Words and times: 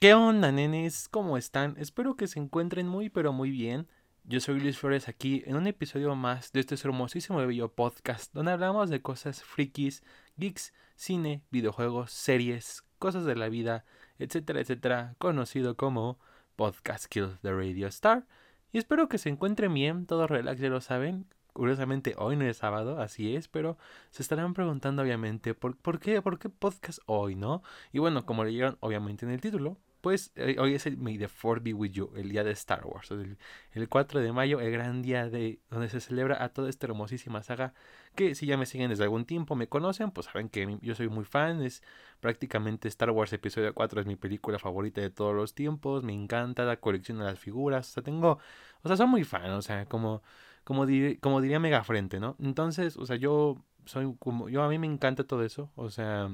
¿Qué 0.00 0.14
onda, 0.14 0.52
nenes? 0.52 1.08
¿Cómo 1.08 1.36
están? 1.36 1.74
Espero 1.76 2.14
que 2.14 2.28
se 2.28 2.38
encuentren 2.38 2.86
muy 2.86 3.08
pero 3.10 3.32
muy 3.32 3.50
bien. 3.50 3.88
Yo 4.22 4.38
soy 4.38 4.60
Luis 4.60 4.78
Flores 4.78 5.08
aquí 5.08 5.42
en 5.44 5.56
un 5.56 5.66
episodio 5.66 6.14
más 6.14 6.52
de 6.52 6.60
este 6.60 6.76
hermosísimo 6.76 7.44
bello 7.44 7.74
podcast 7.74 8.32
donde 8.32 8.52
hablamos 8.52 8.90
de 8.90 9.02
cosas 9.02 9.42
frikis, 9.42 10.04
geeks, 10.36 10.72
cine, 10.94 11.42
videojuegos, 11.50 12.12
series, 12.12 12.84
cosas 13.00 13.24
de 13.24 13.34
la 13.34 13.48
vida, 13.48 13.84
etcétera, 14.20 14.60
etcétera, 14.60 15.16
conocido 15.18 15.76
como 15.76 16.20
Podcast 16.54 17.06
Kill 17.06 17.36
the 17.42 17.52
Radio 17.52 17.88
Star. 17.88 18.24
Y 18.70 18.78
espero 18.78 19.08
que 19.08 19.18
se 19.18 19.30
encuentren 19.30 19.74
bien, 19.74 20.06
todo 20.06 20.28
relax, 20.28 20.60
ya 20.60 20.68
lo 20.68 20.80
saben. 20.80 21.26
Curiosamente, 21.52 22.14
hoy 22.18 22.36
no 22.36 22.44
es 22.44 22.58
sábado, 22.58 23.00
así 23.00 23.34
es, 23.34 23.48
pero 23.48 23.78
se 24.12 24.22
estarán 24.22 24.54
preguntando 24.54 25.02
obviamente 25.02 25.54
por, 25.54 25.76
por, 25.76 25.98
qué, 25.98 26.22
por 26.22 26.38
qué 26.38 26.50
podcast 26.50 27.00
hoy, 27.06 27.34
¿no? 27.34 27.64
Y 27.92 27.98
bueno, 27.98 28.24
como 28.24 28.44
leyeron 28.44 28.76
obviamente 28.78 29.26
en 29.26 29.32
el 29.32 29.40
título, 29.40 29.76
pues 30.00 30.32
eh, 30.36 30.56
hoy 30.58 30.74
es 30.74 30.86
el 30.86 30.96
May 30.96 31.18
the 31.18 31.28
4 31.28 31.60
Be 31.62 31.74
With 31.74 31.90
You, 31.90 32.12
el 32.16 32.28
día 32.28 32.44
de 32.44 32.52
Star 32.52 32.86
Wars. 32.86 33.10
El, 33.10 33.88
4 33.88 34.20
de 34.20 34.32
mayo, 34.32 34.60
el 34.60 34.70
gran 34.70 35.02
día 35.02 35.28
de 35.28 35.60
donde 35.70 35.88
se 35.88 36.00
celebra 36.00 36.42
a 36.42 36.50
toda 36.50 36.68
esta 36.70 36.86
hermosísima 36.86 37.42
saga. 37.42 37.74
Que 38.14 38.34
si 38.34 38.46
ya 38.46 38.56
me 38.56 38.66
siguen 38.66 38.90
desde 38.90 39.04
algún 39.04 39.24
tiempo, 39.24 39.56
me 39.56 39.68
conocen, 39.68 40.10
pues 40.10 40.26
saben 40.26 40.48
que 40.48 40.78
yo 40.82 40.94
soy 40.94 41.08
muy 41.08 41.24
fan. 41.24 41.62
Es 41.62 41.82
prácticamente 42.20 42.88
Star 42.88 43.10
Wars 43.10 43.32
Episodio 43.32 43.74
4 43.74 44.00
es 44.02 44.06
mi 44.06 44.16
película 44.16 44.58
favorita 44.58 45.00
de 45.00 45.10
todos 45.10 45.34
los 45.34 45.54
tiempos. 45.54 46.04
Me 46.04 46.12
encanta 46.14 46.64
la 46.64 46.78
colección 46.78 47.18
de 47.18 47.24
las 47.24 47.38
figuras. 47.38 47.88
O 47.90 47.92
sea, 47.94 48.02
tengo. 48.02 48.38
O 48.82 48.88
sea, 48.88 48.96
soy 48.96 49.06
muy 49.06 49.24
fan. 49.24 49.50
O 49.52 49.62
sea, 49.62 49.86
como. 49.86 50.22
Como, 50.64 50.86
como 51.20 51.40
diría 51.40 51.58
Mega 51.60 51.82
Frente, 51.82 52.20
¿no? 52.20 52.36
Entonces, 52.40 52.96
o 52.98 53.06
sea, 53.06 53.16
yo 53.16 53.64
soy 53.86 54.14
como. 54.18 54.48
Yo 54.48 54.62
a 54.62 54.68
mí 54.68 54.78
me 54.78 54.86
encanta 54.86 55.24
todo 55.24 55.44
eso. 55.44 55.70
O 55.76 55.90
sea. 55.90 56.30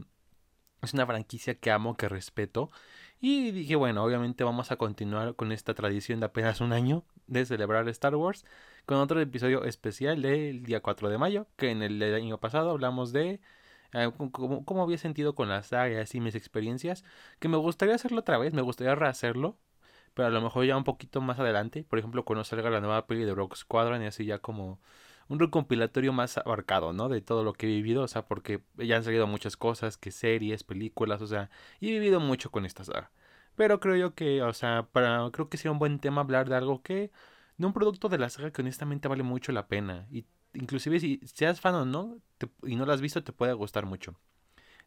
Es 0.84 0.94
una 0.94 1.06
franquicia 1.06 1.54
que 1.54 1.70
amo, 1.70 1.96
que 1.96 2.08
respeto. 2.08 2.70
Y 3.20 3.50
dije, 3.52 3.76
bueno, 3.76 4.04
obviamente 4.04 4.44
vamos 4.44 4.70
a 4.70 4.76
continuar 4.76 5.34
con 5.34 5.52
esta 5.52 5.74
tradición 5.74 6.20
de 6.20 6.26
apenas 6.26 6.60
un 6.60 6.72
año 6.72 7.04
de 7.26 7.46
celebrar 7.46 7.88
Star 7.88 8.14
Wars 8.16 8.44
con 8.86 8.98
otro 8.98 9.20
episodio 9.20 9.64
especial 9.64 10.20
del 10.22 10.62
día 10.62 10.80
4 10.80 11.08
de 11.08 11.18
mayo, 11.18 11.46
que 11.56 11.70
en 11.70 11.82
el 11.82 12.02
año 12.14 12.38
pasado 12.38 12.70
hablamos 12.70 13.12
de 13.12 13.40
eh, 13.94 14.10
cómo, 14.32 14.82
había 14.82 14.98
sentido 14.98 15.34
con 15.34 15.48
las 15.48 15.68
sagas 15.68 16.14
y 16.14 16.20
mis 16.20 16.34
experiencias, 16.34 17.04
que 17.38 17.48
me 17.48 17.56
gustaría 17.56 17.94
hacerlo 17.94 18.20
otra 18.20 18.38
vez, 18.38 18.52
me 18.52 18.62
gustaría 18.62 18.94
rehacerlo, 18.94 19.56
pero 20.14 20.28
a 20.28 20.30
lo 20.30 20.40
mejor 20.42 20.64
ya 20.66 20.76
un 20.76 20.84
poquito 20.84 21.20
más 21.20 21.38
adelante, 21.38 21.84
por 21.84 21.98
ejemplo, 21.98 22.24
cuando 22.24 22.44
salga 22.44 22.70
la 22.70 22.80
nueva 22.80 23.06
peli 23.06 23.24
de 23.24 23.34
Rock 23.34 23.56
Squadron 23.56 24.02
y 24.02 24.06
así 24.06 24.26
ya 24.26 24.38
como 24.38 24.80
un 25.28 25.38
recompilatorio 25.40 26.12
más 26.12 26.38
abarcado, 26.38 26.92
¿no? 26.92 27.08
De 27.08 27.20
todo 27.20 27.44
lo 27.44 27.52
que 27.54 27.66
he 27.66 27.70
vivido, 27.70 28.02
o 28.02 28.08
sea, 28.08 28.26
porque 28.26 28.62
ya 28.76 28.96
han 28.96 29.04
salido 29.04 29.26
muchas 29.26 29.56
cosas, 29.56 29.96
que 29.96 30.10
series, 30.10 30.64
películas, 30.64 31.22
o 31.22 31.26
sea, 31.26 31.50
y 31.80 31.90
he 31.90 31.92
vivido 31.92 32.20
mucho 32.20 32.50
con 32.50 32.66
esta 32.66 32.84
saga. 32.84 33.10
Pero 33.56 33.80
creo 33.80 33.96
yo 33.96 34.14
que, 34.14 34.42
o 34.42 34.52
sea, 34.52 34.88
para, 34.92 35.30
creo 35.30 35.48
que 35.48 35.56
sería 35.56 35.72
un 35.72 35.78
buen 35.78 35.98
tema 36.00 36.22
hablar 36.22 36.48
de 36.48 36.56
algo 36.56 36.82
que, 36.82 37.10
de 37.56 37.66
un 37.66 37.72
producto 37.72 38.08
de 38.08 38.18
la 38.18 38.30
saga 38.30 38.50
que 38.52 38.62
honestamente 38.62 39.08
vale 39.08 39.22
mucho 39.22 39.52
la 39.52 39.68
pena. 39.68 40.06
Y 40.10 40.26
inclusive 40.54 41.00
si 41.00 41.20
seas 41.24 41.60
fan 41.60 41.74
o 41.74 41.84
no, 41.84 42.18
y 42.64 42.76
no 42.76 42.86
lo 42.86 42.92
has 42.92 43.00
visto, 43.00 43.22
te 43.22 43.32
puede 43.32 43.52
gustar 43.54 43.86
mucho. 43.86 44.16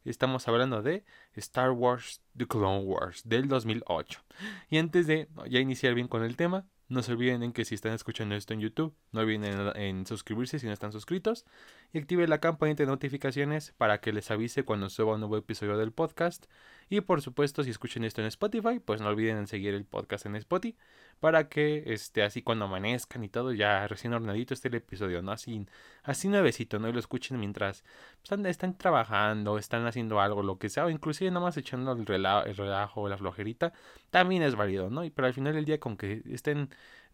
Estamos 0.06 0.48
hablando 0.48 0.82
de 0.82 1.04
Star 1.36 1.72
Wars 1.72 2.22
The 2.38 2.48
Clone 2.48 2.86
Wars 2.86 3.24
del 3.26 3.48
2008. 3.48 4.22
Y 4.70 4.78
antes 4.78 5.08
de 5.08 5.28
ya 5.50 5.60
iniciar 5.60 5.94
bien 5.96 6.08
con 6.08 6.24
el 6.24 6.38
tema, 6.38 6.66
no 6.90 7.04
se 7.04 7.12
olviden 7.12 7.44
en 7.44 7.54
que 7.54 7.66
si 7.66 7.76
están 7.76 7.94
escuchando 7.94 8.36
esto 8.36 8.54
en 8.54 8.62
YouTube, 8.62 8.96
no 9.12 9.22
olviden 9.22 9.72
en, 9.76 10.06
suscribirse 10.06 10.60
si 10.60 10.68
no 10.68 10.74
están 10.74 10.92
suscritos 10.92 11.46
y 11.92 11.98
activen 11.98 12.30
la 12.30 12.40
campanita 12.40 12.84
de 12.84 12.88
notificaciones 12.88 13.74
para 13.78 14.00
que 14.00 14.14
les 14.14 14.32
avise 14.32 14.64
cuando 14.64 14.90
suba 14.90 15.16
un 15.16 15.20
nuevo 15.22 15.38
episodio 15.38 15.78
del 15.78 15.92
podcast. 15.92 16.46
Y 16.90 17.02
por 17.02 17.22
supuesto, 17.22 17.64
si 17.64 17.70
escuchan 17.70 18.04
esto 18.04 18.22
en 18.22 18.28
Spotify, 18.28 18.80
pues 18.80 19.02
no 19.02 19.08
olviden 19.08 19.38
en 19.38 19.48
seguir 19.48 19.74
el 19.74 19.86
podcast 19.86 20.26
en 20.26 20.36
Spotify 20.38 20.78
para 21.20 21.50
que 21.50 21.84
este, 21.88 22.24
así 22.24 22.42
cuando 22.42 22.66
amanezcan 22.66 23.24
y 23.24 23.30
todo, 23.30 23.52
ya 23.54 23.88
recién 23.88 24.14
ordenadito 24.14 24.54
esté 24.54 24.68
el 24.68 24.76
episodio, 24.76 25.22
¿no? 25.22 25.32
Así, 25.32 25.66
así 26.04 26.28
nuevecito, 26.28 26.80
¿no? 26.80 26.90
Y 26.90 26.94
lo 26.94 27.00
escuchen 27.00 27.40
mientras 27.40 27.84
están, 28.24 28.46
están 28.46 28.78
trabajando, 28.78 29.58
están 29.58 29.86
haciendo 29.88 30.22
algo, 30.22 30.44
lo 30.44 30.60
que 30.60 30.70
sea, 30.70 30.86
o 30.86 30.90
inclusive 30.90 31.32
nomás 31.32 31.58
echando 31.58 31.92
el 31.94 32.06
relajo, 32.06 32.46
el 32.46 32.56
relajo 32.56 33.02
o 33.02 33.10
la 33.10 33.18
flojerita, 33.18 33.74
también 34.12 34.44
es 34.44 34.56
válido, 34.56 34.90
¿no? 34.90 35.04
Y 35.04 35.10
pero 35.10 35.28
al 35.28 35.34
final 35.34 35.54
del 35.56 35.66
día, 35.66 35.80
con 35.80 35.98
que 35.98 36.22
estén, 36.30 36.70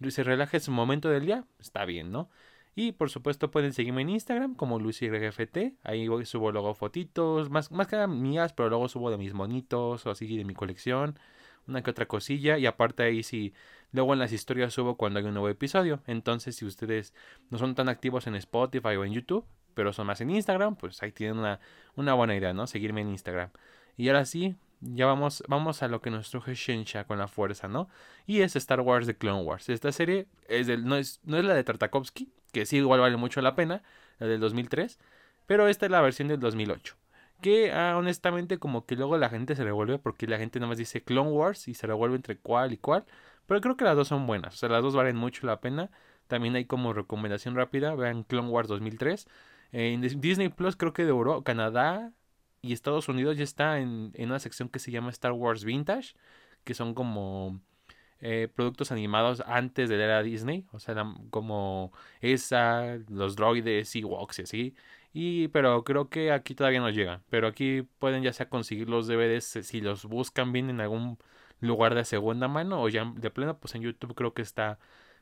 se 0.09 0.23
relaje 0.23 0.59
su 0.59 0.71
momento 0.71 1.09
del 1.09 1.25
día, 1.25 1.45
está 1.59 1.85
bien, 1.85 2.11
¿no? 2.11 2.29
Y 2.75 2.93
por 2.93 3.09
supuesto 3.09 3.51
pueden 3.51 3.73
seguirme 3.73 4.01
en 4.01 4.09
Instagram 4.09 4.55
como 4.55 4.79
LucyRGFT. 4.79 5.75
Ahí 5.83 6.07
subo 6.25 6.51
luego 6.51 6.73
fotitos, 6.73 7.49
más, 7.49 7.71
más 7.71 7.87
que 7.87 8.07
mías, 8.07 8.53
pero 8.53 8.69
luego 8.69 8.89
subo 8.89 9.11
de 9.11 9.17
mis 9.17 9.33
monitos 9.33 10.05
o 10.05 10.11
así 10.11 10.37
de 10.37 10.43
mi 10.43 10.55
colección. 10.55 11.19
Una 11.67 11.83
que 11.83 11.91
otra 11.91 12.07
cosilla. 12.07 12.57
Y 12.57 12.65
aparte 12.65 13.03
ahí 13.03 13.23
sí 13.23 13.53
Luego 13.93 14.13
en 14.13 14.19
las 14.19 14.31
historias 14.31 14.73
subo 14.73 14.97
cuando 14.97 15.19
hay 15.19 15.25
un 15.25 15.35
nuevo 15.35 15.49
episodio. 15.49 16.01
Entonces, 16.07 16.55
si 16.55 16.65
ustedes 16.65 17.13
no 17.51 17.59
son 17.59 17.75
tan 17.75 17.89
activos 17.89 18.25
en 18.25 18.33
Spotify 18.35 18.95
o 18.95 19.05
en 19.05 19.13
YouTube, 19.13 19.45
pero 19.75 19.93
son 19.93 20.07
más 20.07 20.19
en 20.19 20.31
Instagram, 20.31 20.75
pues 20.75 21.01
ahí 21.03 21.11
tienen 21.11 21.37
una, 21.37 21.59
una 21.95 22.15
buena 22.15 22.35
idea, 22.35 22.53
¿no? 22.53 22.65
Seguirme 22.65 23.01
en 23.01 23.09
Instagram. 23.09 23.51
Y 23.95 24.09
ahora 24.09 24.25
sí, 24.25 24.55
ya 24.81 25.05
vamos, 25.05 25.43
vamos 25.47 25.83
a 25.83 25.87
lo 25.87 26.01
que 26.01 26.09
nos 26.09 26.31
truje 26.31 26.55
Shensha 26.55 27.05
con 27.05 27.19
la 27.19 27.27
fuerza, 27.27 27.67
¿no? 27.67 27.87
Y 28.25 28.41
es 28.41 28.55
Star 28.55 28.81
Wars 28.81 29.05
The 29.05 29.15
Clone 29.15 29.43
Wars. 29.43 29.69
Esta 29.69 29.91
serie 29.91 30.25
es 30.47 30.65
del, 30.65 30.85
no, 30.85 30.95
es, 30.95 31.19
no 31.23 31.37
es 31.37 31.45
la 31.45 31.53
de 31.53 31.63
Tartakovsky, 31.63 32.31
que 32.53 32.65
sí 32.65 32.77
igual 32.77 33.01
vale 33.01 33.17
mucho 33.17 33.41
la 33.41 33.55
pena, 33.55 33.83
la 34.19 34.27
del 34.27 34.39
2003, 34.39 34.99
pero 35.45 35.67
esta 35.67 35.85
es 35.87 35.91
la 35.91 36.01
versión 36.01 36.29
del 36.29 36.39
2008. 36.39 36.95
Que 37.41 37.73
ah, 37.73 37.97
honestamente 37.97 38.59
como 38.59 38.85
que 38.85 38.95
luego 38.95 39.17
la 39.17 39.29
gente 39.29 39.55
se 39.55 39.63
revuelve 39.65 39.99
porque 39.99 40.27
la 40.27 40.37
gente 40.37 40.59
nomás 40.61 40.77
dice 40.77 41.03
Clone 41.03 41.31
Wars 41.31 41.67
y 41.67 41.73
se 41.73 41.87
revuelve 41.87 42.15
entre 42.15 42.37
cuál 42.37 42.71
y 42.71 42.77
cuál. 42.77 43.05
Pero 43.45 43.59
creo 43.59 43.75
que 43.75 43.83
las 43.83 43.97
dos 43.97 44.07
son 44.07 44.25
buenas. 44.27 44.53
O 44.55 44.57
sea, 44.57 44.69
las 44.69 44.81
dos 44.81 44.95
valen 44.95 45.17
mucho 45.17 45.45
la 45.45 45.59
pena. 45.59 45.91
También 46.27 46.55
hay 46.55 46.65
como 46.65 46.93
recomendación 46.93 47.55
rápida. 47.55 47.95
Vean 47.95 48.23
Clone 48.23 48.49
Wars 48.49 48.69
2003. 48.69 49.27
En 49.73 50.01
Disney 50.01 50.49
Plus 50.49 50.77
creo 50.77 50.93
que 50.93 51.03
de 51.03 51.09
Euro, 51.09 51.43
Canadá 51.43 52.13
y 52.61 52.73
Estados 52.73 53.09
Unidos 53.09 53.37
ya 53.37 53.43
está 53.43 53.79
en, 53.79 54.11
en, 54.13 54.29
una 54.29 54.39
sección 54.39 54.69
que 54.69 54.79
se 54.79 54.91
llama 54.91 55.09
Star 55.09 55.33
Wars 55.33 55.65
Vintage. 55.65 56.15
Que 56.63 56.73
son 56.73 56.93
como 56.93 57.59
eh, 58.25 58.47
productos 58.55 58.91
animados 58.93 59.43
antes 59.45 59.89
de 59.89 59.97
la 59.97 60.05
era 60.05 60.23
Disney. 60.23 60.65
O 60.71 60.79
sea, 60.79 60.95
como 61.29 61.91
esa, 62.21 62.97
los 63.09 63.35
droides, 63.35 63.93
Ewoks 63.95 64.39
y 64.39 64.41
así. 64.43 64.75
Y, 65.13 65.49
pero 65.49 65.83
creo 65.83 66.09
que 66.09 66.31
aquí 66.31 66.55
todavía 66.55 66.79
no 66.79 66.89
llega. 66.89 67.21
Pero 67.29 67.47
aquí 67.47 67.83
pueden 67.99 68.23
ya 68.23 68.33
sea 68.33 68.49
conseguir 68.49 68.89
los 68.89 69.07
DVDs 69.07 69.59
si 69.63 69.81
los 69.81 70.05
buscan 70.05 70.53
bien 70.53 70.69
en 70.69 70.81
algún 70.81 71.17
lugar 71.59 71.95
de 71.95 72.05
segunda 72.05 72.47
mano 72.47 72.81
o 72.81 72.89
ya 72.89 73.11
de 73.15 73.29
pleno, 73.31 73.57
pues 73.59 73.75
en 73.75 73.81
YouTube 73.83 74.15
creo 74.15 74.33
que 74.33 74.41
está, 74.41 74.79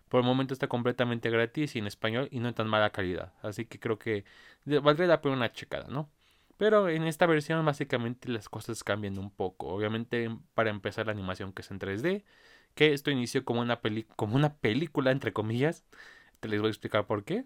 por 0.09 0.21
el 0.21 0.25
momento 0.27 0.53
está 0.53 0.67
completamente 0.67 1.29
gratis 1.29 1.75
y 1.75 1.79
en 1.79 1.87
español 1.87 2.27
y 2.31 2.39
no 2.39 2.49
en 2.49 2.55
tan 2.55 2.67
mala 2.67 2.91
calidad. 2.91 3.33
Así 3.41 3.65
que 3.65 3.79
creo 3.79 3.97
que 3.99 4.25
valdría 4.65 5.07
la 5.07 5.21
pena 5.21 5.35
una 5.35 5.51
checada, 5.51 5.87
¿no? 5.89 6.09
Pero 6.57 6.89
en 6.89 7.03
esta 7.07 7.25
versión 7.25 7.65
básicamente 7.65 8.29
las 8.29 8.47
cosas 8.49 8.83
cambian 8.83 9.17
un 9.17 9.31
poco. 9.31 9.67
Obviamente 9.67 10.29
para 10.53 10.69
empezar 10.69 11.07
la 11.07 11.13
animación 11.13 11.53
que 11.53 11.63
es 11.63 11.71
en 11.71 11.79
3D, 11.79 12.23
que 12.75 12.93
esto 12.93 13.11
inició 13.11 13.45
como 13.45 13.61
una, 13.61 13.79
como 14.15 14.35
una 14.35 14.55
película 14.57 15.11
entre 15.11 15.33
comillas. 15.33 15.85
Te 16.39 16.49
les 16.49 16.59
voy 16.61 16.69
a 16.69 16.71
explicar 16.71 17.07
por 17.07 17.23
qué 17.23 17.45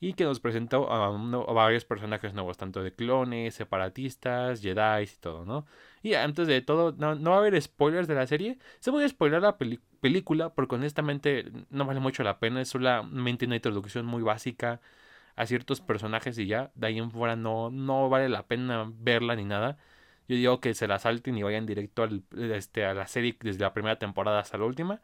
y 0.00 0.12
que 0.14 0.24
nos 0.24 0.40
presentó 0.40 0.92
a, 0.92 1.10
varios 1.52 1.84
personajes 1.84 2.32
nuevos, 2.34 2.56
tanto 2.56 2.82
de 2.82 2.94
clones, 2.94 3.54
separatistas, 3.54 4.60
Jedi 4.62 5.04
y 5.04 5.06
todo, 5.20 5.44
¿no? 5.44 5.66
Y 6.02 6.14
antes 6.14 6.46
de 6.46 6.60
todo, 6.62 6.92
no, 6.96 7.30
va 7.30 7.36
a 7.36 7.38
haber 7.38 7.60
spoilers 7.60 8.06
de 8.06 8.14
la 8.14 8.26
serie. 8.26 8.58
Se 8.80 8.90
voy 8.90 9.04
a 9.04 9.08
spoiler 9.08 9.42
la 9.42 9.58
película 9.58 10.54
porque 10.54 10.76
honestamente 10.76 11.50
no 11.70 11.84
vale 11.84 12.00
mucho 12.00 12.22
la 12.22 12.38
pena, 12.38 12.60
es 12.60 12.68
solamente 12.68 13.46
una 13.46 13.56
introducción 13.56 14.06
muy 14.06 14.22
básica 14.22 14.80
a 15.36 15.46
ciertos 15.46 15.80
personajes 15.80 16.38
y 16.38 16.46
ya, 16.46 16.70
de 16.74 16.88
ahí 16.88 16.98
en 16.98 17.10
fuera 17.10 17.36
no, 17.36 17.70
no 17.70 18.08
vale 18.08 18.28
la 18.28 18.46
pena 18.46 18.90
verla 18.98 19.36
ni 19.36 19.44
nada. 19.44 19.78
Yo 20.28 20.36
digo 20.36 20.60
que 20.60 20.74
se 20.74 20.86
la 20.86 20.98
salten 20.98 21.36
y 21.38 21.42
vayan 21.42 21.66
directo 21.66 22.02
al, 22.02 22.22
este, 22.36 22.84
a 22.84 22.94
la 22.94 23.06
serie 23.08 23.36
desde 23.40 23.60
la 23.60 23.72
primera 23.72 23.98
temporada 23.98 24.40
hasta 24.40 24.58
la 24.58 24.64
última 24.66 25.00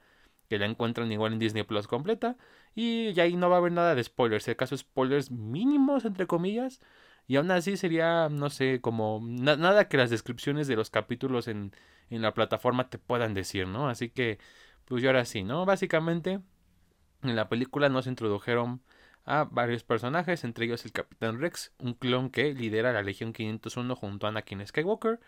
que 0.49 0.59
la 0.59 0.67
encuentran 0.67 1.11
igual 1.11 1.33
en 1.33 1.39
Disney 1.39 1.63
Plus 1.65 1.87
completa. 1.87 2.37
Y 2.75 3.13
ya 3.15 3.25
ahí 3.25 3.37
no 3.37 3.49
va 3.49 3.57
a 3.57 3.59
haber 3.59 3.73
nada 3.73 3.95
de 3.95 4.05
spoilers, 4.05 4.45
si 4.45 4.51
acaso 4.51 4.77
spoilers 4.77 5.31
mínimos, 5.31 6.05
entre 6.05 6.27
comillas. 6.27 6.81
Y 7.27 7.37
aún 7.37 7.51
así 7.51 7.77
sería, 7.77 8.29
no 8.29 8.51
sé, 8.51 8.81
como 8.81 9.21
nada 9.25 9.89
que 9.89 9.97
las 9.97 10.11
descripciones 10.11 10.67
de 10.67 10.77
los 10.77 10.91
capítulos 10.91 11.49
en, 11.49 11.73
en 12.11 12.23
la 12.23 12.35
plataforma 12.35 12.91
te 12.91 12.99
puedan 12.99 13.33
decir, 13.35 13.67
¿no? 13.67 13.89
Así 13.89 14.11
que, 14.11 14.39
pues 14.85 15.03
yo 15.03 15.09
ahora 15.09 15.25
sí, 15.25 15.43
¿no? 15.45 15.65
Básicamente, 15.65 16.41
en 17.23 17.37
la 17.37 17.49
película 17.49 17.89
nos 17.89 18.07
introdujeron 18.07 18.83
a 19.25 19.45
varios 19.45 19.85
personajes, 19.85 20.45
entre 20.45 20.67
ellos 20.67 20.85
el 20.85 20.93
Capitán 20.93 21.41
Rex, 21.41 21.73
un 21.79 21.95
clon 21.95 22.31
que 22.31 22.55
lidera 22.55 22.93
la 22.93 23.03
Legión 23.03 23.33
501 23.33 23.97
junto 23.97 24.27
a 24.27 24.31
Anakin 24.31 24.67
Skywalker, 24.67 25.21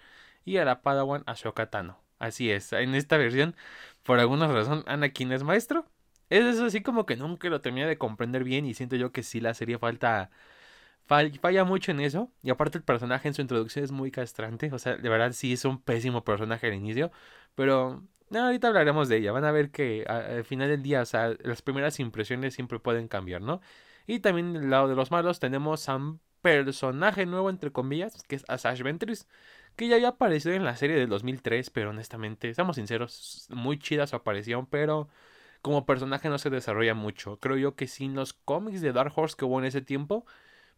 y 0.45 0.59
a 0.59 0.65
la 0.65 0.83
Padawan 0.83 1.23
Ashoka 1.27 1.71
Tano. 1.71 2.01
Así 2.19 2.51
es, 2.51 2.73
en 2.73 2.95
esta 2.95 3.17
versión, 3.19 3.57
por 4.03 4.21
alguna 4.21 4.49
razón, 4.49 4.85
Anakin 4.87 5.33
es 5.33 5.43
maestro. 5.43 5.87
Es 6.31 6.45
eso 6.45 6.67
así 6.67 6.83
como 6.83 7.07
que 7.07 7.17
nunca 7.17 7.49
lo 7.49 7.61
terminé 7.61 7.87
de 7.87 7.99
comprender 7.99 8.45
bien 8.45 8.67
y 8.67 8.75
siento 8.75 8.97
yo 8.97 9.13
que 9.13 9.23
sí 9.23 9.41
la 9.41 9.55
serie 9.55 9.79
falta... 9.79 10.31
falla 11.07 11.65
mucho 11.65 11.93
en 11.93 12.01
eso. 12.01 12.33
Y 12.43 12.51
aparte 12.51 12.79
el 12.79 12.85
personaje 12.85 13.29
en 13.29 13.35
su 13.35 13.43
introducción 13.43 13.85
es 13.85 13.93
muy 13.93 14.11
castrante. 14.11 14.73
O 14.73 14.79
sea, 14.79 14.97
de 14.97 15.09
verdad 15.09 15.33
sí 15.33 15.53
es 15.53 15.65
un 15.65 15.81
pésimo 15.81 16.25
personaje 16.25 16.67
al 16.67 16.75
inicio. 16.75 17.13
Pero 17.55 18.03
ahorita 18.34 18.69
hablaremos 18.69 19.08
de 19.08 19.19
ella. 19.19 19.32
Van 19.32 19.44
a 19.44 19.52
ver 19.52 19.70
que 19.70 20.05
al 20.06 20.44
final 20.44 20.69
del 20.69 20.82
día, 20.82 21.05
las 21.40 21.62
primeras 21.62 22.00
impresiones 22.00 22.55
siempre 22.55 22.78
pueden 22.78 23.08
cambiar, 23.08 23.43
¿no? 23.43 23.61
Y 24.06 24.20
también 24.20 24.52
del 24.52 24.70
lado 24.70 24.88
de 24.88 24.94
los 24.94 25.11
malos 25.11 25.40
tenemos 25.40 25.88
a 25.88 25.96
un 25.96 26.20
personaje 26.43 27.26
nuevo, 27.26 27.50
entre 27.50 27.73
comillas, 27.73 28.23
que 28.28 28.37
es 28.37 28.44
Asash 28.49 28.82
Ventress, 28.82 29.26
que 29.75 29.88
ya 29.88 29.96
había 29.96 30.08
aparecido 30.08 30.55
en 30.55 30.64
la 30.64 30.76
serie 30.76 30.96
del 30.96 31.08
2003, 31.08 31.70
pero 31.70 31.90
honestamente, 31.90 32.49
estamos 32.49 32.76
sinceros, 32.76 33.46
muy 33.50 33.78
chida 33.78 34.06
su 34.06 34.17
aparición, 34.17 34.67
pero 34.67 35.08
como 35.61 35.87
personaje 35.87 36.28
no 36.28 36.38
se 36.38 36.50
desarrolla 36.50 36.94
mucho. 36.94 37.38
Creo 37.40 37.56
yo 37.56 37.75
que 37.75 37.88
sí 37.88 38.05
en 38.05 38.14
los 38.14 38.32
cómics 38.32 38.81
de 38.81 38.93
Dark 38.93 39.12
Horse 39.17 39.37
que 39.37 39.44
hubo 39.44 39.58
en 39.58 39.64
ese 39.67 39.82
tiempo, 39.82 40.25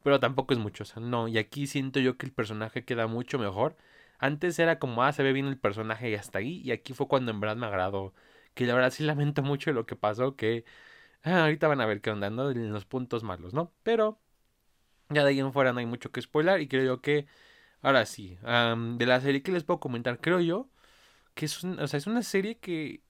pero 0.02 0.20
tampoco 0.20 0.54
es 0.54 0.60
mucho, 0.60 0.84
no, 1.00 1.28
y 1.28 1.38
aquí 1.38 1.66
siento 1.66 2.00
yo 2.00 2.16
que 2.16 2.26
el 2.26 2.32
personaje 2.32 2.84
queda 2.84 3.06
mucho 3.06 3.38
mejor. 3.38 3.76
Antes 4.19 4.59
era 4.59 4.79
como, 4.79 5.03
ah, 5.03 5.12
se 5.12 5.23
ve 5.23 5.32
bien 5.32 5.47
el 5.47 5.59
personaje 5.59 6.11
y 6.11 6.15
hasta 6.15 6.38
ahí, 6.41 6.61
y 6.65 6.73
aquí 6.73 6.93
fue 6.94 7.09
cuando 7.09 7.31
en 7.32 7.41
verdad 7.41 7.56
me 7.56 7.67
agradó. 7.67 8.15
Que 8.55 8.67
la 8.67 8.75
verdad 8.75 8.91
sí 8.91 9.05
lamento 9.05 9.43
mucho 9.43 9.73
lo 9.73 9.87
que 9.87 9.97
pasó, 9.97 10.37
que 10.37 10.65
ah, 11.23 11.43
ahorita 11.44 11.69
van 11.69 11.81
a 11.81 11.87
ver 11.87 12.00
qué 12.00 12.11
onda. 12.11 12.29
En 12.29 12.73
los 12.73 12.85
puntos 12.87 13.23
malos, 13.25 13.55
¿no? 13.55 13.73
Pero 13.82 14.20
ya 15.11 15.25
de 15.25 15.31
ahí 15.31 15.41
en 15.41 15.53
fuera 15.53 15.73
no 15.73 15.81
hay 15.81 15.87
mucho 15.87 16.12
que 16.12 16.23
spoiler 16.23 16.61
y 16.61 16.69
creo 16.69 16.85
yo 16.85 17.00
que, 17.00 17.26
ahora 17.82 18.06
sí, 18.06 18.38
de 18.43 19.06
la 19.06 19.20
serie 19.20 19.43
que 19.43 19.53
les 19.53 19.65
puedo 19.65 19.81
comentar, 19.81 20.20
creo 20.20 20.41
yo 20.41 20.70
que 21.35 21.47
es, 21.47 21.65
o 21.65 21.87
sea, 21.88 21.99
es 21.99 22.06
una 22.06 22.23
serie 22.23 22.59
que 22.59 23.03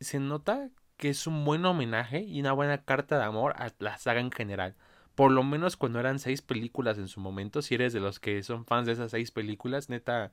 se 0.00 0.20
nota 0.20 0.70
que 0.96 1.10
es 1.10 1.26
un 1.26 1.44
buen 1.44 1.64
homenaje 1.64 2.20
y 2.22 2.40
una 2.40 2.52
buena 2.52 2.84
carta 2.84 3.18
de 3.18 3.24
amor 3.24 3.54
a 3.58 3.72
la 3.78 3.98
saga 3.98 4.20
en 4.20 4.30
general. 4.32 4.76
Por 5.20 5.32
lo 5.32 5.42
menos 5.42 5.76
cuando 5.76 6.00
eran 6.00 6.18
seis 6.18 6.40
películas 6.40 6.96
en 6.96 7.06
su 7.06 7.20
momento, 7.20 7.60
si 7.60 7.74
eres 7.74 7.92
de 7.92 8.00
los 8.00 8.18
que 8.20 8.42
son 8.42 8.64
fans 8.64 8.86
de 8.86 8.94
esas 8.94 9.10
seis 9.10 9.30
películas, 9.30 9.90
neta, 9.90 10.32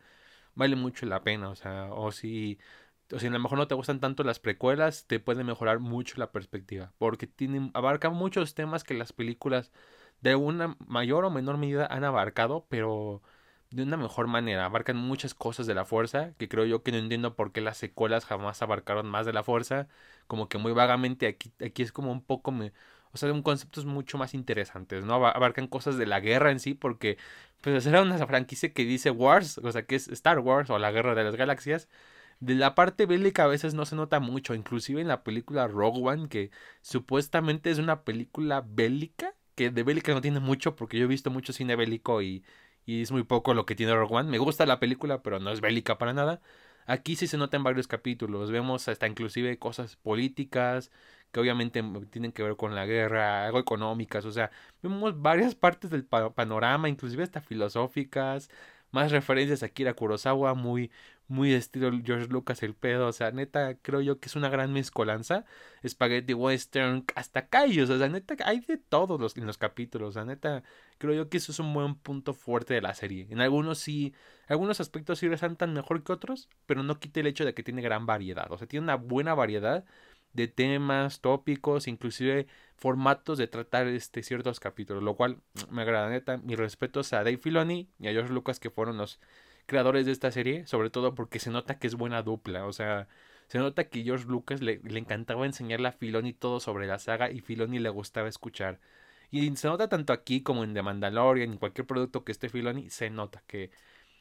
vale 0.55 0.77
mucho 0.77 1.05
la 1.05 1.23
pena. 1.23 1.49
O 1.49 1.55
sea, 1.55 1.89
o 1.91 2.13
si, 2.13 2.57
o 3.11 3.19
si 3.19 3.27
a 3.27 3.31
lo 3.31 3.37
mejor 3.39 3.57
no 3.57 3.67
te 3.67 3.75
gustan 3.75 3.99
tanto 3.99 4.23
las 4.23 4.39
precuelas, 4.39 5.05
te 5.05 5.19
puede 5.19 5.43
mejorar 5.43 5.79
mucho 5.79 6.15
la 6.17 6.31
perspectiva. 6.31 6.93
Porque 6.99 7.27
tienen, 7.27 7.69
abarcan 7.73 8.13
muchos 8.13 8.55
temas 8.55 8.85
que 8.85 8.93
las 8.93 9.11
películas 9.11 9.73
de 10.21 10.35
una 10.35 10.77
mayor 10.87 11.25
o 11.25 11.31
menor 11.31 11.57
medida 11.57 11.85
han 11.87 12.05
abarcado, 12.05 12.65
pero 12.69 13.21
de 13.71 13.83
una 13.83 13.97
mejor 13.97 14.27
manera. 14.27 14.65
Abarcan 14.65 14.95
muchas 14.97 15.33
cosas 15.33 15.67
de 15.67 15.75
la 15.75 15.83
fuerza, 15.85 16.33
que 16.37 16.47
creo 16.47 16.65
yo 16.65 16.83
que 16.83 16.93
no 16.93 16.97
entiendo 16.99 17.35
por 17.35 17.51
qué 17.51 17.59
las 17.61 17.77
secuelas 17.77 18.25
jamás 18.25 18.61
abarcaron 18.61 19.07
más 19.07 19.25
de 19.25 19.33
la 19.33 19.43
fuerza. 19.43 19.89
Como 20.27 20.47
que 20.49 20.57
muy 20.57 20.71
vagamente 20.71 21.27
aquí, 21.27 21.51
aquí 21.63 21.83
es 21.83 21.91
como 21.91 22.11
un 22.11 22.23
poco 22.23 22.51
me, 22.53 22.71
o 23.11 23.17
sea, 23.17 23.31
un 23.33 23.41
conceptos 23.43 23.85
mucho 23.85 24.17
más 24.17 24.33
interesantes, 24.33 25.05
¿no? 25.05 25.15
Abarcan 25.15 25.67
cosas 25.67 25.97
de 25.97 26.05
la 26.05 26.19
guerra 26.19 26.51
en 26.51 26.59
sí, 26.59 26.73
porque 26.73 27.17
pues 27.61 27.85
era 27.85 28.01
una 28.01 28.25
franquicia 28.27 28.73
que 28.73 28.85
dice 28.85 29.11
Wars, 29.11 29.57
o 29.59 29.71
sea, 29.71 29.85
que 29.85 29.95
es 29.95 30.07
Star 30.09 30.39
Wars 30.39 30.69
o 30.69 30.79
la 30.79 30.91
guerra 30.91 31.15
de 31.15 31.23
las 31.23 31.35
galaxias. 31.35 31.87
De 32.39 32.53
la 32.55 32.75
parte 32.75 33.05
bélica 33.07 33.45
a 33.45 33.47
veces 33.47 33.73
no 33.73 33.85
se 33.85 33.95
nota 33.95 34.19
mucho, 34.19 34.53
inclusive 34.53 35.01
en 35.01 35.07
la 35.07 35.23
película 35.23 35.67
Rogue 35.67 36.01
One, 36.03 36.29
que 36.29 36.51
supuestamente 36.81 37.71
es 37.71 37.79
una 37.79 38.03
película 38.03 38.63
bélica, 38.67 39.33
que 39.55 39.71
de 39.71 39.83
bélica 39.83 40.13
no 40.13 40.21
tiene 40.21 40.39
mucho, 40.39 40.75
porque 40.75 40.99
yo 40.99 41.05
he 41.05 41.07
visto 41.07 41.31
mucho 41.31 41.51
cine 41.53 41.75
bélico 41.75 42.21
y, 42.21 42.43
y 42.85 43.01
es 43.01 43.11
muy 43.11 43.23
poco 43.23 43.53
lo 43.55 43.65
que 43.65 43.75
tiene 43.75 43.95
Rogue 43.95 44.15
One. 44.15 44.29
Me 44.29 44.37
gusta 44.37 44.65
la 44.67 44.79
película, 44.79 45.23
pero 45.23 45.39
no 45.39 45.51
es 45.51 45.61
bélica 45.61 45.97
para 45.97 46.13
nada. 46.13 46.41
Aquí 46.85 47.15
sí 47.15 47.27
se 47.27 47.37
nota 47.37 47.57
en 47.57 47.63
varios 47.63 47.87
capítulos, 47.87 48.51
vemos 48.51 48.87
hasta 48.87 49.07
inclusive 49.07 49.59
cosas 49.59 49.97
políticas, 49.97 50.91
que 51.31 51.39
obviamente 51.39 51.83
tienen 52.09 52.31
que 52.31 52.43
ver 52.43 52.55
con 52.55 52.75
la 52.75 52.85
guerra, 52.85 53.45
algo 53.45 53.59
económicas, 53.59 54.25
o 54.25 54.31
sea, 54.31 54.51
vemos 54.81 55.21
varias 55.21 55.55
partes 55.55 55.89
del 55.91 56.05
panorama, 56.05 56.89
inclusive 56.89 57.23
hasta 57.23 57.41
filosóficas, 57.41 58.49
más 58.91 59.11
referencias 59.11 59.63
a 59.63 59.69
Kira 59.69 59.93
Kurosawa, 59.93 60.53
muy, 60.53 60.91
muy 61.27 61.53
estilo 61.53 61.91
George 62.03 62.27
Lucas 62.27 62.63
el 62.63 62.73
pedo, 62.73 63.07
o 63.07 63.11
sea, 63.13 63.31
neta, 63.31 63.75
creo 63.81 64.01
yo 64.01 64.19
que 64.19 64.27
es 64.27 64.35
una 64.35 64.49
gran 64.49 64.71
mezcolanza, 64.71 65.45
spaghetti 65.85 66.33
western, 66.33 67.05
hasta 67.15 67.47
callos, 67.47 67.89
o 67.89 67.97
sea, 67.97 68.07
neta, 68.07 68.35
hay 68.45 68.61
de 68.61 68.77
todos 68.77 69.19
los, 69.19 69.35
en 69.37 69.45
los 69.45 69.57
capítulos, 69.57 70.09
o 70.09 70.11
sea, 70.13 70.25
neta, 70.25 70.63
creo 70.97 71.13
yo 71.13 71.29
que 71.29 71.37
eso 71.37 71.51
es 71.51 71.59
un 71.59 71.73
buen 71.73 71.95
punto 71.95 72.33
fuerte 72.33 72.73
de 72.73 72.81
la 72.81 72.93
serie, 72.93 73.27
en 73.29 73.41
algunos 73.41 73.79
sí, 73.79 74.13
algunos 74.47 74.79
aspectos 74.79 75.19
sí 75.19 75.27
resaltan 75.27 75.73
mejor 75.73 76.03
que 76.03 76.13
otros, 76.13 76.49
pero 76.65 76.83
no 76.83 76.99
quita 76.99 77.19
el 77.19 77.27
hecho 77.27 77.45
de 77.45 77.53
que 77.53 77.63
tiene 77.63 77.81
gran 77.81 78.05
variedad, 78.05 78.51
o 78.51 78.57
sea, 78.57 78.67
tiene 78.67 78.83
una 78.85 78.95
buena 78.95 79.33
variedad, 79.35 79.85
de 80.37 80.47
temas, 80.47 81.19
tópicos, 81.19 81.87
inclusive 81.87 82.47
formatos 82.77 83.39
de 83.39 83.47
tratar 83.47 83.87
este 83.87 84.21
ciertos 84.23 84.59
capítulos, 84.59 85.03
lo 85.03 85.15
cual 85.15 85.41
me 85.71 85.81
agrada 85.81 86.09
neta. 86.09 86.37
Mis 86.37 86.57
respetos 86.57 87.11
a 87.13 87.17
Dave 87.17 87.37
Filoni 87.37 87.89
y 87.99 88.07
a 88.07 88.11
George 88.11 88.31
Lucas 88.31 88.59
que 88.59 88.69
fueron 88.69 88.97
los 88.97 89.19
creadores 89.65 90.05
de 90.05 90.11
esta 90.13 90.31
serie, 90.31 90.67
sobre 90.67 90.91
todo 90.91 91.15
porque 91.15 91.39
se 91.39 91.49
nota 91.49 91.79
que 91.79 91.87
es 91.87 91.95
buena 91.95 92.21
dupla, 92.21 92.65
o 92.67 92.71
sea, 92.73 93.07
se 93.47 93.57
nota 93.59 93.85
que 93.89 94.03
George 94.03 94.25
Lucas 94.27 94.61
le, 94.61 94.79
le 94.83 94.99
encantaba 94.99 95.45
enseñarle 95.45 95.87
a 95.89 95.91
Filoni 95.91 96.33
todo 96.33 96.59
sobre 96.59 96.87
la 96.87 96.99
saga 96.99 97.31
y 97.31 97.41
Filoni 97.41 97.79
le 97.79 97.89
gustaba 97.89 98.29
escuchar. 98.29 98.79
Y 99.31 99.55
se 99.57 99.67
nota 99.67 99.89
tanto 99.89 100.13
aquí 100.13 100.41
como 100.41 100.63
en 100.63 100.73
The 100.73 100.83
Mandalorian, 100.83 101.51
en 101.51 101.57
cualquier 101.57 101.87
producto 101.87 102.23
que 102.23 102.31
esté 102.31 102.49
Filoni, 102.49 102.89
se 102.89 103.09
nota 103.09 103.43
que, 103.47 103.71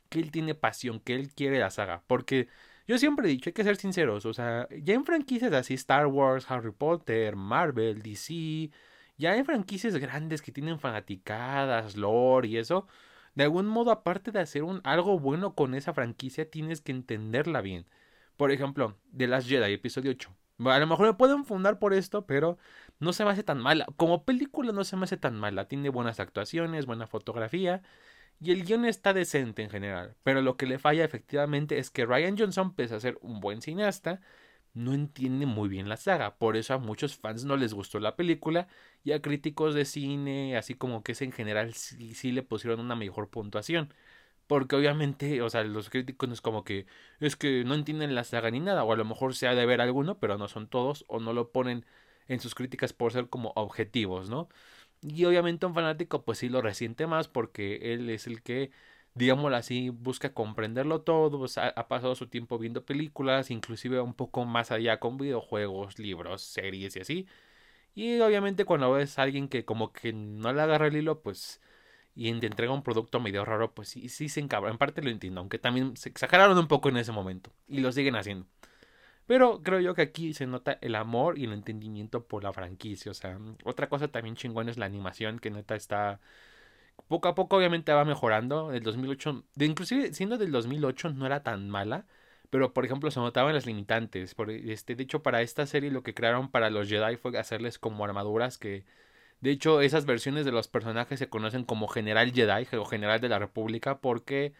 que 0.09 0.21
él 0.21 0.31
tiene 0.31 0.55
pasión, 0.55 1.01
que 1.01 1.15
él 1.15 1.33
quiere 1.35 1.61
la 1.61 1.71
saga, 1.71 2.03
porque 2.07 2.49
yo 2.87 2.99
siempre 2.99 3.27
he 3.27 3.31
dicho, 3.31 3.51
hay 3.51 3.55
que 3.55 3.65
ser 3.65 3.77
sinceros, 3.77 4.27
o 4.27 4.33
sea, 4.33 4.69
ya 4.71 4.95
en 4.95 5.05
franquicias 5.05 5.53
así, 5.53 5.75
Star 5.75 6.07
Wars, 6.07 6.51
Harry 6.51 6.73
Potter, 6.73 7.37
Marvel, 7.37 8.03
DC, 8.03 8.71
ya 9.19 9.33
hay 9.33 9.45
franquicias 9.45 9.97
grandes 9.97 10.43
que 10.43 10.53
tienen 10.53 10.79
fanaticadas, 10.79 11.97
lore 11.97 12.49
y 12.49 12.59
eso, 12.59 12.87
de 13.35 13.45
algún 13.45 13.67
modo, 13.67 13.91
aparte 13.91 14.33
de 14.33 14.41
hacer 14.41 14.63
un, 14.63 14.81
algo 14.85 15.19
bueno 15.19 15.55
con 15.55 15.75
esa 15.75 15.93
franquicia, 15.93 16.51
tienes 16.51 16.81
que 16.81 16.93
entenderla 16.93 17.61
bien. 17.61 17.87
Por 18.37 18.51
ejemplo, 18.51 18.97
The 19.17 19.27
Last 19.27 19.49
Jedi, 19.49 19.73
episodio 19.73 20.13
8. 20.13 20.35
A 20.61 20.79
lo 20.79 20.87
mejor 20.87 21.07
me 21.07 21.15
pueden 21.15 21.45
fundar 21.45 21.79
por 21.79 21.93
esto, 21.93 22.27
pero 22.27 22.59
no 22.99 23.13
se 23.13 23.25
me 23.25 23.31
hace 23.31 23.43
tan 23.43 23.59
mala. 23.61 23.87
Como 23.97 24.25
película 24.25 24.73
no 24.73 24.85
se 24.85 24.97
me 24.97 25.05
hace 25.05 25.19
tan 25.19 25.39
mala. 25.39 25.69
Tiene 25.69 25.91
buenas 25.91 26.19
actuaciones, 26.19 26.87
buena 26.87 27.07
fotografía 27.07 27.83
y 28.41 28.53
el 28.53 28.65
guion 28.65 28.85
está 28.85 29.13
decente 29.15 29.63
en 29.63 29.71
general, 29.71 30.17
pero 30.23 30.43
lo 30.43 30.57
que 30.57 30.67
le 30.67 30.79
falla 30.79 31.05
efectivamente 31.05 31.79
es 31.79 31.91
que 31.91 32.07
Ryan 32.07 32.37
Johnson, 32.39 32.75
pese 32.75 32.95
a 32.95 33.01
ser 33.01 33.19
un 33.23 33.41
buen 33.41 33.63
cineasta, 33.63 34.21
no 34.75 34.93
entiende 34.95 35.47
muy 35.47 35.69
bien 35.69 35.89
la 35.89 35.97
saga. 35.97 36.37
Por 36.39 36.57
eso 36.57 36.75
a 36.75 36.79
muchos 36.79 37.17
fans 37.17 37.45
no 37.45 37.57
les 37.57 37.75
gustó 37.75 37.99
la 37.99 38.17
película 38.17 38.69
y 39.05 39.13
a 39.13 39.23
críticos 39.23 39.75
de 39.75 39.87
cine, 39.87 40.57
así 40.57 40.75
como 40.75 41.03
que 41.03 41.13
es 41.13 41.23
en 41.23 41.33
general, 41.33 41.75
sí, 41.75 42.15
sí 42.15 42.33
le 42.33 42.43
pusieron 42.43 42.81
una 42.81 42.95
mejor 42.97 43.31
puntuación. 43.31 43.93
Porque 44.47 44.77
obviamente, 44.77 45.43
o 45.43 45.51
sea, 45.51 45.65
los 45.65 45.91
críticos 45.91 46.29
no 46.29 46.35
es 46.35 46.41
como 46.41 46.63
que 46.65 46.87
es 47.21 47.37
que 47.37 47.65
no 47.65 47.75
entienden 47.75 48.15
la 48.15 48.25
saga 48.25 48.51
ni 48.51 48.61
nada, 48.61 48.85
o 48.85 48.93
a 48.93 48.97
lo 48.97 49.05
mejor 49.05 49.35
se 49.35 49.49
ha 49.49 49.55
de 49.55 49.67
ver 49.67 49.81
alguno, 49.81 50.19
pero 50.21 50.39
no 50.39 50.49
son 50.49 50.69
todos, 50.69 51.05
o 51.09 51.21
no 51.21 51.33
lo 51.33 51.51
ponen 51.53 51.85
en 52.29 52.41
sus 52.41 52.55
críticas 52.55 52.93
por 52.93 53.13
ser 53.13 53.29
como 53.29 53.53
objetivos, 53.57 54.31
¿no? 54.31 54.49
Y 55.03 55.25
obviamente 55.25 55.67
un 55.67 55.75
fanático 55.75 56.25
pues 56.25 56.39
sí 56.39 56.49
lo 56.49 56.63
resiente 56.63 57.07
más 57.07 57.29
porque 57.29 57.95
él 57.95 58.11
es 58.11 58.27
el 58.27 58.43
que, 58.43 58.71
digámoslo 59.15 59.57
así, 59.57 59.91
busca 59.91 60.33
comprenderlo 60.35 61.03
todo, 61.03 61.47
ha, 61.57 61.89
pasado 61.89 62.15
su 62.15 62.29
tiempo 62.29 62.59
viendo 62.59 62.85
películas, 62.85 63.51
inclusive 63.51 64.01
un 64.01 64.15
poco 64.15 64.45
más 64.45 64.71
allá 64.73 64.99
con 65.01 65.19
videojuegos, 65.19 65.99
libros, 65.99 66.43
series 66.43 66.97
y 66.97 67.01
así. 67.01 67.27
Y 67.95 68.21
obviamente 68.21 68.65
cuando 68.65 68.93
ves 68.93 69.19
a 69.19 69.23
alguien 69.23 69.49
que 69.49 69.65
como 69.65 69.93
que 69.93 70.13
no 70.13 70.53
le 70.53 70.63
agarra 70.63 70.89
el 70.89 70.97
hilo, 70.97 71.23
pues 71.23 71.61
y 72.17 72.33
te 72.41 72.47
entrega 72.47 72.73
un 72.73 72.83
producto 72.83 73.21
medio 73.21 73.45
raro, 73.45 73.75
pues 73.75 73.91
sí, 73.91 74.09
sí 74.09 74.31
se 74.31 74.41
encabra. 74.41 74.71
En 74.71 74.79
parte 74.79 75.03
lo 75.03 75.11
entiendo, 75.11 75.41
aunque 75.41 75.59
también 75.59 75.97
se 75.99 76.09
exageraron 76.09 76.57
un 76.57 76.67
poco 76.67 76.89
en 76.89 76.97
ese 76.97 77.13
momento. 77.13 77.53
Y 77.69 77.81
lo 77.81 77.93
siguen 77.93 78.17
haciendo. 78.17 78.47
Pero 79.27 79.63
creo 79.63 79.81
yo 79.81 79.95
que 79.95 80.03
aquí 80.03 80.35
se 80.35 80.47
nota 80.47 80.79
el 80.81 80.95
amor 80.95 81.39
y 81.39 81.45
el 81.45 81.53
entendimiento 81.53 82.25
por 82.27 82.45
la 82.45 82.53
franquicia. 82.53 83.11
O 83.11 83.15
sea, 83.15 83.39
otra 83.65 83.89
cosa 83.89 84.09
también 84.09 84.37
chingón 84.37 84.69
es 84.69 84.79
la 84.79 84.87
animación, 84.87 85.39
que 85.41 85.51
neta 85.51 85.75
está... 85.75 86.21
Poco 87.09 87.29
a 87.29 87.35
poco 87.35 87.57
obviamente 87.57 87.93
va 87.93 88.05
mejorando. 88.05 88.73
El 88.73 88.83
2008, 88.83 89.45
de, 89.55 89.67
inclusive 89.67 90.15
siendo 90.15 90.39
del 90.39 90.53
2008 90.53 91.11
no 91.11 91.27
era 91.27 91.43
tan 91.43 91.69
mala. 91.69 92.07
Pero 92.51 92.73
por 92.73 92.85
ejemplo 92.85 93.11
se 93.11 93.21
notaban 93.21 93.55
las 93.55 93.67
limitantes. 93.67 94.35
Por, 94.35 94.51
este, 94.51 94.95
de 94.95 95.03
hecho 95.03 95.23
para 95.23 95.43
esta 95.43 95.67
serie 95.67 95.91
lo 95.91 96.03
que 96.03 96.15
crearon 96.15 96.51
para 96.51 96.71
los 96.71 96.89
Jedi 96.89 97.17
fue 97.17 97.37
hacerles 97.39 97.79
como 97.79 98.05
armaduras 98.05 98.59
que... 98.59 98.85
De 99.41 99.51
hecho 99.51 99.83
esas 99.83 100.07
versiones 100.07 100.45
de 100.47 100.53
los 100.53 100.69
personajes 100.69 101.19
se 101.19 101.29
conocen 101.29 101.65
como 101.65 101.89
General 101.89 102.33
Jedi 102.33 102.67
o 102.77 102.85
General 102.87 103.21
de 103.21 103.29
la 103.29 103.39
República 103.39 103.99
porque 103.99 104.55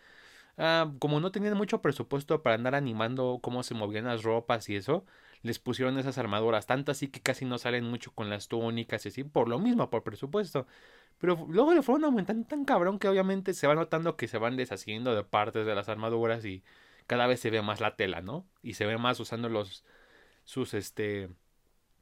Ah, 0.59 0.91
como 1.01 1.21
no 1.21 1.31
tenían 1.33 1.57
mucho 1.57 1.83
presupuesto 1.83 2.43
para 2.43 2.55
andar 2.57 2.75
animando 2.75 3.41
cómo 3.43 3.63
se 3.63 3.75
movían 3.75 4.07
las 4.07 4.23
ropas 4.23 4.69
y 4.71 4.77
eso, 4.77 5.05
les 5.43 5.59
pusieron 5.59 5.99
esas 5.99 6.17
armaduras, 6.19 6.67
tanto 6.67 6.93
así 6.93 7.09
que 7.09 7.21
casi 7.21 7.45
no 7.45 7.59
salen 7.59 7.85
mucho 7.85 8.11
con 8.13 8.31
las 8.31 8.49
túnicas 8.49 9.05
y 9.05 9.09
así, 9.11 9.25
por 9.25 9.49
lo 9.49 9.59
mismo, 9.59 9.91
por 9.91 10.03
presupuesto. 10.03 10.67
Pero 11.19 11.47
luego 11.49 11.75
le 11.75 11.83
fueron 11.83 12.05
aumentando 12.05 12.47
tan 12.47 12.65
cabrón 12.65 12.99
que 12.99 13.09
obviamente 13.09 13.55
se 13.55 13.67
va 13.67 13.75
notando 13.75 14.17
que 14.17 14.29
se 14.29 14.39
van 14.39 14.57
deshaciendo 14.57 15.15
de 15.15 15.25
partes 15.25 15.67
de 15.67 15.75
las 15.75 15.89
armaduras 15.89 16.45
y 16.45 16.63
cada 17.07 17.27
vez 17.27 17.41
se 17.41 17.51
ve 17.51 17.63
más 17.63 17.81
la 17.81 17.97
tela, 17.97 18.21
¿no? 18.23 18.47
Y 18.63 18.75
se 18.75 18.87
ve 18.87 18.99
más 18.99 19.21
usando 19.21 19.49
los 19.49 19.85
sus 20.45 20.75
este 20.75 21.31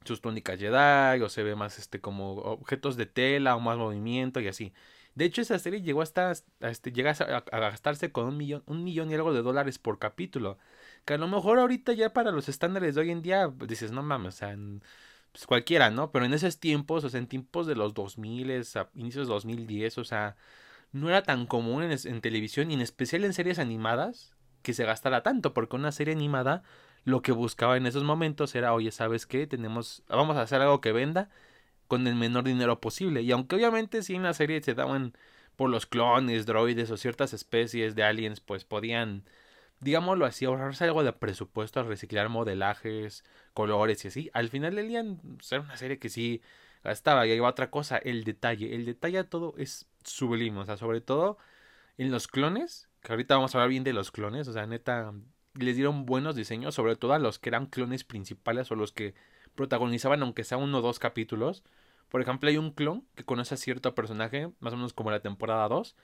sus 0.05 0.21
túnicas 0.21 0.59
Jedi 0.59 1.21
o 1.21 1.29
se 1.29 1.43
ve 1.43 1.55
más 1.55 1.79
este 1.79 2.01
como 2.01 2.33
objetos 2.35 2.95
de 2.97 3.05
tela 3.07 3.55
o 3.55 3.59
más 3.59 3.77
movimiento 3.77 4.39
y 4.39 4.47
así. 4.47 4.73
De 5.15 5.25
hecho, 5.25 5.41
esa 5.41 5.57
serie 5.59 5.81
llegó 5.81 6.01
hasta, 6.01 6.31
este, 6.59 6.93
a, 7.07 7.59
gastarse 7.59 8.11
con 8.11 8.27
un 8.27 8.37
millón, 8.37 8.63
un 8.65 8.83
millón 8.83 9.09
y 9.09 9.15
algo 9.15 9.33
de 9.33 9.41
dólares 9.41 9.79
por 9.79 9.97
capítulo. 9.97 10.57
Que 11.05 11.13
a 11.15 11.17
lo 11.17 11.27
mejor 11.27 11.59
ahorita 11.59 11.93
ya 11.93 12.13
para 12.13 12.31
los 12.31 12.49
estándares 12.49 12.95
de 12.95 13.01
hoy 13.01 13.11
en 13.11 13.21
día 13.21 13.49
pues, 13.57 13.69
dices, 13.69 13.91
no 13.91 14.03
mames, 14.03 14.35
o 14.35 14.37
sea, 14.37 14.57
pues 15.31 15.47
cualquiera, 15.47 15.89
¿no? 15.89 16.11
Pero 16.11 16.25
en 16.25 16.33
esos 16.33 16.59
tiempos, 16.59 17.03
o 17.05 17.09
sea, 17.09 17.19
en 17.19 17.27
tiempos 17.27 17.67
de 17.67 17.75
los 17.75 17.93
2000, 17.93 18.51
a 18.75 18.89
inicios 18.95 19.27
de 19.27 19.33
2010, 19.33 19.97
o 19.99 20.03
sea, 20.03 20.35
no 20.91 21.09
era 21.09 21.23
tan 21.23 21.45
común 21.47 21.83
en, 21.83 21.91
en 21.91 22.21
televisión 22.21 22.71
y 22.71 22.75
en 22.75 22.81
especial 22.81 23.25
en 23.25 23.33
series 23.33 23.59
animadas 23.59 24.33
que 24.63 24.73
se 24.73 24.85
gastara 24.85 25.23
tanto, 25.23 25.53
porque 25.53 25.75
una 25.77 25.91
serie 25.91 26.13
animada 26.13 26.63
lo 27.05 27.21
que 27.21 27.31
buscaba 27.31 27.77
en 27.77 27.85
esos 27.87 28.03
momentos 28.03 28.55
era, 28.55 28.73
oye, 28.73 28.91
¿sabes 28.91 29.25
qué? 29.27 29.47
Tenemos, 29.47 30.03
vamos 30.09 30.37
a 30.37 30.41
hacer 30.41 30.61
algo 30.61 30.81
que 30.81 30.91
venda 30.91 31.29
con 31.87 32.07
el 32.07 32.15
menor 32.15 32.43
dinero 32.43 32.79
posible. 32.81 33.21
Y 33.21 33.31
aunque 33.31 33.55
obviamente 33.55 34.03
si 34.03 34.15
en 34.15 34.23
la 34.23 34.33
serie 34.33 34.61
se 34.61 34.73
daban 34.73 35.13
por 35.55 35.69
los 35.69 35.85
clones, 35.85 36.45
droides 36.45 36.91
o 36.91 36.97
ciertas 36.97 37.33
especies 37.33 37.95
de 37.95 38.03
aliens, 38.03 38.39
pues 38.41 38.65
podían, 38.65 39.23
digámoslo 39.79 40.25
así, 40.25 40.45
ahorrarse 40.45 40.83
algo 40.85 41.03
de 41.03 41.13
presupuesto 41.13 41.79
al 41.79 41.87
reciclar 41.87 42.29
modelajes, 42.29 43.23
colores 43.53 44.03
y 44.05 44.09
así. 44.09 44.29
Al 44.33 44.49
final 44.49 44.75
del 44.75 44.87
día, 44.87 45.03
era 45.51 45.61
una 45.61 45.77
serie 45.77 45.99
que 45.99 46.09
sí 46.09 46.41
gastaba. 46.83 47.27
Y 47.27 47.31
ahí 47.31 47.39
va 47.39 47.49
otra 47.49 47.71
cosa, 47.71 47.97
el 47.97 48.23
detalle. 48.23 48.75
El 48.75 48.85
detalle 48.85 49.17
de 49.17 49.23
todo 49.25 49.55
es 49.57 49.87
sublime. 50.03 50.59
O 50.59 50.65
sea, 50.65 50.77
sobre 50.77 51.01
todo 51.01 51.37
en 51.97 52.11
los 52.11 52.27
clones, 52.27 52.89
que 53.01 53.13
ahorita 53.13 53.35
vamos 53.35 53.55
a 53.55 53.59
hablar 53.59 53.69
bien 53.69 53.83
de 53.83 53.93
los 53.93 54.11
clones. 54.11 54.47
O 54.47 54.53
sea, 54.53 54.65
neta, 54.67 55.13
les 55.53 55.75
dieron 55.75 56.05
buenos 56.05 56.35
diseños, 56.35 56.75
sobre 56.75 56.95
todo 56.95 57.13
a 57.13 57.19
los 57.19 57.39
que 57.39 57.49
eran 57.49 57.67
clones 57.67 58.03
principales 58.03 58.71
o 58.71 58.75
los 58.75 58.91
que 58.91 59.15
protagonizaban 59.55 60.21
aunque 60.21 60.43
sea 60.43 60.57
uno 60.57 60.79
o 60.79 60.81
dos 60.81 60.99
capítulos. 60.99 61.63
Por 62.09 62.21
ejemplo, 62.21 62.49
hay 62.49 62.57
un 62.57 62.71
clon 62.71 63.07
que 63.15 63.25
conoce 63.25 63.55
a 63.55 63.57
cierto 63.57 63.95
personaje, 63.95 64.51
más 64.59 64.73
o 64.73 64.77
menos 64.77 64.93
como 64.93 65.11
la 65.11 65.21
temporada 65.21 65.67
2, 65.67 65.95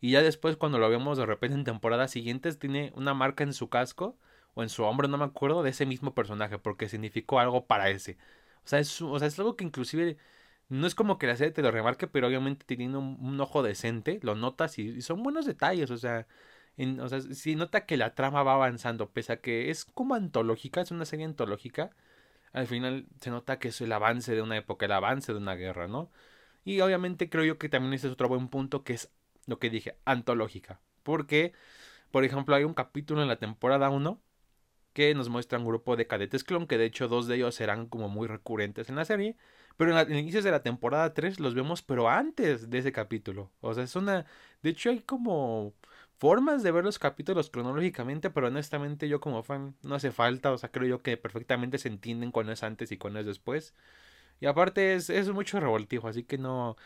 y 0.00 0.12
ya 0.12 0.22
después 0.22 0.56
cuando 0.56 0.78
lo 0.78 0.90
vemos 0.90 1.18
de 1.18 1.26
repente 1.26 1.56
en 1.56 1.64
temporadas 1.64 2.10
siguientes 2.10 2.58
tiene 2.58 2.92
una 2.96 3.14
marca 3.14 3.44
en 3.44 3.52
su 3.52 3.68
casco 3.68 4.18
o 4.54 4.62
en 4.62 4.68
su 4.68 4.82
hombro, 4.84 5.08
no 5.08 5.18
me 5.18 5.24
acuerdo, 5.24 5.62
de 5.62 5.70
ese 5.70 5.86
mismo 5.86 6.14
personaje, 6.14 6.58
porque 6.58 6.88
significó 6.88 7.38
algo 7.40 7.66
para 7.66 7.90
ese. 7.90 8.18
O 8.64 8.68
sea, 8.68 8.80
es, 8.80 9.00
o 9.02 9.18
sea, 9.18 9.28
es 9.28 9.38
algo 9.38 9.56
que 9.56 9.64
inclusive 9.64 10.18
no 10.68 10.86
es 10.86 10.94
como 10.94 11.18
que 11.18 11.26
la 11.26 11.36
serie 11.36 11.52
te 11.52 11.62
lo 11.62 11.70
remarque, 11.70 12.06
pero 12.08 12.26
obviamente 12.28 12.64
teniendo 12.66 12.98
un, 13.00 13.40
ojo 13.40 13.62
decente, 13.62 14.18
lo 14.22 14.34
notas 14.34 14.78
y, 14.78 15.02
son 15.02 15.22
buenos 15.22 15.46
detalles, 15.46 15.90
o 15.90 15.96
sea, 15.98 16.26
o 17.00 17.08
sea, 17.08 17.20
si 17.20 17.56
nota 17.56 17.86
que 17.86 17.96
la 17.96 18.14
trama 18.14 18.42
va 18.42 18.54
avanzando, 18.54 19.10
pese 19.10 19.34
a 19.34 19.40
que 19.40 19.70
es 19.70 19.84
como 19.84 20.14
antológica, 20.14 20.80
es 20.80 20.90
una 20.90 21.04
serie 21.04 21.26
antológica, 21.26 21.90
al 22.52 22.66
final 22.66 23.06
se 23.20 23.30
nota 23.30 23.58
que 23.58 23.68
es 23.68 23.80
el 23.80 23.92
avance 23.92 24.34
de 24.34 24.42
una 24.42 24.56
época, 24.56 24.86
el 24.86 24.92
avance 24.92 25.32
de 25.32 25.38
una 25.38 25.54
guerra, 25.54 25.88
¿no? 25.88 26.10
Y 26.64 26.80
obviamente 26.80 27.28
creo 27.30 27.44
yo 27.44 27.58
que 27.58 27.68
también 27.68 27.94
ese 27.94 28.06
es 28.08 28.12
otro 28.12 28.28
buen 28.28 28.48
punto 28.48 28.84
que 28.84 28.94
es 28.94 29.10
lo 29.46 29.58
que 29.58 29.70
dije, 29.70 29.96
antológica. 30.04 30.80
Porque, 31.02 31.52
por 32.10 32.24
ejemplo, 32.24 32.54
hay 32.54 32.64
un 32.64 32.74
capítulo 32.74 33.22
en 33.22 33.28
la 33.28 33.36
temporada 33.36 33.90
1 33.90 34.20
que 34.92 35.14
nos 35.14 35.28
muestra 35.28 35.58
un 35.58 35.64
grupo 35.64 35.96
de 35.96 36.06
cadetes 36.06 36.44
clon, 36.44 36.66
que 36.66 36.78
de 36.78 36.84
hecho 36.86 37.08
dos 37.08 37.26
de 37.26 37.36
ellos 37.36 37.54
serán 37.54 37.86
como 37.86 38.08
muy 38.08 38.28
recurrentes 38.28 38.88
en 38.88 38.96
la 38.96 39.04
serie. 39.04 39.36
Pero 39.76 39.90
en, 39.90 39.96
la, 39.96 40.02
en 40.02 40.16
inicios 40.16 40.44
de 40.44 40.50
la 40.50 40.62
temporada 40.62 41.14
3 41.14 41.40
los 41.40 41.54
vemos, 41.54 41.82
pero 41.82 42.08
antes 42.10 42.70
de 42.70 42.78
ese 42.78 42.92
capítulo. 42.92 43.50
O 43.60 43.74
sea, 43.74 43.84
es 43.84 43.96
una... 43.96 44.26
De 44.62 44.70
hecho 44.70 44.90
hay 44.90 45.00
como 45.00 45.74
formas 46.22 46.62
de 46.62 46.70
ver 46.70 46.84
los 46.84 47.00
capítulos 47.00 47.50
cronológicamente, 47.50 48.30
pero 48.30 48.46
honestamente 48.46 49.08
yo 49.08 49.20
como 49.20 49.42
fan 49.42 49.74
no 49.82 49.96
hace 49.96 50.12
falta, 50.12 50.52
o 50.52 50.56
sea, 50.58 50.70
creo 50.70 50.86
yo 50.86 51.02
que 51.02 51.16
perfectamente 51.16 51.78
se 51.78 51.88
entienden 51.88 52.30
cuando 52.30 52.52
es 52.52 52.62
antes 52.62 52.92
y 52.92 52.96
cuando 52.96 53.18
es 53.18 53.26
después. 53.26 53.74
Y 54.40 54.46
aparte 54.46 54.94
es, 54.94 55.10
es 55.10 55.30
mucho 55.30 55.58
revoltijo, 55.58 56.06
así 56.06 56.22
que 56.22 56.38
no... 56.38 56.76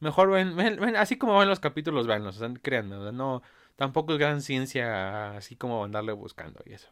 Mejor 0.00 0.30
ven, 0.30 0.56
ven, 0.56 0.96
así 0.96 1.18
como 1.18 1.34
van 1.34 1.48
los 1.48 1.60
capítulos, 1.60 2.06
véanlos, 2.06 2.36
o 2.36 2.38
sea, 2.38 2.54
créanme, 2.62 3.12
no, 3.12 3.42
tampoco 3.76 4.14
es 4.14 4.18
gran 4.18 4.40
ciencia 4.40 5.36
así 5.36 5.56
como 5.56 5.84
andarle 5.84 6.12
buscando 6.12 6.62
y 6.64 6.72
eso. 6.72 6.88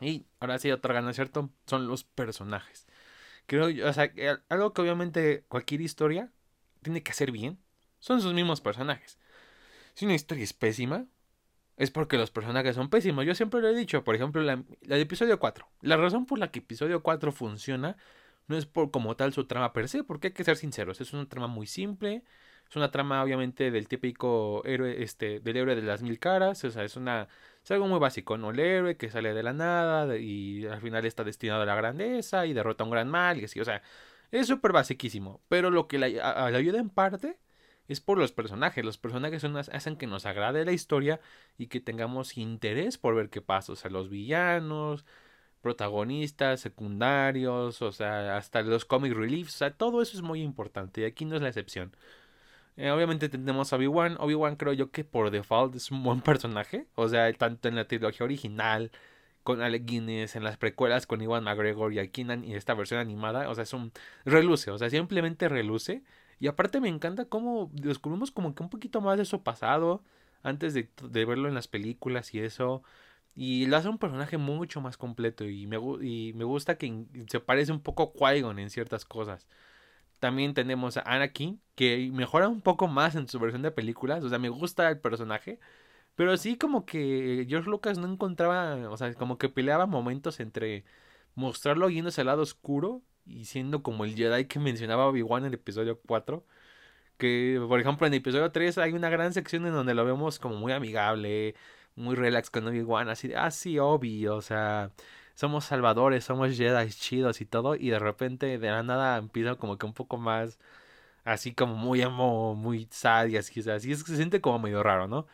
Y 0.00 0.26
ahora 0.38 0.60
sí, 0.60 0.70
otra 0.70 0.94
gana, 0.94 1.12
¿cierto? 1.14 1.50
Son 1.66 1.88
los 1.88 2.04
personajes. 2.04 2.86
Creo, 3.46 3.88
o 3.88 3.92
sea, 3.92 4.12
algo 4.50 4.72
que 4.72 4.82
obviamente 4.82 5.44
cualquier 5.48 5.80
historia 5.80 6.30
tiene 6.82 7.02
que 7.02 7.10
hacer 7.10 7.32
bien, 7.32 7.58
son 7.98 8.22
sus 8.22 8.34
mismos 8.34 8.60
personajes. 8.60 9.18
Si 9.98 10.04
una 10.04 10.14
historia 10.14 10.44
es 10.44 10.52
pésima, 10.52 11.06
es 11.76 11.90
porque 11.90 12.18
los 12.18 12.30
personajes 12.30 12.76
son 12.76 12.88
pésimos. 12.88 13.26
Yo 13.26 13.34
siempre 13.34 13.60
lo 13.60 13.66
he 13.68 13.74
dicho, 13.74 14.04
por 14.04 14.14
ejemplo, 14.14 14.40
la, 14.42 14.62
de 14.82 15.00
episodio 15.00 15.40
4. 15.40 15.68
La 15.80 15.96
razón 15.96 16.24
por 16.24 16.38
la 16.38 16.52
que 16.52 16.60
episodio 16.60 17.02
4 17.02 17.32
funciona 17.32 17.96
no 18.46 18.56
es 18.56 18.64
por 18.64 18.92
como 18.92 19.16
tal 19.16 19.32
su 19.32 19.48
trama 19.48 19.72
per 19.72 19.88
se, 19.88 20.04
porque 20.04 20.28
hay 20.28 20.34
que 20.34 20.44
ser 20.44 20.56
sinceros, 20.56 21.00
es 21.00 21.12
una 21.14 21.28
trama 21.28 21.48
muy 21.48 21.66
simple, 21.66 22.22
es 22.68 22.76
una 22.76 22.92
trama 22.92 23.20
obviamente 23.24 23.72
del 23.72 23.88
típico 23.88 24.62
héroe, 24.64 25.02
este, 25.02 25.40
del 25.40 25.56
héroe 25.56 25.74
de 25.74 25.82
las 25.82 26.02
mil 26.02 26.20
caras, 26.20 26.62
o 26.62 26.70
sea, 26.70 26.84
es 26.84 26.96
una, 26.96 27.26
es 27.64 27.70
algo 27.72 27.88
muy 27.88 27.98
básico, 27.98 28.38
¿no? 28.38 28.50
El 28.50 28.60
héroe 28.60 28.96
que 28.96 29.10
sale 29.10 29.34
de 29.34 29.42
la 29.42 29.52
nada 29.52 30.16
y 30.16 30.64
al 30.66 30.80
final 30.80 31.06
está 31.06 31.24
destinado 31.24 31.62
a 31.62 31.66
la 31.66 31.74
grandeza 31.74 32.46
y 32.46 32.52
derrota 32.52 32.84
a 32.84 32.86
un 32.86 32.92
gran 32.92 33.08
mal 33.08 33.40
y 33.40 33.46
así, 33.46 33.58
o 33.58 33.64
sea, 33.64 33.82
es 34.30 34.46
súper 34.46 34.70
basiquísimo, 34.70 35.42
pero 35.48 35.70
lo 35.70 35.88
que 35.88 35.98
le 35.98 36.20
ayuda 36.20 36.78
en 36.78 36.90
parte 36.90 37.36
es 37.88 38.00
por 38.00 38.18
los 38.18 38.32
personajes. 38.32 38.84
Los 38.84 38.98
personajes 38.98 39.42
son, 39.42 39.56
hacen 39.56 39.96
que 39.96 40.06
nos 40.06 40.26
agrade 40.26 40.64
la 40.64 40.72
historia 40.72 41.20
y 41.58 41.68
que 41.68 41.80
tengamos 41.80 42.36
interés 42.38 42.98
por 42.98 43.14
ver 43.14 43.30
qué 43.30 43.42
pasa. 43.42 43.72
O 43.72 43.76
sea, 43.76 43.90
los 43.90 44.10
villanos, 44.10 45.04
protagonistas, 45.62 46.60
secundarios, 46.60 47.82
o 47.82 47.92
sea, 47.92 48.36
hasta 48.36 48.62
los 48.62 48.84
comic 48.84 49.14
reliefs, 49.14 49.56
o 49.56 49.58
sea, 49.58 49.72
todo 49.72 50.02
eso 50.02 50.16
es 50.16 50.22
muy 50.22 50.42
importante 50.42 51.02
y 51.02 51.04
aquí 51.04 51.24
no 51.24 51.36
es 51.36 51.42
la 51.42 51.48
excepción. 51.48 51.96
Eh, 52.76 52.90
obviamente 52.90 53.28
tenemos 53.28 53.72
a 53.72 53.76
Obi-Wan. 53.76 54.16
Obi-Wan 54.20 54.56
creo 54.56 54.72
yo 54.72 54.90
que 54.92 55.04
por 55.04 55.30
default 55.30 55.74
es 55.76 55.90
un 55.90 56.02
buen 56.04 56.20
personaje. 56.22 56.86
O 56.94 57.08
sea, 57.08 57.32
tanto 57.34 57.68
en 57.68 57.76
la 57.76 57.86
trilogía 57.88 58.24
original, 58.24 58.92
con 59.48 59.62
Alec 59.62 59.86
Guinness, 59.86 60.36
en 60.36 60.44
las 60.44 60.58
precuelas 60.58 61.06
con 61.06 61.22
Iwan 61.22 61.42
McGregor 61.42 61.94
y 61.94 62.00
aquí 62.00 62.20
en 62.20 62.44
esta 62.44 62.74
versión 62.74 63.00
animada. 63.00 63.48
O 63.48 63.54
sea, 63.54 63.64
es 63.64 63.72
un 63.72 63.92
reluce, 64.26 64.70
o 64.70 64.76
sea, 64.76 64.90
simplemente 64.90 65.48
reluce. 65.48 66.02
Y 66.40 66.46
aparte 66.48 66.80
me 66.80 66.88
encanta 66.88 67.26
cómo 67.26 67.70
descubrimos 67.72 68.30
como 68.30 68.54
que 68.54 68.62
un 68.62 68.70
poquito 68.70 69.00
más 69.00 69.18
de 69.18 69.24
su 69.24 69.42
pasado 69.42 70.02
antes 70.42 70.74
de, 70.74 70.88
verlo 71.24 71.48
en 71.48 71.54
las 71.54 71.68
películas 71.68 72.34
y 72.34 72.40
eso. 72.40 72.82
Y 73.34 73.66
lo 73.66 73.76
hace 73.76 73.88
un 73.88 73.98
personaje 73.98 74.38
mucho 74.38 74.80
más 74.80 74.96
completo 74.96 75.44
y 75.44 75.66
me, 75.66 75.76
y 76.02 76.32
me 76.34 76.44
gusta 76.44 76.76
que 76.78 77.06
se 77.28 77.40
parece 77.40 77.72
un 77.72 77.80
poco 77.80 78.02
a 78.04 78.12
Qui-Gon 78.12 78.58
en 78.58 78.70
ciertas 78.70 79.04
cosas. 79.04 79.48
También 80.20 80.54
tenemos 80.54 80.96
a 80.96 81.02
Anakin, 81.02 81.60
que 81.76 82.10
mejora 82.12 82.48
un 82.48 82.62
poco 82.62 82.88
más 82.88 83.14
en 83.14 83.28
su 83.28 83.38
versión 83.38 83.62
de 83.62 83.70
películas. 83.70 84.24
O 84.24 84.28
sea, 84.28 84.38
me 84.38 84.48
gusta 84.48 84.88
el 84.90 85.00
personaje. 85.00 85.60
Pero 86.16 86.36
sí 86.36 86.56
como 86.58 86.84
que 86.86 87.46
George 87.48 87.70
Lucas 87.70 87.98
no 87.98 88.12
encontraba, 88.12 88.76
o 88.90 88.96
sea, 88.96 89.14
como 89.14 89.38
que 89.38 89.48
peleaba 89.48 89.86
momentos 89.86 90.40
entre 90.40 90.84
mostrarlo 91.36 91.88
yéndose 91.90 92.22
al 92.22 92.28
lado 92.28 92.42
oscuro 92.42 93.02
y 93.28 93.44
siendo 93.46 93.82
como 93.82 94.04
el 94.04 94.14
Jedi 94.16 94.46
que 94.46 94.58
mencionaba 94.58 95.06
Obi-Wan 95.08 95.42
en 95.44 95.48
el 95.48 95.54
episodio 95.54 96.00
4. 96.06 96.44
Que, 97.18 97.60
por 97.68 97.80
ejemplo, 97.80 98.06
en 98.06 98.14
el 98.14 98.20
episodio 98.20 98.50
3 98.52 98.78
hay 98.78 98.92
una 98.92 99.10
gran 99.10 99.32
sección 99.34 99.66
en 99.66 99.72
donde 99.72 99.94
lo 99.94 100.04
vemos 100.04 100.38
como 100.38 100.56
muy 100.56 100.72
amigable, 100.72 101.54
muy 101.96 102.16
relax 102.16 102.50
con 102.50 102.66
Obi-Wan, 102.68 103.08
así 103.08 103.28
de, 103.28 103.36
ah, 103.36 103.50
Obi, 103.82 104.26
o 104.28 104.40
sea, 104.40 104.92
somos 105.34 105.64
salvadores, 105.66 106.24
somos 106.24 106.56
Jedi 106.56 106.90
chidos 106.90 107.40
y 107.40 107.46
todo, 107.46 107.76
y 107.76 107.90
de 107.90 107.98
repente 107.98 108.58
de 108.58 108.70
la 108.70 108.82
nada 108.82 109.18
empieza 109.18 109.56
como 109.56 109.78
que 109.78 109.86
un 109.86 109.94
poco 109.94 110.16
más, 110.18 110.58
así 111.24 111.54
como 111.54 111.74
muy 111.76 112.02
emo, 112.02 112.54
muy 112.54 112.88
sad 112.90 113.28
y 113.28 113.36
así, 113.36 113.60
o 113.68 113.72
así 113.74 113.92
es 113.92 114.04
que 114.04 114.12
se 114.12 114.16
siente 114.16 114.40
como 114.40 114.58
medio 114.60 114.82
raro, 114.82 115.08
¿no? 115.08 115.26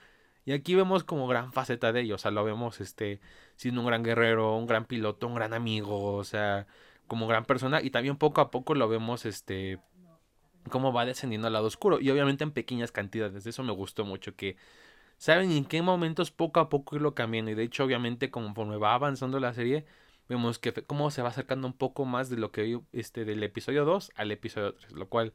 Y 0.46 0.52
aquí 0.52 0.74
vemos 0.74 1.04
como 1.04 1.26
gran 1.28 1.52
faceta 1.52 1.92
de 1.92 2.02
ellos, 2.02 2.20
o 2.20 2.22
sea, 2.22 2.30
lo 2.30 2.44
vemos 2.44 2.80
este 2.80 3.20
siendo 3.56 3.80
un 3.82 3.86
gran 3.86 4.02
guerrero, 4.02 4.56
un 4.56 4.66
gran 4.66 4.84
piloto, 4.86 5.26
un 5.26 5.34
gran 5.34 5.54
amigo, 5.54 6.14
o 6.14 6.24
sea, 6.24 6.66
como 7.06 7.26
gran 7.26 7.44
persona 7.44 7.82
y 7.82 7.90
también 7.90 8.16
poco 8.16 8.40
a 8.40 8.50
poco 8.50 8.74
lo 8.74 8.88
vemos 8.88 9.26
este 9.26 9.78
cómo 10.70 10.92
va 10.92 11.04
descendiendo 11.04 11.46
al 11.46 11.52
lado 11.52 11.66
oscuro 11.66 12.00
y 12.00 12.10
obviamente 12.10 12.44
en 12.44 12.52
pequeñas 12.52 12.92
cantidades. 12.92 13.46
Eso 13.46 13.62
me 13.62 13.72
gustó 13.72 14.04
mucho 14.04 14.34
que 14.34 14.56
saben 15.18 15.50
en 15.52 15.64
qué 15.64 15.82
momentos 15.82 16.30
poco 16.30 16.60
a 16.60 16.68
poco 16.68 16.96
irlo 16.96 17.14
cambiando 17.14 17.50
y 17.50 17.54
de 17.54 17.64
hecho 17.64 17.84
obviamente 17.84 18.30
conforme 18.30 18.76
va 18.76 18.94
avanzando 18.94 19.38
la 19.40 19.52
serie 19.52 19.84
vemos 20.28 20.58
que 20.58 20.72
cómo 20.72 21.10
se 21.10 21.22
va 21.22 21.28
acercando 21.28 21.66
un 21.66 21.74
poco 21.74 22.04
más 22.04 22.30
de 22.30 22.38
lo 22.38 22.50
que 22.50 22.80
este 22.92 23.24
del 23.24 23.42
episodio 23.42 23.84
2 23.84 24.12
al 24.16 24.30
episodio 24.30 24.74
3, 24.74 24.92
lo 24.92 25.08
cual 25.08 25.34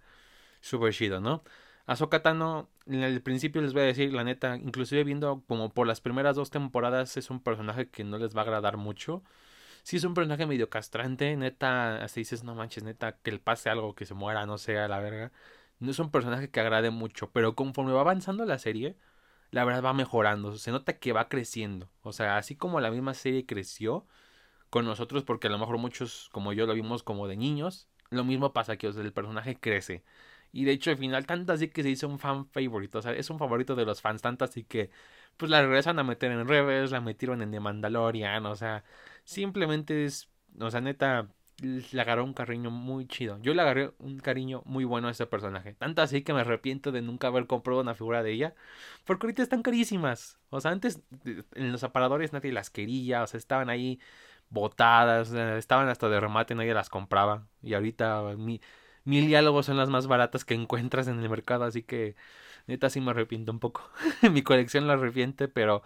súper 0.62 0.94
chido, 0.94 1.20
¿no? 1.20 1.44
Ahsoka 1.86 2.22
Tano, 2.22 2.70
en 2.86 3.02
el 3.04 3.22
principio 3.22 3.62
les 3.62 3.74
voy 3.74 3.82
a 3.82 3.86
decir, 3.86 4.14
la 4.14 4.24
neta, 4.24 4.58
inclusive 4.58 5.04
viendo 5.04 5.44
como 5.48 5.74
por 5.74 5.88
las 5.88 6.02
primeras 6.02 6.36
dos 6.36 6.52
temporadas 6.52 7.18
es 7.18 7.32
un 7.32 7.42
personaje 7.42 7.90
que 7.90 8.04
no 8.04 8.20
les 8.20 8.36
va 8.36 8.42
a 8.42 8.44
agradar 8.44 8.78
mucho 8.78 9.24
si 9.84 9.98
es 9.98 10.04
un 10.04 10.14
personaje 10.14 10.46
medio 10.46 10.70
castrante, 10.70 11.36
neta, 11.36 12.04
así 12.04 12.22
dices, 12.22 12.44
no 12.44 12.56
manches, 12.56 12.84
neta, 12.84 13.18
que 13.22 13.32
le 13.32 13.40
pase 13.40 13.70
algo, 13.70 13.96
que 13.96 14.06
se 14.06 14.14
muera, 14.14 14.46
no 14.46 14.58
sea 14.58 14.88
la 14.88 15.00
verga. 15.00 15.32
No 15.80 15.92
es 15.92 16.00
un 16.00 16.12
personaje 16.12 16.50
que 16.50 16.60
agrade 16.60 16.90
mucho, 16.92 17.32
pero 17.32 17.56
conforme 17.56 17.94
va 17.94 18.02
avanzando 18.02 18.46
la 18.46 18.60
serie, 18.60 18.98
la 19.52 19.66
verdad 19.66 19.84
va 19.84 19.94
mejorando, 19.94 20.58
se 20.58 20.72
nota 20.72 21.00
que 21.00 21.14
va 21.14 21.30
creciendo. 21.30 21.90
O 22.04 22.14
sea, 22.14 22.38
así 22.38 22.56
como 22.56 22.82
la 22.82 22.92
misma 22.92 23.14
serie 23.14 23.46
creció 23.46 24.06
con 24.70 24.86
nosotros, 24.86 25.24
porque 25.24 25.48
a 25.48 25.52
lo 25.52 25.60
mejor 25.60 25.78
muchos 25.78 26.30
como 26.32 26.54
yo 26.54 26.66
lo 26.68 26.74
vimos 26.74 27.04
como 27.04 27.28
de 27.28 27.38
niños, 27.38 27.90
lo 28.10 28.24
mismo 28.24 28.54
pasa 28.54 28.78
que 28.78 28.88
el 28.88 29.14
personaje 29.14 29.60
crece. 29.60 30.04
Y 30.52 30.66
de 30.66 30.72
hecho, 30.72 30.92
al 30.92 30.98
final, 30.98 31.26
tanto 31.26 31.54
así 31.54 31.70
que 31.70 31.84
se 31.84 31.90
hizo 31.90 32.08
un 32.08 32.20
fan 32.20 32.48
favorito. 32.48 33.00
O 33.00 33.02
sea, 33.02 33.14
es 33.14 33.30
un 33.30 33.40
favorito 33.40 33.76
de 33.76 33.86
los 33.86 34.02
fans, 34.02 34.22
tanto 34.22 34.46
así 34.46 34.64
que 34.64 34.90
pues 35.40 35.50
la 35.50 35.62
regresan 35.62 35.98
a 36.00 36.04
meter 36.04 36.32
en 36.34 36.48
Rebels, 36.48 36.92
la 36.92 37.02
metieron 37.02 37.42
en 37.42 37.52
The 37.52 37.62
Mandalorian. 37.62 38.46
O 38.46 38.56
sea, 38.58 38.84
simplemente 39.24 40.04
es. 40.06 40.30
O 40.60 40.70
sea, 40.70 40.82
neta, 40.82 41.30
le 41.62 42.02
agarró 42.02 42.26
un 42.26 42.34
cariño 42.34 42.72
muy 42.72 43.08
chido. 43.08 43.40
Yo 43.42 43.54
le 43.54 43.62
agarré 43.62 43.94
un 44.00 44.20
cariño 44.20 44.64
muy 44.66 44.84
bueno 44.84 45.08
a 45.08 45.12
ese 45.12 45.26
personaje. 45.28 45.76
Tanto 45.76 46.02
así 46.02 46.24
que 46.24 46.34
me 46.34 46.42
arrepiento 46.42 46.92
de 46.92 47.02
nunca 47.02 47.28
haber 47.28 47.48
comprado 47.48 47.80
una 47.80 47.96
figura 47.96 48.22
de 48.22 48.34
ella. 48.34 48.54
Porque 49.06 49.28
ahorita 49.28 49.42
están 49.42 49.64
carísimas. 49.64 50.40
O 50.50 50.60
sea, 50.60 50.72
antes 50.72 51.02
en 51.56 51.72
los 51.72 51.84
aparadores 51.86 52.34
nadie 52.34 52.52
las 52.52 52.70
quería. 52.70 53.24
O 53.24 53.28
sea, 53.28 53.38
estaban 53.38 53.70
ahí 53.70 54.00
botadas. 54.50 55.32
Estaban 55.32 55.88
hasta 55.88 56.10
de 56.10 56.20
remate, 56.20 56.54
nadie 56.54 56.74
las 56.74 56.90
compraba. 56.90 57.48
Y 57.62 57.76
ahorita 57.76 58.36
mi, 58.38 58.60
mil 59.06 59.28
diálogos 59.28 59.68
son 59.68 59.78
las 59.78 59.90
más 59.90 60.08
baratas 60.08 60.44
que 60.44 60.54
encuentras 60.54 61.08
en 61.08 61.20
el 61.20 61.30
mercado. 61.30 61.64
Así 61.64 61.82
que 61.84 62.18
neta 62.70 62.90
sí 62.90 63.02
me 63.02 63.12
arrepiento 63.12 63.52
un 63.52 63.60
poco. 63.60 63.90
mi 64.32 64.42
colección 64.42 64.88
la 64.88 64.94
arrepiente, 64.94 65.48
pero 65.48 65.84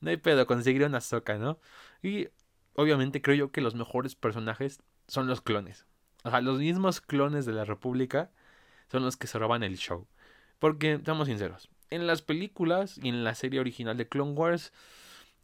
no 0.00 0.10
hay 0.10 0.16
pedo. 0.16 0.46
Conseguir 0.46 0.84
una 0.84 1.00
soca, 1.00 1.38
¿no? 1.38 1.58
Y 2.02 2.28
obviamente 2.74 3.22
creo 3.22 3.36
yo 3.36 3.52
que 3.52 3.60
los 3.60 3.74
mejores 3.74 4.14
personajes 4.14 4.82
son 5.08 5.26
los 5.26 5.40
clones. 5.40 5.86
O 6.24 6.30
sea, 6.30 6.40
los 6.40 6.58
mismos 6.58 7.00
clones 7.00 7.46
de 7.46 7.52
la 7.52 7.64
República 7.64 8.30
son 8.90 9.04
los 9.04 9.16
que 9.16 9.26
se 9.26 9.38
roban 9.38 9.62
el 9.62 9.76
show. 9.76 10.06
Porque, 10.58 11.00
seamos 11.04 11.28
sinceros, 11.28 11.68
en 11.90 12.06
las 12.06 12.22
películas 12.22 12.98
y 13.02 13.08
en 13.08 13.24
la 13.24 13.34
serie 13.34 13.60
original 13.60 13.96
de 13.96 14.08
Clone 14.08 14.32
Wars 14.32 14.72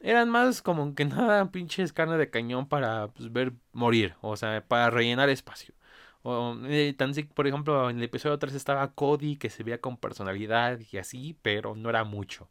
eran 0.01 0.31
más 0.31 0.63
como 0.63 0.95
que 0.95 1.05
nada 1.07 1.51
pinches 1.51 1.93
carne 1.93 2.19
de 2.19 2.31
cañón 2.31 2.69
para 2.69 3.09
pues, 3.09 3.33
ver 3.33 3.53
morir, 3.73 4.15
o 4.21 4.37
sea, 4.37 4.65
para 4.67 4.91
rellenar 4.91 5.29
espacio. 5.29 5.75
Eh, 6.25 6.95
por 7.35 7.47
ejemplo, 7.47 7.91
en 7.91 7.99
el 7.99 8.05
episodio 8.05 8.38
3 8.38 8.55
estaba 8.55 8.93
Cody 8.95 9.37
que 9.37 9.50
se 9.50 9.64
veía 9.64 9.81
con 9.81 9.97
personalidad 9.97 10.79
y 10.93 10.99
así, 10.99 11.37
pero 11.43 11.75
no 11.75 11.91
era 11.91 12.05
mucho. 12.05 12.49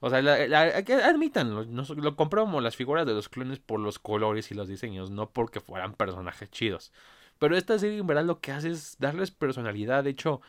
O 0.00 0.10
sea, 0.10 0.18
admítanlo, 0.18 1.64
lo 1.64 2.16
compramos 2.16 2.62
las 2.62 2.76
figuras 2.76 3.06
de 3.06 3.14
los 3.14 3.28
clones 3.28 3.58
por 3.58 3.80
los 3.80 3.98
colores 3.98 4.50
y 4.50 4.54
los 4.54 4.68
diseños, 4.68 5.10
no 5.10 5.30
porque 5.30 5.60
fueran 5.60 5.94
personajes 5.94 6.50
chidos. 6.50 6.92
Pero 7.38 7.56
esta 7.56 7.78
serie 7.78 7.98
en 7.98 8.06
verdad 8.06 8.24
lo 8.24 8.40
que 8.40 8.52
hace 8.52 8.70
es 8.70 8.96
darles 8.98 9.30
personalidad. 9.30 10.04
De 10.04 10.10
hecho, 10.10 10.40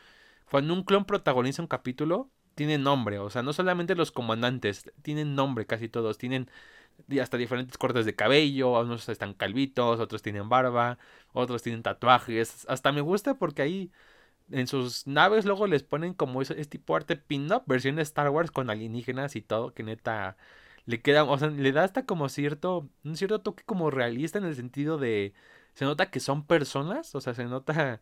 cuando 0.50 0.74
un 0.74 0.84
clon 0.84 1.04
protagoniza 1.06 1.62
un 1.62 1.68
capítulo, 1.68 2.30
tiene 2.54 2.78
nombre. 2.78 3.18
O 3.18 3.30
sea, 3.30 3.42
no 3.42 3.52
solamente 3.52 3.94
los 3.94 4.12
comandantes, 4.12 4.90
tienen 5.02 5.34
nombre 5.34 5.66
casi 5.66 5.88
todos. 5.88 6.18
Tienen 6.18 6.50
hasta 7.20 7.36
diferentes 7.36 7.78
cortes 7.78 8.06
de 8.06 8.14
cabello. 8.14 8.80
Unos 8.80 9.08
están 9.08 9.34
calvitos, 9.34 10.00
otros 10.00 10.22
tienen 10.22 10.48
barba, 10.48 10.98
otros 11.32 11.62
tienen 11.62 11.82
tatuajes. 11.82 12.66
Hasta 12.68 12.92
me 12.92 13.00
gusta 13.00 13.34
porque 13.34 13.62
ahí 13.62 13.90
en 14.50 14.66
sus 14.66 15.06
naves 15.06 15.44
luego 15.44 15.66
les 15.66 15.82
ponen 15.82 16.14
como 16.14 16.42
ese, 16.42 16.54
tipo 16.66 16.96
arte 16.96 17.16
pin-up, 17.16 17.62
versión 17.66 17.96
de 17.96 18.02
Star 18.02 18.30
Wars 18.30 18.50
con 18.50 18.70
alienígenas 18.70 19.36
y 19.36 19.42
todo, 19.42 19.74
que 19.74 19.82
neta 19.82 20.36
le 20.86 21.02
queda, 21.02 21.24
o 21.24 21.38
sea, 21.38 21.48
le 21.48 21.72
da 21.72 21.84
hasta 21.84 22.06
como 22.06 22.28
cierto, 22.28 22.88
un 23.04 23.16
cierto 23.16 23.40
toque 23.40 23.64
como 23.64 23.90
realista 23.90 24.38
en 24.38 24.44
el 24.44 24.54
sentido 24.56 24.98
de, 24.98 25.34
se 25.74 25.84
nota 25.84 26.10
que 26.10 26.20
son 26.20 26.46
personas, 26.46 27.14
o 27.14 27.20
sea, 27.20 27.34
se 27.34 27.44
nota 27.44 28.00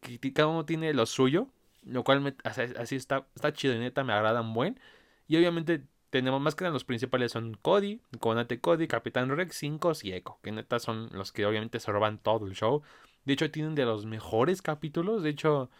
que 0.00 0.18
cada 0.32 0.48
uno 0.48 0.64
tiene 0.66 0.92
lo 0.94 1.06
suyo, 1.06 1.48
lo 1.84 2.04
cual 2.04 2.20
me, 2.20 2.34
así 2.44 2.96
está, 2.96 3.26
está 3.34 3.52
chido 3.52 3.74
y 3.74 3.78
neta 3.78 4.04
me 4.04 4.12
agradan 4.12 4.52
buen. 4.54 4.80
Y 5.28 5.36
obviamente 5.36 5.84
tenemos 6.14 6.40
más 6.40 6.54
que 6.54 6.64
los 6.70 6.84
principales 6.84 7.32
son 7.32 7.58
Cody, 7.60 8.00
Comandante 8.20 8.60
Cody, 8.60 8.86
Capitán 8.86 9.36
Rex, 9.36 9.56
5 9.56 9.94
y 10.04 10.12
Echo, 10.12 10.38
que 10.44 10.52
neta 10.52 10.78
son 10.78 11.08
los 11.10 11.32
que 11.32 11.44
obviamente 11.44 11.80
se 11.80 11.90
roban 11.90 12.18
todo 12.18 12.46
el 12.46 12.54
show. 12.54 12.82
De 13.24 13.32
hecho, 13.32 13.50
tienen 13.50 13.74
de 13.74 13.84
los 13.84 14.06
mejores 14.06 14.62
capítulos. 14.62 15.24
De 15.24 15.30
hecho, 15.30 15.70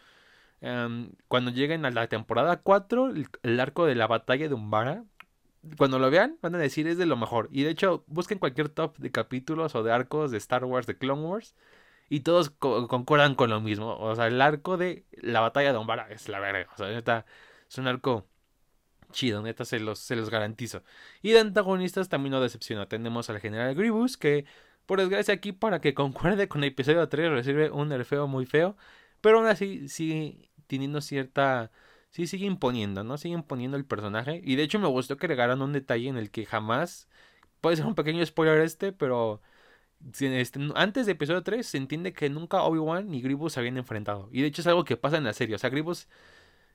em, 0.61 1.13
cuando 1.29 1.53
lleguen 1.53 1.87
a 1.87 1.93
la 1.93 2.09
temporada 2.09 2.57
4, 2.63 3.13
el, 3.45 3.61
arco 3.61 3.87
de 3.87 3.95
la 3.95 4.09
batalla 4.09 4.49
de 4.49 4.55
Umbara, 4.55 5.05
cuando 5.79 6.01
lo 6.01 6.11
vean, 6.11 6.37
van 6.43 6.57
a 6.57 6.59
decir 6.59 6.89
es 6.89 6.99
de 6.99 7.07
lo 7.07 7.17
mejor. 7.17 7.49
Y 7.53 7.63
de 7.63 7.71
hecho, 7.71 8.03
busquen 8.09 8.41
cualquier 8.41 8.69
top 8.69 8.99
de 8.99 9.13
capítulos 9.13 9.77
o 9.77 9.85
de 9.85 9.93
arcos 9.93 10.33
de 10.33 10.39
Star 10.39 10.65
Wars, 10.65 10.89
de 10.89 10.99
Clone 10.99 11.23
Wars. 11.23 11.55
Y 12.09 12.21
todos 12.21 12.51
concuerdan 12.51 13.37
con 13.37 13.51
lo 13.51 13.61
mismo. 13.61 13.97
O 13.99 14.17
sea, 14.17 14.27
el 14.27 14.41
arco 14.43 14.79
de 14.79 15.05
la 15.13 15.41
batalla 15.41 15.73
de 15.73 15.79
Umbara 15.79 16.09
es 16.11 16.29
la 16.29 16.41
verga. 16.41 16.69
O 16.75 16.77
sea, 16.77 16.89
neta, 16.89 17.25
es 17.69 17.79
un 17.79 17.87
arco 17.87 18.27
chido, 19.15 19.43
neta, 19.43 19.65
se 19.65 19.81
los, 19.81 19.99
se 20.01 20.17
los 20.17 20.31
garantizo. 20.31 20.83
Y 21.23 21.33
de 21.33 21.41
antagonistas 21.41 22.09
también 22.11 22.33
no 22.33 22.41
decepciona. 22.43 22.89
Tenemos 22.89 23.31
al 23.31 23.41
general 23.41 23.75
Grievous, 23.75 24.19
que 24.19 24.45
por 24.87 25.01
desgracia 25.01 25.35
aquí 25.35 25.53
para 25.53 25.81
que 25.81 25.95
concuerde 25.95 26.49
con 26.49 26.63
el 26.65 26.71
episodio 26.71 27.09
3 27.09 27.31
recibe 27.31 27.71
un 27.71 27.89
nerfeo 27.89 28.27
muy 28.29 28.47
feo. 28.47 28.77
Pero 29.23 29.39
aún 29.39 29.47
así 29.49 29.89
sigue 29.89 30.51
teniendo 30.67 31.01
cierta... 31.01 31.71
Sí, 32.11 32.27
sigue 32.27 32.47
imponiendo, 32.47 33.03
¿no? 33.05 33.19
Sigue 33.19 33.35
imponiendo 33.35 33.77
el 33.77 33.87
personaje. 33.87 34.41
Y 34.45 34.57
de 34.57 34.63
hecho 34.65 34.79
me 34.79 34.89
gustó 34.89 35.17
que 35.17 35.27
agregaran 35.27 35.63
un 35.63 35.73
detalle 35.73 36.09
en 36.09 36.17
el 36.19 36.31
que 36.31 36.47
jamás... 36.47 37.09
Puede 37.61 37.77
ser 37.77 37.87
un 37.87 37.95
pequeño 37.95 38.25
spoiler 38.27 38.61
este, 38.61 38.93
pero... 38.93 39.41
Este, 40.21 40.61
antes 40.75 41.07
de 41.07 41.13
episodio 41.13 41.43
3 41.43 41.67
se 41.67 41.79
entiende 41.79 42.13
que 42.13 42.29
nunca 42.29 42.63
Obi-Wan 42.63 43.11
ni 43.11 43.23
Grievous 43.23 43.55
se 43.55 43.61
habían 43.61 43.79
enfrentado. 43.79 44.29
Y 44.33 44.43
de 44.43 44.49
hecho 44.49 44.61
es 44.61 44.67
algo 44.67 44.85
que 44.85 44.97
pasa 44.99 45.17
en 45.17 45.25
la 45.25 45.33
serie. 45.33 45.57
O 45.57 45.59
sea, 45.59 45.71
Grievous... 45.71 46.09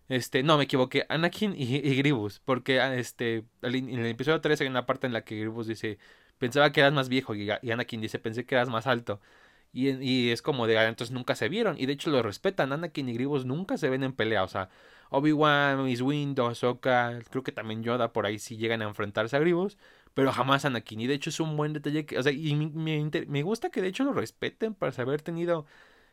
Este, 0.10 0.43
no, 0.43 0.58
me 0.58 0.65
equivoqué. 0.65 1.06
Anakin 1.08 1.54
y, 1.56 1.76
y 1.78 1.95
Grievous. 1.95 2.39
Porque 2.43 2.82
ah, 2.82 2.95
este, 2.95 3.45
en 3.62 4.00
el 4.00 4.06
episodio 4.08 4.41
3 4.41 4.62
hay 4.62 4.67
una 4.67 4.86
parte 4.86 5.08
en 5.08 5.13
la 5.13 5.24
que 5.24 5.36
Grievous 5.38 5.67
dice 5.67 6.00
pensaba 6.39 6.72
que 6.72 6.80
eras 6.82 6.93
más 6.93 7.10
viejo 7.10 7.36
y, 7.36 7.52
Anakin 7.52 8.02
dice, 8.02 8.17
pensé 8.19 8.45
que 8.45 8.56
eras 8.56 8.69
más 8.69 8.88
alto. 8.88 9.22
Y, 9.72 9.89
y 10.04 10.32
es 10.32 10.41
como 10.41 10.65
de, 10.67 10.80
ah, 10.80 10.88
entonces 10.88 11.13
nunca 11.13 11.36
se 11.36 11.50
vieron. 11.50 11.78
Y 11.80 11.86
de 11.86 11.93
hecho 11.93 12.10
lo 12.10 12.24
respetan. 12.24 12.74
Anakin 12.74 13.10
y 13.10 13.13
Grievous 13.13 13.45
nunca 13.45 13.78
se 13.78 13.89
ven 13.89 14.04
en 14.04 14.13
pelea. 14.13 14.43
O 14.43 14.48
sea, 14.48 14.69
Obi-Wan, 15.12 15.84
Miss 15.86 16.02
Windu, 16.02 16.45
Ahsoka, 16.45 17.19
creo 17.30 17.43
que 17.43 17.52
también 17.52 17.84
Yoda 17.84 18.13
por 18.13 18.26
ahí 18.26 18.39
sí 18.39 18.58
llegan 18.58 18.82
a 18.82 18.86
enfrentarse 18.86 19.36
a 19.38 19.39
Grievous. 19.39 19.78
Pero 20.15 20.32
jamás 20.32 20.65
Anakin. 20.65 21.02
Y 21.02 21.08
de 21.08 21.13
hecho 21.15 21.30
es 21.30 21.39
un 21.39 21.56
buen 21.56 21.74
detalle 21.74 22.06
que, 22.06 22.17
o 22.17 22.24
sea, 22.24 22.32
y 22.32 22.56
me, 22.56 23.12
me 23.28 23.43
gusta 23.43 23.69
que 23.69 23.82
de 23.82 23.89
hecho 23.89 24.04
lo 24.04 24.13
respeten 24.13 24.74
para 24.74 24.91
haber 25.04 25.22
tenido 25.22 25.65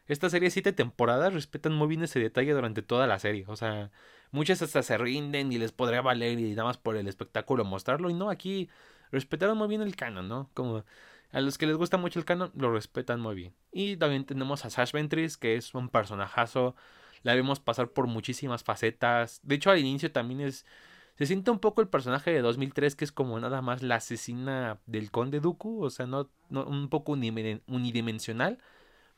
esta 0.09 0.31
serie 0.31 0.51
siete 0.51 0.73
temporadas. 0.73 1.35
Respetan 1.35 1.73
muy 1.75 1.89
bien 1.89 2.03
ese 2.03 2.21
detalle 2.21 2.53
durante 2.53 2.83
toda 2.83 3.07
la 3.07 3.19
serie. 3.19 3.45
O 3.49 3.57
sea, 3.57 3.91
muchas 4.31 4.63
hasta 4.63 4.83
se 4.83 4.99
rinden 4.99 5.53
y 5.53 5.59
les 5.59 5.73
podría 5.73 6.03
valer 6.03 6.39
y 6.39 6.51
nada 6.51 6.65
más 6.65 6.79
por 6.79 6.97
el 6.97 7.09
espectáculo 7.09 7.65
mostrarlo. 7.65 8.11
Y 8.11 8.15
no, 8.15 8.31
aquí 8.31 8.69
respetaron 9.11 9.59
muy 9.59 9.69
bien 9.69 9.83
el 9.83 9.97
canon, 9.97 10.29
¿no? 10.29 10.51
Como 10.55 10.85
a 11.33 11.41
los 11.41 11.59
que 11.59 11.67
les 11.67 11.77
gusta 11.77 11.97
mucho 11.97 12.19
el 12.19 12.25
canon, 12.25 12.53
lo 12.55 12.73
respetan 12.73 13.21
muy 13.21 13.35
bien. 13.35 13.55
Y 13.73 13.97
también 13.97 14.25
tenemos 14.25 14.65
a 14.65 14.71
Sash 14.71 14.93
Ventress, 14.93 15.37
que 15.37 15.57
es 15.57 15.75
un 15.75 15.89
personajazo. 15.89 16.77
La 17.23 17.35
vemos 17.35 17.61
pasar 17.61 17.89
por 17.91 18.07
muchísimas 18.07 18.63
facetas. 18.63 19.41
De 19.43 19.57
hecho, 19.57 19.71
al 19.71 19.79
inicio 19.79 20.13
también 20.13 20.41
es. 20.41 20.65
Se 21.17 21.27
siente 21.27 21.51
un 21.51 21.59
poco 21.59 21.81
el 21.81 21.89
personaje 21.89 22.31
de 22.31 22.43
2003, 22.43 22.95
que 22.95 23.05
es 23.05 23.11
como 23.11 23.41
nada 23.41 23.63
más 23.63 23.83
la 23.83 23.97
asesina 23.97 24.79
del 24.87 25.11
Conde 25.11 25.41
Dooku. 25.41 25.83
O 25.83 25.91
sea, 25.91 26.07
no 26.07 26.29
un 26.51 26.89
poco 26.89 27.13
unidimensional. 27.13 28.59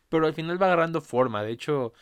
Pero 0.08 0.26
al 0.26 0.34
final 0.34 0.60
va 0.60 0.66
agarrando 0.66 1.00
forma. 1.00 1.42
De 1.42 1.52
hecho, 1.52 1.92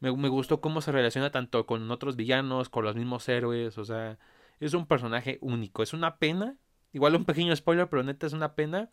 me, 0.00 0.14
me 0.16 0.28
gustó 0.28 0.60
cómo 0.60 0.80
se 0.80 0.92
relaciona 0.92 1.30
tanto 1.30 1.66
con 1.66 1.90
otros 1.90 2.16
villanos, 2.16 2.68
con 2.68 2.84
los 2.84 2.96
mismos 2.96 3.28
héroes. 3.28 3.78
O 3.78 3.84
sea, 3.84 4.18
es 4.60 4.74
un 4.74 4.86
personaje 4.86 5.38
único. 5.42 5.82
Es 5.82 5.92
una 5.94 6.18
pena 6.18 6.58
Igual 6.94 7.16
un 7.16 7.24
pequeño 7.24 7.54
spoiler, 7.56 7.88
pero 7.88 8.04
neta 8.04 8.26
es 8.26 8.32
una 8.34 8.54
pena 8.54 8.88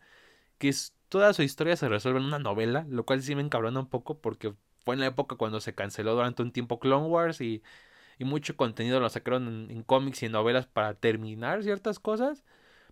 que 0.58 0.74
toda 1.08 1.32
su 1.34 1.42
historia 1.42 1.76
se 1.76 1.88
resuelve 1.88 2.20
en 2.20 2.26
una 2.26 2.40
novela, 2.40 2.86
lo 2.90 3.06
cual 3.06 3.22
sí 3.22 3.36
me 3.36 3.42
encabrona 3.42 3.80
un 3.80 3.88
poco 3.88 4.20
porque 4.20 4.54
fue 4.84 4.94
en 4.96 5.00
la 5.00 5.06
época 5.08 5.36
cuando 5.36 5.60
se 5.60 5.74
canceló 5.74 6.14
durante 6.14 6.42
un 6.42 6.52
tiempo 6.52 6.80
Clone 6.80 7.06
Wars 7.08 7.40
y, 7.40 7.62
y 8.18 8.24
mucho 8.24 8.56
contenido 8.56 9.00
lo 9.00 9.08
sacaron 9.10 9.70
en, 9.70 9.82
cómics 9.84 10.22
y 10.22 10.26
en 10.26 10.32
novelas 10.32 10.66
para 10.66 10.94
terminar 10.94 11.62
ciertas 11.64 12.00
cosas. 12.00 12.44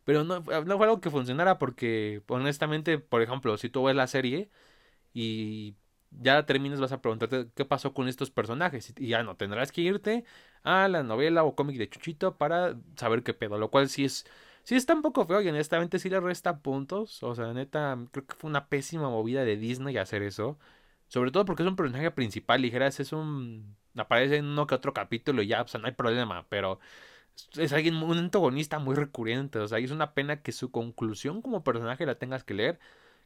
Pero 0.05 0.25
no, 0.25 0.41
no 0.41 0.77
fue 0.79 0.87
algo 0.87 1.01
que 1.01 1.11
funcionara 1.11 1.59
porque, 1.59 2.23
honestamente, 2.29 2.99
por 2.99 3.23
ejemplo, 3.23 3.57
si 3.59 3.71
tú 3.71 3.85
ves 3.85 3.97
la 3.97 4.07
serie 4.07 4.51
y 5.13 5.77
ya 6.11 6.45
terminas, 6.47 6.81
vas 6.81 6.93
a 6.93 7.01
preguntarte 7.03 7.49
qué 7.55 7.65
pasó 7.65 7.95
con 7.95 8.09
estos 8.09 8.31
personajes. 8.31 8.93
Y 8.99 9.09
ya 9.09 9.23
no, 9.23 9.37
tendrás 9.37 9.73
que 9.73 9.81
irte 9.83 10.25
a 10.63 10.89
la 10.89 11.03
novela 11.03 11.45
o 11.45 11.55
cómic 11.55 11.77
de 11.79 11.89
Chuchito 11.89 12.37
para 12.37 12.77
saber 12.97 13.23
qué 13.23 13.35
pedo. 13.35 13.59
Lo 13.59 13.71
cual 13.71 13.89
sí 13.89 14.05
es 14.05 14.27
Sí, 14.63 14.77
está 14.77 14.95
un 14.95 15.03
poco 15.03 15.27
feo 15.27 15.41
y 15.41 15.49
honestamente 15.49 15.99
sí 15.99 16.09
le 16.11 16.21
resta 16.21 16.59
puntos. 16.61 17.23
O 17.23 17.35
sea, 17.35 17.53
neta, 17.53 17.99
creo 18.13 18.27
que 18.27 18.35
fue 18.37 18.51
una 18.51 18.69
pésima 18.69 19.09
movida 19.09 19.45
de 19.45 19.57
Disney 19.57 19.97
hacer 19.97 20.23
eso. 20.23 20.59
Sobre 21.09 21.31
todo 21.33 21.45
porque 21.45 21.63
es 21.63 21.69
un 21.69 21.77
personaje 21.77 22.11
principal, 22.11 22.63
ligeras, 22.63 23.01
es 23.01 23.13
un... 23.13 23.77
aparece 23.97 24.37
en 24.37 24.47
uno 24.47 24.67
que 24.67 24.75
otro 24.77 24.93
capítulo 24.93 25.43
y 25.43 25.49
ya, 25.49 25.63
o 25.63 25.69
sea, 25.69 25.81
no 25.81 25.87
hay 25.89 25.93
problema, 25.95 26.47
pero 26.49 26.79
es 27.57 27.73
alguien, 27.73 27.97
un 27.97 28.19
antagonista 28.19 28.79
muy 28.79 28.95
recurrente, 28.97 29.59
o 29.59 29.69
sea, 29.69 29.79
es 29.79 29.91
una 29.91 30.15
pena 30.15 30.43
que 30.43 30.53
su 30.53 30.71
conclusión 30.71 31.43
como 31.43 31.65
personaje 31.65 32.07
la 32.07 32.17
tengas 32.17 32.45
que 32.45 32.55
leer, 32.55 32.79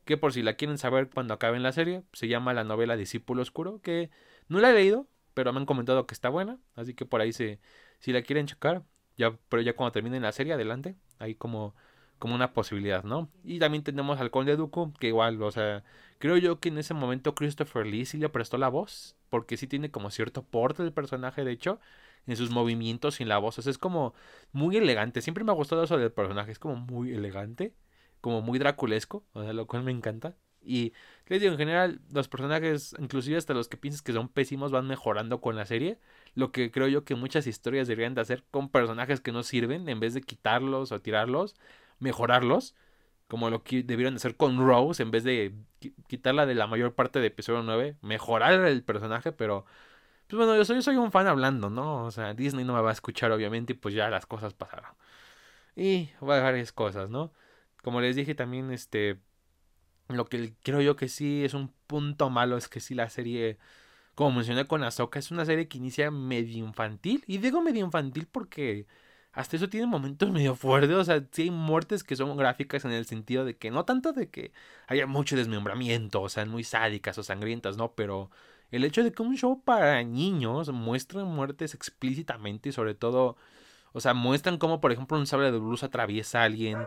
que 0.05 0.17
por 0.17 0.33
si 0.33 0.43
la 0.43 0.55
quieren 0.55 0.79
saber 0.79 1.11
cuando 1.11 1.35
acabe 1.35 1.57
en 1.57 1.63
la 1.63 1.73
serie, 1.73 2.03
se 2.13 2.29
llama 2.29 2.55
la 2.55 2.65
novela 2.65 2.97
Discípulo 2.97 3.43
Oscuro, 3.43 3.81
que 3.83 4.11
no 4.49 4.61
la 4.61 4.71
he 4.71 4.75
leído, 4.75 5.07
pero 5.35 5.53
me 5.53 5.61
han 5.61 5.67
comentado 5.67 6.07
que 6.07 6.15
está 6.15 6.29
buena, 6.29 6.59
así 6.77 6.95
que 6.95 7.07
por 7.07 7.21
ahí 7.21 7.33
se, 7.33 7.59
si 7.99 8.13
la 8.13 8.23
quieren 8.23 8.47
checar, 8.47 8.85
ya, 9.17 9.37
pero 9.49 9.63
ya 9.63 9.75
cuando 9.75 9.93
termine 9.93 10.21
la 10.21 10.33
serie, 10.33 10.53
adelante. 10.53 10.97
Ahí 11.19 11.35
como, 11.35 11.75
como 12.19 12.35
una 12.35 12.53
posibilidad, 12.53 13.05
¿no? 13.05 13.29
Y 13.45 13.59
también 13.59 13.85
tenemos 13.85 14.21
al 14.21 14.31
Conde 14.31 14.57
Dooku, 14.57 14.93
que 14.95 15.09
igual, 15.09 15.41
o 15.43 15.51
sea, 15.51 15.85
creo 16.19 16.37
yo 16.37 16.59
que 16.61 16.69
en 16.69 16.79
ese 16.79 16.95
momento 16.95 17.35
Christopher 17.35 17.87
Lee 17.87 18.07
sí 18.07 18.19
le 18.19 18.29
prestó 18.29 18.59
la 18.59 18.69
voz, 18.69 19.17
porque 19.31 19.57
sí 19.57 19.67
tiene 19.67 19.91
como 19.91 20.11
cierto 20.11 20.43
porte 20.43 20.83
del 20.83 20.93
personaje, 20.93 21.45
de 21.45 21.53
hecho, 21.53 21.81
en 22.27 22.37
sus 22.37 22.51
movimientos 22.51 23.21
y 23.21 23.23
en 23.25 23.29
la 23.29 23.39
voz, 23.39 23.59
o 23.59 23.63
sea, 23.63 23.71
es 23.71 23.79
como 23.79 24.15
muy 24.53 24.77
elegante, 24.77 25.21
siempre 25.23 25.45
me 25.45 25.53
ha 25.53 25.55
gustado 25.55 25.85
eso 25.85 25.99
del 25.99 26.13
personaje, 26.13 26.53
es 26.53 26.59
como 26.59 26.77
muy 26.77 27.13
elegante, 27.13 27.75
como 28.25 28.41
muy 28.41 28.59
draculesco, 28.59 29.23
o 29.35 29.43
sea, 29.43 29.53
lo 29.53 29.67
cual 29.67 29.83
me 29.83 29.91
encanta. 29.91 30.35
Y 30.63 30.95
les 31.27 31.43
digo, 31.43 31.53
en 31.53 31.59
general, 31.59 32.01
los 32.11 32.27
personajes, 32.27 32.97
inclusive 32.99 33.37
hasta 33.37 33.53
los 33.53 33.69
que 33.69 33.77
piensas 33.77 34.01
que 34.01 34.15
son 34.15 34.31
pésimos, 34.31 34.73
van 34.73 34.87
mejorando 34.87 35.43
con 35.43 35.57
la 35.57 35.67
serie. 35.67 35.99
Lo 36.35 36.51
que 36.51 36.71
creo 36.71 36.89
yo 36.89 37.05
que 37.05 37.17
muchas 37.17 37.47
historias 37.47 37.87
deberían 37.87 38.15
de 38.15 38.23
hacer 38.23 38.43
con 38.51 38.71
personajes 38.71 39.21
que 39.21 39.31
no 39.31 39.43
sirven, 39.43 39.91
en 39.91 40.01
vez 40.01 40.15
de 40.15 40.23
quitarlos 40.23 40.91
o 40.91 41.03
tirarlos, 41.03 41.55
mejorarlos. 41.99 42.75
Como 43.29 43.51
lo 43.51 43.63
que 43.63 43.83
debieron 43.83 44.15
hacer 44.17 44.39
con 44.39 44.57
Rose, 44.59 45.03
en 45.03 45.11
vez 45.11 45.25
de 45.25 45.55
quitarla 46.07 46.47
de 46.47 46.55
la 46.55 46.67
mayor 46.67 46.95
parte 46.95 47.21
de 47.21 47.27
episodio 47.27 47.63
9, 47.63 47.99
mejorar 48.01 48.55
el 48.65 48.83
personaje, 48.83 49.33
pero... 49.33 49.67
Pues 50.29 50.39
bueno, 50.39 50.57
yo 50.57 50.65
soy, 50.65 50.81
soy 50.83 50.97
un 50.97 51.13
fan 51.13 51.27
hablando, 51.27 51.69
¿no? 51.69 52.07
O 52.07 52.11
sea, 52.11 52.33
Disney 52.33 52.65
no 52.65 52.73
me 52.75 52.81
va 52.81 52.89
a 52.89 52.95
escuchar, 52.95 53.33
obviamente, 53.33 53.75
y 53.75 53.77
pues 53.77 53.95
ya 53.95 54.09
las 54.09 54.25
cosas 54.25 54.55
pasaron. 54.55 54.93
Y 55.77 56.11
varias 56.21 56.73
cosas, 56.73 57.11
¿no? 57.11 57.33
Como 57.85 58.01
les 58.01 58.17
dije 58.17 58.35
también, 58.35 58.73
este 58.73 59.21
lo 60.09 60.27
que 60.27 60.55
creo 60.63 60.81
yo 60.81 60.97
que 60.97 61.09
sí 61.09 61.45
es 61.45 61.55
un 61.55 61.73
punto 61.87 62.31
malo 62.31 62.57
es 62.57 62.69
que 62.69 62.81
sí 62.81 62.95
la 62.95 63.09
serie, 63.09 63.59
como 64.15 64.33
mencioné 64.33 64.67
con 64.67 64.83
Ahsoka, 64.85 65.19
es 65.19 65.31
una 65.31 65.45
serie 65.45 65.69
que 65.69 65.79
inicia 65.79 66.11
medio 66.11 66.59
infantil. 66.65 67.25
Y 67.27 67.39
digo 67.39 67.63
medio 67.63 67.85
infantil 67.85 68.27
porque 68.31 68.87
hasta 69.33 69.57
eso 69.57 69.69
tiene 69.69 69.87
momentos 69.87 70.31
medio 70.33 70.55
fuertes. 70.57 70.97
O 70.97 71.05
sea, 71.05 71.25
sí 71.31 71.43
hay 71.43 71.51
muertes 71.51 72.05
que 72.05 72.17
son 72.17 72.37
gráficas 72.37 72.85
en 72.85 72.93
el 72.93 73.07
sentido 73.07 73.45
de 73.45 73.57
que 73.57 73.71
no 73.71 73.85
tanto 73.85 74.13
de 74.13 74.31
que 74.31 74.53
haya 74.87 75.07
mucho 75.07 75.37
desmembramiento, 75.37 76.23
o 76.23 76.29
sea, 76.29 76.45
muy 76.47 76.65
sádicas 76.65 77.19
o 77.19 77.23
sangrientas, 77.23 77.77
¿no? 77.77 77.93
Pero 77.95 78.31
el 78.71 78.85
hecho 78.85 79.03
de 79.05 79.13
que 79.13 79.23
un 79.23 79.37
show 79.37 79.63
para 79.63 80.03
niños 80.05 80.71
muestre 80.73 81.25
muertes 81.25 81.75
explícitamente 81.75 82.71
y 82.71 82.73
sobre 82.73 82.95
todo, 82.95 83.37
o 83.93 84.01
sea, 84.01 84.15
muestran 84.15 84.59
cómo, 84.59 84.81
por 84.81 84.93
ejemplo, 84.93 85.19
un 85.19 85.27
sable 85.27 85.53
de 85.53 85.59
luz 85.59 85.83
atraviesa 85.83 86.43
a 86.43 86.45
alguien, 86.45 86.79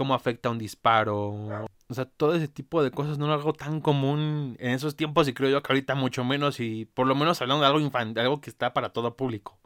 cómo 0.00 0.14
afecta 0.14 0.48
un 0.48 0.56
disparo, 0.56 1.68
o 1.88 1.94
sea, 1.94 2.06
todo 2.06 2.34
ese 2.34 2.48
tipo 2.48 2.82
de 2.82 2.90
cosas 2.90 3.18
no 3.18 3.26
es 3.26 3.32
algo 3.32 3.52
tan 3.52 3.82
común 3.82 4.56
en 4.58 4.70
esos 4.70 4.96
tiempos 4.96 5.28
y 5.28 5.34
creo 5.34 5.50
yo 5.50 5.62
que 5.62 5.70
ahorita 5.70 5.94
mucho 5.94 6.24
menos 6.24 6.58
y 6.58 6.86
por 6.86 7.06
lo 7.06 7.14
menos 7.14 7.42
hablando 7.42 7.60
de 7.60 7.66
algo 7.66 7.80
infantil, 7.80 8.18
algo 8.18 8.40
que 8.40 8.48
está 8.48 8.72
para 8.72 8.94
todo 8.94 9.14
público. 9.14 9.58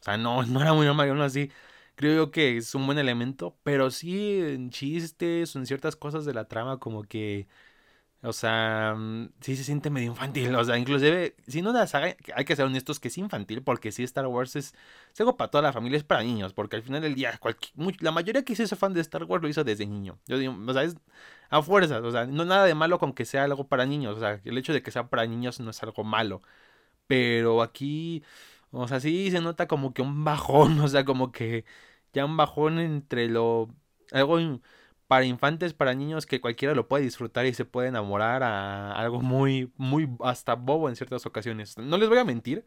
O 0.00 0.04
sea, 0.04 0.16
no, 0.16 0.42
no 0.46 0.60
era 0.62 0.72
muy 0.72 0.86
normal, 0.86 1.10
aún 1.10 1.20
así 1.20 1.50
creo 1.96 2.14
yo 2.14 2.30
que 2.30 2.58
es 2.58 2.76
un 2.76 2.86
buen 2.86 2.98
elemento, 2.98 3.56
pero 3.64 3.90
sí 3.90 4.38
en 4.40 4.70
chistes 4.70 5.56
en 5.56 5.66
ciertas 5.66 5.96
cosas 5.96 6.24
de 6.24 6.34
la 6.34 6.44
trama 6.46 6.78
como 6.78 7.02
que 7.02 7.48
o 8.22 8.32
sea, 8.32 8.94
mm, 8.96 9.30
sí 9.40 9.56
se 9.56 9.64
siente 9.64 9.90
medio 9.90 10.08
infantil. 10.10 10.54
O 10.54 10.64
sea, 10.64 10.78
inclusive, 10.78 11.34
si 11.48 11.60
no 11.62 11.72
la 11.72 11.86
saga, 11.86 12.16
hay 12.34 12.44
que 12.44 12.54
ser 12.56 12.66
honestos 12.66 13.00
que 13.00 13.08
es 13.08 13.18
infantil, 13.18 13.62
porque 13.62 13.90
sí, 13.92 14.04
Star 14.04 14.26
Wars 14.28 14.54
es, 14.56 14.74
es 15.12 15.20
algo 15.20 15.36
para 15.36 15.50
toda 15.50 15.62
la 15.62 15.72
familia, 15.72 15.96
es 15.98 16.04
para 16.04 16.22
niños, 16.22 16.52
porque 16.54 16.76
al 16.76 16.82
final 16.82 17.02
del 17.02 17.14
día, 17.14 17.38
la 18.00 18.12
mayoría 18.12 18.44
que 18.44 18.52
hizo 18.52 18.76
fan 18.76 18.94
de 18.94 19.00
Star 19.00 19.24
Wars 19.24 19.42
lo 19.42 19.48
hizo 19.48 19.64
desde 19.64 19.86
niño. 19.86 20.18
Yo 20.26 20.38
digo, 20.38 20.56
o 20.66 20.72
sea, 20.72 20.84
es 20.84 20.96
a 21.50 21.62
fuerza, 21.62 22.00
o 22.00 22.10
sea, 22.12 22.26
no 22.26 22.44
nada 22.44 22.64
de 22.64 22.74
malo 22.74 22.98
con 22.98 23.12
que 23.12 23.24
sea 23.24 23.44
algo 23.44 23.68
para 23.68 23.86
niños, 23.86 24.16
o 24.16 24.20
sea, 24.20 24.40
el 24.44 24.56
hecho 24.58 24.72
de 24.72 24.82
que 24.82 24.90
sea 24.90 25.08
para 25.08 25.26
niños 25.26 25.60
no 25.60 25.70
es 25.70 25.82
algo 25.82 26.04
malo. 26.04 26.42
Pero 27.06 27.62
aquí, 27.62 28.22
o 28.70 28.88
sea, 28.88 29.00
sí 29.00 29.30
se 29.30 29.40
nota 29.40 29.66
como 29.68 29.92
que 29.94 30.02
un 30.02 30.24
bajón, 30.24 30.80
o 30.80 30.88
sea, 30.88 31.04
como 31.04 31.32
que 31.32 31.64
ya 32.12 32.24
un 32.24 32.36
bajón 32.36 32.78
entre 32.78 33.28
lo... 33.28 33.68
algo 34.12 34.38
para 35.12 35.26
infantes, 35.26 35.74
para 35.74 35.92
niños 35.92 36.24
que 36.24 36.40
cualquiera 36.40 36.74
lo 36.74 36.88
puede 36.88 37.04
disfrutar 37.04 37.44
y 37.44 37.52
se 37.52 37.66
puede 37.66 37.88
enamorar 37.88 38.42
a 38.42 38.92
algo 38.92 39.20
muy, 39.20 39.70
muy 39.76 40.08
hasta 40.20 40.54
bobo 40.54 40.88
en 40.88 40.96
ciertas 40.96 41.26
ocasiones. 41.26 41.76
No 41.76 41.98
les 41.98 42.08
voy 42.08 42.16
a 42.16 42.24
mentir. 42.24 42.64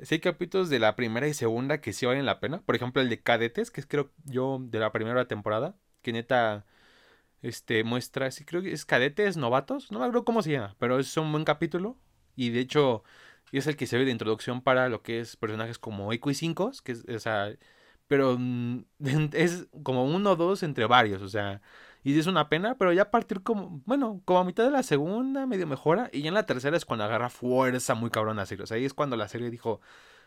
Si 0.00 0.14
hay 0.14 0.20
capítulos 0.22 0.70
de 0.70 0.78
la 0.78 0.96
primera 0.96 1.28
y 1.28 1.34
segunda 1.34 1.82
que 1.82 1.92
sí 1.92 2.06
valen 2.06 2.24
la 2.24 2.40
pena. 2.40 2.62
Por 2.62 2.74
ejemplo, 2.74 3.02
el 3.02 3.10
de 3.10 3.20
cadetes, 3.20 3.70
que 3.70 3.82
es 3.82 3.86
creo 3.86 4.10
yo 4.24 4.58
de 4.62 4.78
la 4.78 4.92
primera 4.92 5.28
temporada. 5.28 5.76
Que 6.00 6.14
neta, 6.14 6.64
este, 7.42 7.84
muestra, 7.84 8.30
sí 8.30 8.46
creo 8.46 8.62
que 8.62 8.72
es 8.72 8.86
cadetes 8.86 9.36
novatos. 9.36 9.92
No 9.92 9.98
me 9.98 10.06
acuerdo 10.06 10.24
cómo 10.24 10.40
se 10.40 10.52
llama, 10.52 10.74
pero 10.78 10.98
es 10.98 11.14
un 11.18 11.30
buen 11.32 11.44
capítulo. 11.44 11.98
Y 12.34 12.48
de 12.48 12.60
hecho, 12.60 13.04
es 13.52 13.66
el 13.66 13.76
que 13.76 13.86
se 13.86 13.98
ve 13.98 14.06
de 14.06 14.12
introducción 14.12 14.62
para 14.62 14.88
lo 14.88 15.02
que 15.02 15.20
es 15.20 15.36
personajes 15.36 15.78
como 15.78 16.14
Equi 16.14 16.32
5, 16.32 16.72
que 16.82 16.92
es, 16.92 17.04
o 17.26 17.77
pero 18.08 18.36
mm, 18.38 18.84
es 19.34 19.68
como 19.82 20.04
uno 20.04 20.32
o 20.32 20.36
dos 20.36 20.62
entre 20.62 20.86
varios, 20.86 21.22
o 21.22 21.28
sea, 21.28 21.60
y 22.02 22.18
es 22.18 22.26
una 22.26 22.48
pena, 22.48 22.76
pero 22.76 22.92
ya 22.92 23.02
a 23.02 23.10
partir 23.10 23.42
como, 23.42 23.82
bueno, 23.84 24.22
como 24.24 24.40
a 24.40 24.44
mitad 24.44 24.64
de 24.64 24.70
la 24.70 24.82
segunda 24.82 25.46
medio 25.46 25.66
mejora, 25.66 26.10
y 26.12 26.22
ya 26.22 26.28
en 26.28 26.34
la 26.34 26.46
tercera 26.46 26.76
es 26.76 26.84
cuando 26.84 27.04
agarra 27.04 27.30
fuerza 27.30 27.94
muy 27.94 28.10
cabrón 28.10 28.38
a 28.38 28.46
serie, 28.46 28.64
o 28.64 28.66
sea, 28.66 28.76
ahí 28.78 28.84
es 28.84 28.94
cuando 28.94 29.16
la 29.16 29.28
serie 29.28 29.50
dijo, 29.50 29.80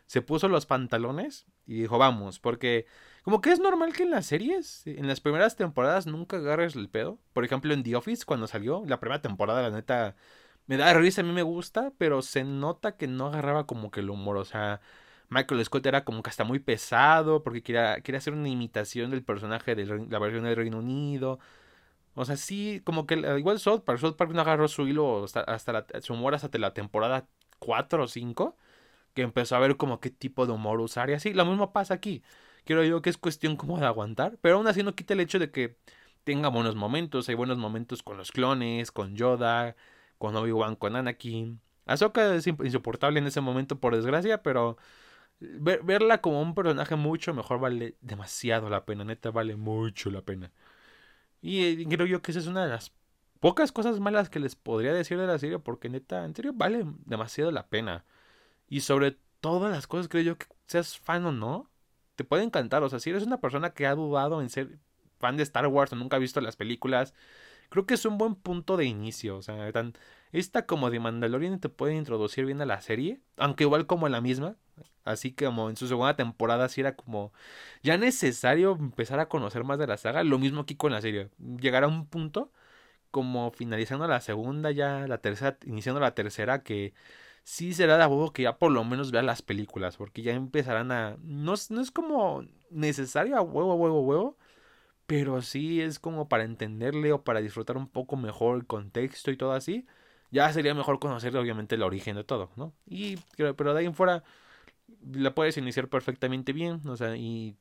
se 0.06 0.22
puso 0.22 0.48
los 0.48 0.66
pantalones 0.66 1.46
y 1.66 1.82
dijo, 1.82 1.98
vamos, 1.98 2.40
porque 2.40 2.86
como 3.24 3.42
que 3.42 3.52
es 3.52 3.60
normal 3.60 3.94
que 3.94 4.04
en 4.04 4.12
las 4.12 4.26
series, 4.26 4.86
en 4.86 5.08
las 5.08 5.22
primeras 5.22 5.56
temporadas 5.56 6.08
nunca 6.08 6.38
agarres 6.38 6.76
el 6.76 6.90
pedo, 6.90 7.20
por 7.34 7.46
ejemplo 7.46 7.74
en 7.74 7.84
The 7.84 7.96
Office 7.96 8.26
cuando 8.26 8.48
salió, 8.48 8.84
la 8.86 9.00
primera 9.00 9.22
temporada, 9.22 9.62
la 9.62 9.72
neta, 9.72 10.16
me 10.68 10.78
da 10.78 10.94
risa, 10.94 11.22
a 11.22 11.24
mí 11.24 11.32
me 11.32 11.44
gusta, 11.44 11.94
pero 11.98 12.22
se 12.22 12.44
nota 12.44 12.98
que 12.98 13.08
no 13.08 13.28
agarraba 13.28 13.68
como 13.68 13.92
que 13.92 14.02
el 14.02 14.10
humor, 14.10 14.38
o 14.38 14.46
sea, 14.46 14.82
Michael 15.32 15.64
Scott 15.66 15.86
era 15.86 16.04
como 16.04 16.22
que 16.22 16.30
hasta 16.30 16.44
muy 16.44 16.60
pesado 16.60 17.42
porque 17.42 17.64
quería, 17.64 18.02
quería 18.02 18.20
hacer 18.20 18.34
una 18.34 18.50
imitación 18.50 19.12
del 19.12 19.24
personaje 19.24 19.76
de 19.76 19.86
la 19.86 20.20
versión 20.20 20.44
del 20.44 20.58
Reino 20.58 20.80
Unido. 20.80 21.40
O 22.16 22.26
sea, 22.26 22.36
sí, 22.36 22.82
como 22.84 23.08
que 23.08 23.16
igual 23.38 23.60
South 23.60 23.82
Park, 23.86 24.00
South 24.00 24.16
Park 24.18 24.32
no 24.34 24.42
agarró 24.42 24.68
su 24.68 24.88
hilo 24.88 25.24
hasta, 25.24 25.40
hasta 25.42 25.86
su 26.02 26.14
humor 26.14 26.36
hasta 26.36 26.58
la 26.60 26.74
temporada 26.74 27.28
4 27.60 28.04
o 28.04 28.08
5, 28.08 28.58
que 29.14 29.22
empezó 29.22 29.56
a 29.56 29.60
ver 29.60 29.78
como 29.78 30.02
qué 30.02 30.10
tipo 30.10 30.46
de 30.46 30.52
humor 30.52 30.82
usar 30.82 31.10
y 31.10 31.14
así. 31.14 31.34
Lo 31.34 31.46
mismo 31.46 31.72
pasa 31.72 31.94
aquí. 31.94 32.24
Quiero 32.66 32.84
yo 32.84 33.02
que 33.02 33.10
es 33.10 33.18
cuestión 33.18 33.56
como 33.56 33.80
de 33.80 33.86
aguantar, 33.86 34.38
pero 34.42 34.58
aún 34.58 34.68
así 34.68 34.84
no 34.84 34.96
quita 34.96 35.14
el 35.14 35.22
hecho 35.22 35.40
de 35.40 35.50
que 35.52 35.78
tenga 36.26 36.50
buenos 36.50 36.76
momentos. 36.76 37.30
Hay 37.30 37.36
buenos 37.36 37.58
momentos 37.58 38.04
con 38.04 38.18
los 38.18 38.34
clones, 38.34 38.92
con 38.92 39.16
Yoda, 39.16 39.78
con 40.18 40.36
Obi-Wan, 40.36 40.76
con 40.76 40.98
Anakin. 40.98 41.62
Ahsoka 41.86 42.36
es 42.36 42.48
insoportable 42.48 43.20
en 43.20 43.28
ese 43.28 43.42
momento, 43.42 43.80
por 43.80 43.96
desgracia, 43.96 44.44
pero 44.44 44.78
verla 45.42 46.22
como 46.22 46.42
un 46.42 46.56
personaje 46.56 46.96
mucho 46.96 47.34
mejor 47.34 47.60
vale 47.60 47.96
demasiado 48.02 48.70
la 48.70 48.86
pena, 48.86 49.04
neta 49.04 49.32
vale 49.32 49.56
mucho 49.56 50.12
la 50.12 50.22
pena. 50.22 50.52
Y 51.42 51.64
eh, 51.66 51.88
creo 51.90 52.06
yo 52.06 52.22
que 52.22 52.32
esa 52.32 52.40
es 52.40 52.48
una 52.48 52.64
de 52.64 52.70
las 52.70 52.94
pocas 53.40 53.72
cosas 53.72 54.00
malas 54.00 54.30
que 54.30 54.40
les 54.40 54.56
podría 54.56 54.94
decir 54.94 55.18
de 55.20 55.28
la 55.28 55.40
serie, 55.40 55.60
porque 55.60 55.90
neta, 55.90 56.24
en 56.26 56.36
serio 56.36 56.54
vale 56.54 56.86
demasiado 57.06 57.52
la 57.52 57.68
pena. 57.68 58.06
Y 58.70 58.82
sobre 58.82 59.18
todas 59.42 59.72
las 59.72 59.88
cosas, 59.88 60.08
creo 60.08 60.24
yo 60.24 60.38
que 60.38 60.48
seas 60.68 60.98
fan 61.00 61.26
o 61.26 61.32
no, 61.32 61.70
te 62.16 62.24
puede 62.24 62.44
encantar. 62.44 62.84
O 62.84 62.90
sea, 62.90 63.00
si 63.00 63.10
eres 63.10 63.24
una 63.24 63.42
persona 63.42 63.72
que 63.72 63.88
ha 63.88 63.96
dudado 63.96 64.42
en 64.42 64.50
ser 64.50 64.80
fan 65.20 65.38
de 65.38 65.44
Star 65.44 65.68
Wars 65.68 65.92
o 65.94 65.96
nunca 65.96 66.18
ha 66.18 66.20
visto 66.20 66.42
las 66.42 66.56
películas, 66.56 67.14
creo 67.70 67.86
que 67.86 67.96
es 67.96 68.06
un 68.06 68.18
buen 68.18 68.36
punto 68.36 68.78
de 68.78 68.86
inicio. 68.86 69.38
O 69.38 69.42
sea, 69.42 69.72
tan, 69.72 69.94
esta 70.32 70.66
como 70.66 70.90
de 70.90 71.00
Mandalorian 71.00 71.60
te 71.60 71.70
puede 71.70 71.96
introducir 71.96 72.46
bien 72.46 72.62
a 72.62 72.66
la 72.66 72.82
serie, 72.82 73.22
aunque 73.38 73.64
igual 73.66 73.88
como 73.88 74.08
en 74.08 74.14
la 74.14 74.22
misma, 74.22 74.58
Así 75.04 75.34
como 75.34 75.70
en 75.70 75.76
su 75.76 75.88
segunda 75.88 76.16
temporada 76.16 76.70
sí 76.70 76.82
era 76.82 76.96
como 76.96 77.34
ya 77.84 77.98
necesario 77.98 78.74
empezar 78.74 79.20
a 79.20 79.30
conocer 79.30 79.64
más 79.64 79.80
de 79.80 79.88
la 79.88 79.98
saga. 79.98 80.24
Lo 80.24 80.40
mismo 80.40 80.62
aquí 80.62 80.76
con 80.76 80.92
la 80.92 81.02
serie. 81.02 81.30
Llegar 81.60 81.84
a 81.84 81.88
un 81.88 82.08
punto 82.08 82.52
como 83.12 83.52
finalizando 83.52 84.08
la 84.08 84.22
segunda, 84.22 84.72
ya 84.72 85.08
la 85.08 85.20
tercera, 85.20 85.58
iniciando 85.66 86.00
la 86.02 86.16
tercera, 86.16 86.64
que 86.64 86.94
sí 87.44 87.74
será 87.74 87.98
de 87.98 88.06
huevo 88.06 88.34
que 88.34 88.44
ya 88.44 88.58
por 88.60 88.72
lo 88.72 88.84
menos 88.86 89.12
vea 89.12 89.24
las 89.24 89.42
películas, 89.42 89.98
porque 89.98 90.22
ya 90.24 90.34
empezarán 90.34 90.92
a... 90.92 91.18
No, 91.24 91.56
no 91.70 91.82
es 91.82 91.92
como 91.92 92.46
necesario 92.70 93.38
a 93.38 93.42
huevo, 93.42 93.76
huevo, 93.76 94.02
huevo, 94.02 94.38
pero 95.08 95.42
sí 95.42 95.82
es 95.82 96.00
como 96.00 96.30
para 96.30 96.46
entenderle 96.46 97.14
o 97.14 97.24
para 97.24 97.42
disfrutar 97.42 97.78
un 97.78 97.90
poco 97.90 98.18
mejor 98.18 98.58
el 98.58 98.68
contexto 98.68 99.32
y 99.32 99.38
todo 99.38 99.54
así. 99.54 99.86
Ya 100.32 100.52
sería 100.54 100.74
mejor 100.74 101.00
conocer 101.00 101.36
obviamente 101.38 101.76
el 101.76 101.84
origen 101.84 102.16
de 102.16 102.24
todo, 102.24 102.52
¿no? 102.56 102.74
Y 102.86 103.18
pero 103.38 103.74
de 103.74 103.80
ahí 103.82 103.86
en 103.86 103.94
fuera 103.96 104.24
la 105.14 105.36
puedes 105.36 105.58
iniciar 105.58 105.90
perfectamente 105.90 106.54
bien, 106.54 106.82
o 106.88 106.98
sea, 106.98 107.16
y, 107.18 107.58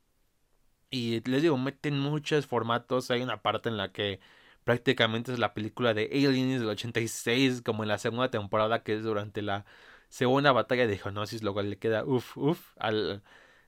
y 0.90 1.20
les 1.28 1.42
digo, 1.42 1.58
meten 1.58 1.98
muchos 1.98 2.46
formatos, 2.46 3.10
hay 3.10 3.22
una 3.22 3.42
parte 3.42 3.68
en 3.68 3.76
la 3.76 3.92
que 3.92 4.20
prácticamente 4.64 5.32
es 5.32 5.38
la 5.38 5.54
película 5.54 5.94
de 5.94 6.04
Aliens 6.12 6.60
del 6.60 6.68
86, 6.70 7.62
como 7.62 7.82
en 7.84 7.88
la 7.88 7.98
segunda 7.98 8.30
temporada, 8.30 8.82
que 8.82 8.94
es 8.96 9.02
durante 9.04 9.42
la 9.42 9.64
segunda 10.08 10.52
batalla 10.52 10.86
de 10.86 10.98
Geonosis, 10.98 11.42
lo 11.42 11.52
cual 11.54 11.70
le 11.70 11.78
queda 11.78 12.04
uff, 12.04 12.36
uff, 12.36 12.74
al, 12.78 13.22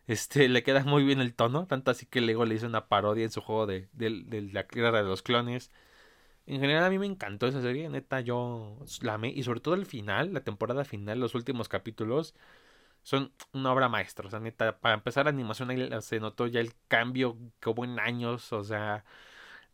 este, 0.07 0.49
le 0.49 0.63
queda 0.65 0.85
muy 0.85 1.05
bien 1.05 1.21
el 1.21 1.35
tono, 1.35 1.67
tanto 1.67 1.91
así 1.91 2.07
que 2.07 2.21
luego 2.21 2.45
le 2.45 2.57
hizo 2.57 2.67
una 2.67 2.89
parodia 2.89 3.25
en 3.25 3.31
su 3.33 3.41
juego 3.41 3.67
de, 3.67 3.89
de, 3.93 4.23
de 4.27 4.43
la 4.53 4.65
guerra 4.65 4.99
de 5.03 5.09
los 5.09 5.23
clones. 5.23 5.71
En 6.47 6.61
general 6.61 6.85
a 6.85 6.91
mí 6.91 6.99
me 6.99 7.07
encantó 7.07 7.47
esa 7.47 7.63
serie, 7.63 7.89
neta 7.89 8.21
yo 8.21 8.79
la 9.03 9.15
amé 9.15 9.29
y 9.31 9.43
sobre 9.45 9.61
todo 9.61 9.75
el 9.75 9.87
final, 9.87 10.35
la 10.35 10.43
temporada 10.43 10.85
final, 10.85 11.21
los 11.21 11.35
últimos 11.35 11.69
capítulos, 11.69 12.35
son 13.03 13.33
una 13.53 13.73
obra 13.73 13.89
maestra. 13.89 14.27
O 14.29 14.31
sea, 14.31 14.41
neta, 14.41 14.79
para 14.81 14.95
empezar 14.95 15.29
animación 15.29 15.71
ahí 15.71 15.89
se 16.03 16.21
notó 16.21 16.47
ya 16.47 16.61
el 16.61 16.73
cambio 16.89 17.37
que 17.61 17.71
hubo 17.71 17.85
en 17.85 17.99
años. 18.01 18.53
O 18.53 18.65
sea, 18.65 19.05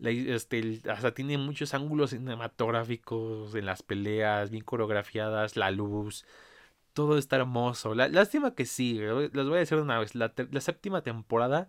este, 0.00 0.82
hasta 0.90 1.12
tiene 1.14 1.38
muchos 1.38 1.74
ángulos 1.74 2.10
cinematográficos 2.10 3.54
en 3.54 3.66
las 3.66 3.82
peleas, 3.82 4.50
bien 4.50 4.64
coreografiadas, 4.64 5.56
la 5.56 5.70
luz. 5.70 6.24
Todo 6.92 7.18
está 7.18 7.36
hermoso. 7.36 7.94
La, 7.94 8.08
lástima 8.08 8.54
que 8.54 8.66
sí, 8.66 8.94
les 8.94 9.32
voy 9.32 9.56
a 9.56 9.58
decir 9.60 9.78
una 9.78 9.98
vez, 10.00 10.14
la, 10.14 10.32
la 10.50 10.60
séptima 10.60 11.02
temporada 11.02 11.68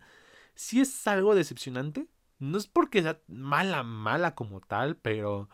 sí 0.56 0.82
es 0.82 1.08
algo 1.08 1.36
decepcionante. 1.36 2.08
No 2.40 2.58
es 2.58 2.68
porque 2.68 3.02
sea 3.02 3.20
mala, 3.28 3.84
mala 3.84 4.36
como 4.36 4.62
tal, 4.62 4.96
pero 4.98 5.50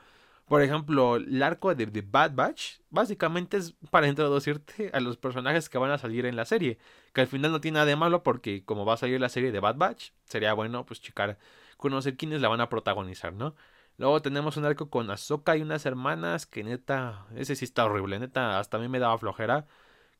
por 0.47 0.61
ejemplo, 0.61 1.15
el 1.15 1.41
arco 1.41 1.73
de 1.73 1.87
The 1.87 2.03
Bad 2.03 2.35
Batch 2.35 2.79
básicamente 2.91 3.57
es 3.57 3.73
para 3.89 4.07
introducirte 4.07 4.91
a 4.93 4.99
los 4.99 5.17
personajes 5.17 5.69
que 5.69 5.79
van 5.79 5.89
a 5.89 5.97
salir 5.97 6.25
en 6.27 6.35
la 6.35 6.45
serie. 6.45 6.77
Que 7.13 7.21
al 7.21 7.27
final 7.27 7.51
no 7.51 7.61
tiene 7.61 7.75
nada 7.75 7.87
de 7.87 7.95
malo 7.95 8.21
porque 8.21 8.63
como 8.63 8.85
va 8.85 8.93
a 8.93 8.97
salir 8.97 9.19
la 9.19 9.29
serie 9.29 9.51
de 9.51 9.59
Bad 9.59 9.77
Batch, 9.77 10.11
sería 10.25 10.53
bueno 10.53 10.85
pues 10.85 11.01
checar, 11.01 11.39
conocer 11.77 12.15
quiénes 12.15 12.41
la 12.41 12.49
van 12.49 12.61
a 12.61 12.69
protagonizar, 12.69 13.33
¿no? 13.33 13.55
Luego 13.97 14.21
tenemos 14.21 14.57
un 14.57 14.65
arco 14.65 14.89
con 14.89 15.09
Ahsoka 15.09 15.57
y 15.57 15.61
unas 15.61 15.85
hermanas 15.85 16.45
que 16.45 16.63
neta, 16.63 17.25
ese 17.35 17.55
sí 17.55 17.65
está 17.65 17.85
horrible, 17.85 18.19
neta, 18.19 18.59
hasta 18.59 18.77
a 18.77 18.79
mí 18.79 18.89
me 18.89 18.99
daba 18.99 19.17
flojera. 19.17 19.65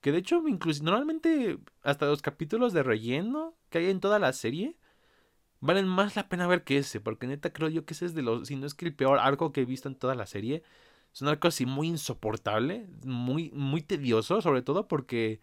Que 0.02 0.12
de 0.12 0.20
hecho, 0.20 0.42
incluso 0.48 0.84
normalmente 0.84 1.60
hasta 1.84 2.06
los 2.08 2.22
capítulos 2.22 2.74
de 2.74 2.84
relleno 2.84 3.56
que 3.70 3.80
hay 3.80 3.90
en 3.90 4.00
toda 4.00 4.20
la 4.20 4.34
serie 4.34 4.78
valen 5.66 5.88
más 5.88 6.16
la 6.16 6.30
pena 6.30 6.48
ver 6.48 6.64
que 6.64 6.78
ese, 6.78 7.02
porque 7.02 7.28
neta 7.28 7.52
creo 7.54 7.70
yo 7.70 7.86
que 7.86 7.94
ese 7.94 8.06
es 8.06 8.14
de 8.14 8.22
los, 8.22 8.48
si 8.48 8.56
no 8.56 8.66
es 8.68 8.74
que 8.74 8.86
el 8.86 8.96
peor 8.96 9.20
arco 9.20 9.52
que 9.52 9.62
he 9.62 9.66
visto 9.66 9.90
en 9.90 9.96
toda 9.96 10.16
la 10.16 10.26
serie. 10.26 10.64
Es 11.14 11.22
un 11.22 11.30
arco 11.30 11.48
así 11.48 11.66
muy 11.66 11.88
insoportable, 11.88 12.88
muy, 13.06 13.52
muy 13.52 13.82
tedioso, 13.82 14.42
sobre 14.42 14.62
todo 14.62 14.88
porque 14.88 15.40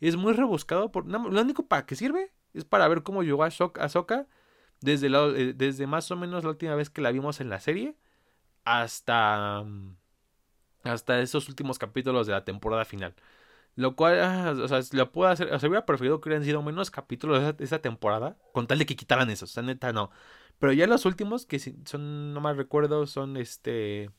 es 0.00 0.16
muy 0.16 0.34
rebuscado. 0.34 0.92
Por, 0.92 1.06
lo 1.06 1.40
único 1.40 1.66
para 1.66 1.86
que 1.86 1.96
sirve 1.96 2.32
es 2.52 2.64
para 2.64 2.88
ver 2.88 3.02
cómo 3.02 3.22
llegó 3.22 3.44
a 3.44 3.48
Ahsoka 3.48 4.26
desde, 4.80 5.08
eh, 5.08 5.54
desde 5.54 5.86
más 5.86 6.10
o 6.10 6.16
menos 6.16 6.44
la 6.44 6.50
última 6.50 6.74
vez 6.74 6.90
que 6.90 7.00
la 7.00 7.10
vimos 7.10 7.40
en 7.40 7.48
la 7.48 7.60
serie 7.60 7.96
hasta, 8.64 9.64
hasta 10.84 11.20
esos 11.20 11.48
últimos 11.48 11.78
capítulos 11.78 12.26
de 12.26 12.32
la 12.34 12.44
temporada 12.44 12.84
final. 12.84 13.14
Lo 13.76 13.96
cual, 13.96 14.20
ah, 14.20 14.54
o 14.56 14.68
sea, 14.68 14.80
lo 14.92 15.10
puedo 15.10 15.30
hacer. 15.30 15.52
O 15.52 15.58
sea, 15.58 15.68
hubiera 15.68 15.84
preferido 15.86 16.20
que 16.20 16.28
hubieran 16.28 16.44
sido 16.44 16.62
menos 16.62 16.90
capítulos 16.90 17.56
de 17.56 17.64
esa, 17.64 17.80
temporada. 17.80 18.36
Con 18.52 18.66
tal 18.66 18.78
de 18.78 18.86
que 18.86 18.96
quitaran 18.96 19.30
eso. 19.30 19.46
O 19.46 19.48
sea, 19.48 19.62
neta, 19.62 19.92
no. 19.92 20.10
Pero 20.58 20.72
ya 20.72 20.86
los 20.86 21.04
últimos, 21.06 21.46
que 21.46 21.58
son, 21.58 22.32
no 22.34 22.40
más 22.40 22.56
recuerdo, 22.56 23.06
son 23.06 23.36
este. 23.36 24.10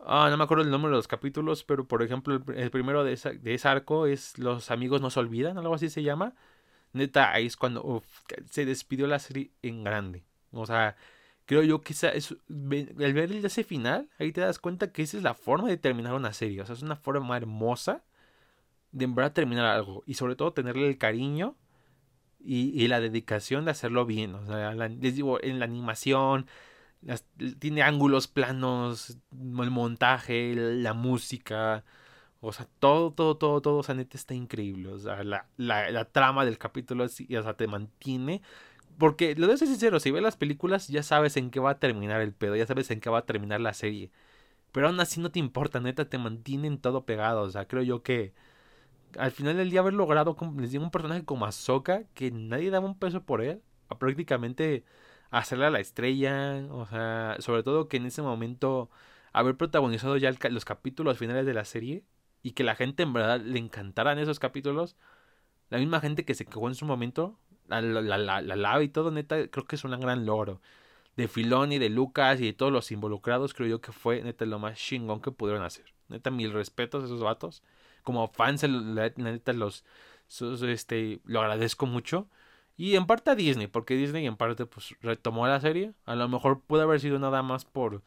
Ah, 0.00 0.28
no 0.30 0.36
me 0.38 0.44
acuerdo 0.44 0.64
el 0.64 0.70
nombre 0.70 0.90
de 0.90 0.96
los 0.96 1.08
capítulos, 1.08 1.64
pero 1.64 1.86
por 1.86 2.02
ejemplo, 2.02 2.42
el, 2.54 2.70
primero 2.70 3.04
de, 3.04 3.12
esa, 3.12 3.30
de 3.32 3.54
ese 3.54 3.68
arco 3.68 4.06
es 4.06 4.38
Los 4.38 4.70
amigos 4.70 5.02
no 5.02 5.10
se 5.10 5.20
olvidan, 5.20 5.58
algo 5.58 5.74
así 5.74 5.90
se 5.90 6.02
llama. 6.02 6.34
Neta, 6.92 7.32
ahí 7.32 7.46
es 7.46 7.56
cuando 7.56 8.02
se 8.50 8.64
despidió 8.64 9.06
la 9.06 9.18
serie 9.18 9.52
en 9.62 9.84
grande. 9.84 10.24
O 10.52 10.66
sea, 10.66 10.96
creo 11.46 11.62
yo 11.62 11.82
que 11.82 11.92
esa 11.92 12.10
es, 12.10 12.34
el 12.48 13.14
ver 13.14 13.32
ese 13.32 13.64
final, 13.64 14.08
ahí 14.18 14.32
te 14.32 14.40
das 14.40 14.58
cuenta 14.58 14.92
que 14.92 15.02
esa 15.02 15.16
es 15.18 15.22
la 15.22 15.34
forma 15.34 15.68
de 15.68 15.76
terminar 15.76 16.14
una 16.14 16.32
serie. 16.32 16.62
O 16.62 16.66
sea, 16.66 16.74
es 16.74 16.82
una 16.82 16.96
forma 16.96 17.36
hermosa 17.36 18.02
de 18.92 19.04
en 19.04 19.14
verdad 19.14 19.32
terminar 19.32 19.66
algo 19.66 20.02
y 20.06 20.14
sobre 20.14 20.36
todo 20.36 20.52
tenerle 20.52 20.88
el 20.88 20.98
cariño 20.98 21.56
y, 22.42 22.88
la 22.88 23.00
dedicación 23.00 23.64
de 23.64 23.72
hacerlo 23.72 24.06
bien. 24.06 24.34
O 24.34 24.46
sea, 24.46 24.74
les 24.74 25.14
digo, 25.14 25.42
en 25.42 25.58
la 25.58 25.66
animación, 25.66 26.46
tiene 27.58 27.82
ángulos 27.82 28.28
planos, 28.28 29.18
el 29.32 29.70
montaje, 29.70 30.54
la 30.54 30.94
música. 30.94 31.84
O 32.40 32.52
sea, 32.52 32.66
todo, 32.78 33.12
todo, 33.12 33.36
todo, 33.36 33.60
todo, 33.60 33.78
o 33.78 33.82
sea, 33.82 33.94
neta 33.94 34.16
está 34.16 34.34
increíble. 34.34 34.88
O 34.88 34.98
sea, 34.98 35.22
la, 35.24 35.48
la, 35.56 36.04
trama 36.06 36.44
del 36.44 36.58
capítulo, 36.58 37.04
o 37.04 37.08
sea, 37.08 37.54
te 37.56 37.66
mantiene. 37.66 38.42
Porque, 38.98 39.34
lo 39.36 39.46
debo 39.46 39.58
ser 39.58 39.68
sincero, 39.68 40.00
si 40.00 40.10
ves 40.10 40.22
las 40.22 40.36
películas, 40.36 40.88
ya 40.88 41.02
sabes 41.02 41.36
en 41.36 41.50
qué 41.50 41.60
va 41.60 41.70
a 41.72 41.78
terminar 41.78 42.20
el 42.20 42.34
pedo, 42.34 42.56
ya 42.56 42.66
sabes 42.66 42.90
en 42.90 43.00
qué 43.00 43.10
va 43.10 43.18
a 43.20 43.26
terminar 43.26 43.60
la 43.60 43.74
serie. 43.74 44.10
Pero 44.72 44.88
aún 44.88 45.00
así 45.00 45.20
no 45.20 45.30
te 45.32 45.38
importa, 45.40 45.80
neta, 45.80 46.08
te 46.08 46.18
mantienen 46.18 46.78
todo 46.78 47.04
pegado. 47.06 47.42
O 47.42 47.50
sea, 47.50 47.66
creo 47.66 47.82
yo 47.82 48.02
que 48.02 48.34
al 49.18 49.30
final 49.30 49.56
del 49.56 49.70
día 49.70 49.80
haber 49.80 49.94
logrado, 49.94 50.36
les 50.58 50.72
digo, 50.72 50.84
un 50.84 50.90
personaje 50.90 51.24
como 51.24 51.46
Ahsoka, 51.46 52.04
que 52.14 52.30
nadie 52.30 52.70
daba 52.70 52.86
un 52.86 52.98
peso 52.98 53.24
por 53.24 53.42
él, 53.42 53.62
a 53.88 53.98
prácticamente 53.98 54.84
hacerle 55.30 55.66
a 55.66 55.70
la 55.70 55.80
estrella, 55.80 56.66
o 56.70 56.86
sea, 56.86 57.36
sobre 57.40 57.62
todo 57.62 57.88
que 57.88 57.96
en 57.98 58.06
ese 58.06 58.22
momento 58.22 58.90
haber 59.32 59.56
protagonizado 59.56 60.16
ya 60.16 60.32
los 60.50 60.64
capítulos 60.64 61.18
finales 61.18 61.46
de 61.46 61.54
la 61.54 61.64
serie 61.64 62.04
y 62.42 62.52
que 62.52 62.64
la 62.64 62.74
gente 62.74 63.02
en 63.02 63.12
verdad 63.12 63.40
le 63.40 63.58
encantaran 63.58 64.18
esos 64.18 64.38
capítulos, 64.38 64.96
la 65.70 65.78
misma 65.78 66.00
gente 66.00 66.24
que 66.24 66.34
se 66.34 66.46
quejó 66.46 66.68
en 66.68 66.74
su 66.74 66.84
momento, 66.84 67.38
la, 67.68 67.80
la, 67.80 68.18
la, 68.18 68.42
lava 68.42 68.82
y 68.82 68.88
todo, 68.88 69.10
neta, 69.10 69.48
creo 69.48 69.66
que 69.66 69.76
es 69.76 69.84
un 69.84 69.98
gran 70.00 70.26
logro. 70.26 70.60
De 71.16 71.28
Filoni, 71.28 71.78
de 71.78 71.90
Lucas 71.90 72.40
y 72.40 72.46
de 72.46 72.52
todos 72.52 72.72
los 72.72 72.90
involucrados, 72.92 73.54
creo 73.54 73.68
yo 73.68 73.80
que 73.80 73.92
fue 73.92 74.22
neta 74.22 74.46
lo 74.46 74.58
más 74.58 74.78
chingón 74.78 75.20
que 75.20 75.30
pudieron 75.32 75.62
hacer. 75.64 75.86
Neta, 76.08 76.30
mil 76.30 76.52
respetos 76.52 77.02
a 77.04 77.06
esos 77.06 77.20
vatos 77.22 77.62
como 78.02 78.28
fans, 78.28 78.62
la, 78.64 79.12
neta, 79.16 79.52
los, 79.52 79.84
este, 80.62 81.20
lo 81.24 81.40
agradezco 81.40 81.86
mucho. 81.86 82.28
Y 82.76 82.96
en 82.96 83.06
parte 83.06 83.30
a 83.30 83.34
Disney, 83.34 83.66
porque 83.66 83.94
Disney 83.94 84.26
en 84.26 84.36
parte 84.36 84.66
pues 84.66 84.94
retomó 85.02 85.46
la 85.46 85.60
serie. 85.60 85.92
A 86.06 86.14
lo 86.14 86.28
mejor 86.28 86.62
pudo 86.62 86.82
haber 86.82 87.00
sido 87.00 87.18
nada 87.18 87.42
más 87.42 87.64
por 87.64 88.02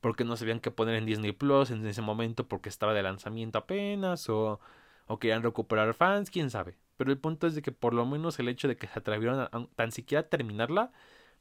porque 0.00 0.24
no 0.24 0.36
sabían 0.36 0.60
qué 0.60 0.70
poner 0.70 0.96
en 0.96 1.06
Disney 1.06 1.32
Plus 1.32 1.70
en 1.70 1.86
ese 1.86 2.02
momento 2.02 2.46
porque 2.46 2.68
estaba 2.68 2.94
de 2.94 3.02
lanzamiento 3.02 3.58
apenas 3.58 4.28
o, 4.28 4.60
o 5.06 5.18
querían 5.18 5.42
recuperar 5.42 5.94
fans, 5.94 6.30
quién 6.30 6.50
sabe. 6.50 6.76
Pero 6.96 7.10
el 7.12 7.18
punto 7.18 7.46
es 7.46 7.54
de 7.54 7.62
que 7.62 7.72
por 7.72 7.94
lo 7.94 8.06
menos 8.06 8.38
el 8.38 8.48
hecho 8.48 8.68
de 8.68 8.76
que 8.76 8.86
se 8.86 8.98
atrevieron 8.98 9.40
a, 9.40 9.50
tan 9.74 9.92
siquiera 9.92 10.28
terminarla 10.28 10.92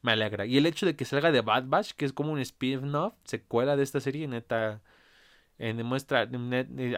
me 0.01 0.11
alegra. 0.13 0.45
Y 0.45 0.57
el 0.57 0.65
hecho 0.65 0.85
de 0.85 0.95
que 0.95 1.05
salga 1.05 1.31
de 1.31 1.41
Bad 1.41 1.65
Batch, 1.67 1.93
que 1.93 2.05
es 2.05 2.13
como 2.13 2.31
un 2.31 2.39
spin-off, 2.39 3.13
secuela 3.23 3.75
de 3.75 3.83
esta 3.83 3.99
serie, 3.99 4.27
neta, 4.27 4.81
eh, 5.59 5.73
demuestra, 5.73 6.29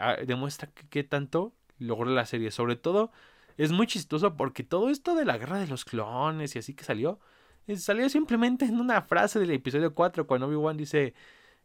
ah, 0.02 0.18
demuestra 0.26 0.70
que, 0.90 1.04
tanto 1.04 1.54
logró 1.80 2.10
la 2.12 2.26
serie. 2.26 2.52
Sobre 2.52 2.76
todo, 2.76 3.12
es 3.58 3.72
muy 3.72 3.88
chistoso 3.88 4.36
porque 4.36 4.64
todo 4.64 4.90
esto 4.90 5.16
de 5.16 5.26
la 5.26 5.38
guerra 5.38 5.60
de 5.60 5.68
los 5.68 5.86
clones 5.86 6.56
y 6.56 6.60
así 6.60 6.74
que 6.74 6.84
salió, 6.84 7.20
eh, 7.68 7.78
salió 7.78 8.10
simplemente 8.10 8.66
en 8.66 8.80
una 8.80 9.02
frase 9.02 9.40
del 9.40 9.52
episodio 9.52 9.94
4 9.94 10.28
cuando 10.28 10.48
Obi-Wan 10.48 10.78
dice, 10.78 11.14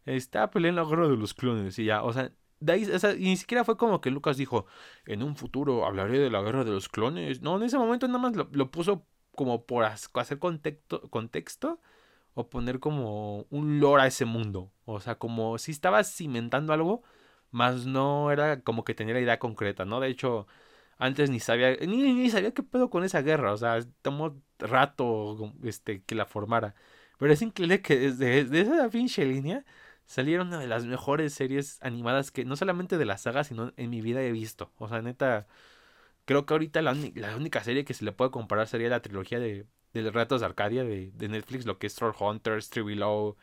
está 0.05 0.49
peleando 0.51 0.83
la 0.83 0.89
guerra 0.89 1.07
de 1.07 1.17
los 1.17 1.33
clones 1.33 1.79
y 1.79 1.85
ya, 1.85 2.03
o 2.03 2.13
sea, 2.13 2.31
ni 3.17 3.37
siquiera 3.37 3.63
fue 3.63 3.77
como 3.77 4.01
que 4.01 4.11
Lucas 4.11 4.37
dijo, 4.37 4.65
en 5.05 5.23
un 5.23 5.35
futuro 5.35 5.85
hablaré 5.85 6.19
de 6.19 6.29
la 6.29 6.41
guerra 6.41 6.63
de 6.63 6.71
los 6.71 6.89
clones. 6.89 7.41
No, 7.41 7.57
en 7.57 7.63
ese 7.63 7.77
momento 7.77 8.07
nada 8.07 8.19
más 8.19 8.35
lo, 8.35 8.49
lo 8.51 8.71
puso 8.71 9.05
como 9.35 9.65
por 9.65 9.83
hacer 9.85 10.39
contexto, 10.39 11.01
contexto 11.09 11.79
o 12.33 12.49
poner 12.49 12.79
como 12.79 13.45
un 13.49 13.79
lore 13.79 14.03
a 14.03 14.07
ese 14.07 14.25
mundo. 14.25 14.71
O 14.85 14.99
sea, 14.99 15.15
como 15.15 15.57
si 15.57 15.71
estaba 15.71 16.03
cimentando 16.03 16.73
algo, 16.73 17.03
más 17.51 17.85
no 17.85 18.31
era 18.31 18.61
como 18.61 18.83
que 18.83 18.95
tenía 18.95 19.13
la 19.15 19.21
idea 19.21 19.39
concreta, 19.39 19.85
¿no? 19.85 19.99
De 19.99 20.09
hecho, 20.09 20.47
antes 20.97 21.29
ni 21.29 21.39
sabía, 21.39 21.75
ni, 21.77 22.13
ni 22.13 22.29
sabía 22.29 22.53
qué 22.53 22.63
pedo 22.63 22.89
con 22.89 23.03
esa 23.03 23.21
guerra, 23.21 23.53
o 23.53 23.57
sea, 23.57 23.79
tomó 24.01 24.41
rato 24.59 25.53
este, 25.63 26.03
que 26.03 26.15
la 26.15 26.25
formara. 26.25 26.75
Pero 27.17 27.33
es 27.33 27.41
increíble 27.41 27.81
que 27.81 27.97
desde, 27.97 28.45
desde 28.45 28.61
esa 28.75 28.89
pinche 28.89 29.25
línea 29.25 29.65
salieron 30.05 30.47
una 30.47 30.59
de 30.59 30.67
las 30.67 30.85
mejores 30.85 31.33
series 31.33 31.79
animadas 31.81 32.31
que 32.31 32.45
no 32.45 32.55
solamente 32.55 32.97
de 32.97 33.05
la 33.05 33.17
saga, 33.17 33.43
sino 33.43 33.73
en 33.77 33.89
mi 33.89 34.01
vida 34.01 34.21
he 34.23 34.31
visto. 34.31 34.71
O 34.77 34.87
sea, 34.89 35.01
neta, 35.01 35.47
creo 36.25 36.45
que 36.45 36.53
ahorita 36.53 36.81
la, 36.81 36.95
la 37.15 37.35
única 37.37 37.63
serie 37.63 37.85
que 37.85 37.93
se 37.93 38.05
le 38.05 38.11
puede 38.13 38.31
comparar 38.31 38.67
sería 38.67 38.89
la 38.89 39.01
trilogía 39.01 39.39
de, 39.39 39.67
de 39.93 40.11
Retos 40.11 40.41
de 40.41 40.47
Arcadia 40.47 40.83
de, 40.83 41.11
Netflix, 41.29 41.65
lo 41.65 41.77
que 41.77 41.87
es 41.87 41.95
Troll 41.95 42.15
Hunters, 42.19 42.69
Tree 42.69 42.83
Below 42.83 43.37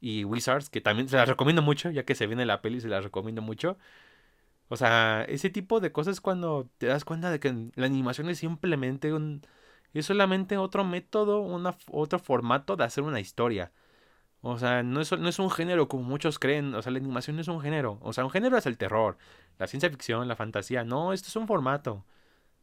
y 0.00 0.24
Wizards, 0.24 0.70
que 0.70 0.80
también 0.80 1.08
se 1.08 1.16
las 1.16 1.28
recomiendo 1.28 1.62
mucho, 1.62 1.90
ya 1.90 2.04
que 2.04 2.14
se 2.14 2.26
viene 2.26 2.46
la 2.46 2.62
peli, 2.62 2.80
se 2.80 2.88
las 2.88 3.04
recomiendo 3.04 3.42
mucho. 3.42 3.78
O 4.68 4.76
sea, 4.76 5.24
ese 5.28 5.50
tipo 5.50 5.80
de 5.80 5.92
cosas 5.92 6.20
cuando 6.20 6.68
te 6.78 6.86
das 6.86 7.04
cuenta 7.04 7.30
de 7.30 7.40
que 7.40 7.70
la 7.74 7.86
animación 7.86 8.28
es 8.30 8.38
simplemente 8.38 9.12
un... 9.12 9.42
Es 9.94 10.06
solamente 10.06 10.58
otro 10.58 10.84
método, 10.84 11.40
una, 11.40 11.76
otro 11.90 12.18
formato 12.18 12.76
de 12.76 12.84
hacer 12.84 13.04
una 13.04 13.20
historia. 13.20 13.72
O 14.42 14.58
sea, 14.58 14.82
no 14.82 15.00
es, 15.00 15.12
no 15.18 15.28
es 15.28 15.38
un 15.38 15.50
género 15.50 15.88
como 15.88 16.04
muchos 16.04 16.38
creen. 16.38 16.74
O 16.74 16.82
sea, 16.82 16.92
la 16.92 16.98
animación 16.98 17.36
no 17.36 17.42
es 17.42 17.48
un 17.48 17.60
género. 17.60 17.98
O 18.02 18.12
sea, 18.12 18.24
un 18.24 18.30
género 18.30 18.56
es 18.58 18.66
el 18.66 18.78
terror, 18.78 19.18
la 19.58 19.66
ciencia 19.66 19.90
ficción, 19.90 20.28
la 20.28 20.36
fantasía. 20.36 20.84
No, 20.84 21.12
esto 21.12 21.28
es 21.28 21.36
un 21.36 21.46
formato. 21.48 22.04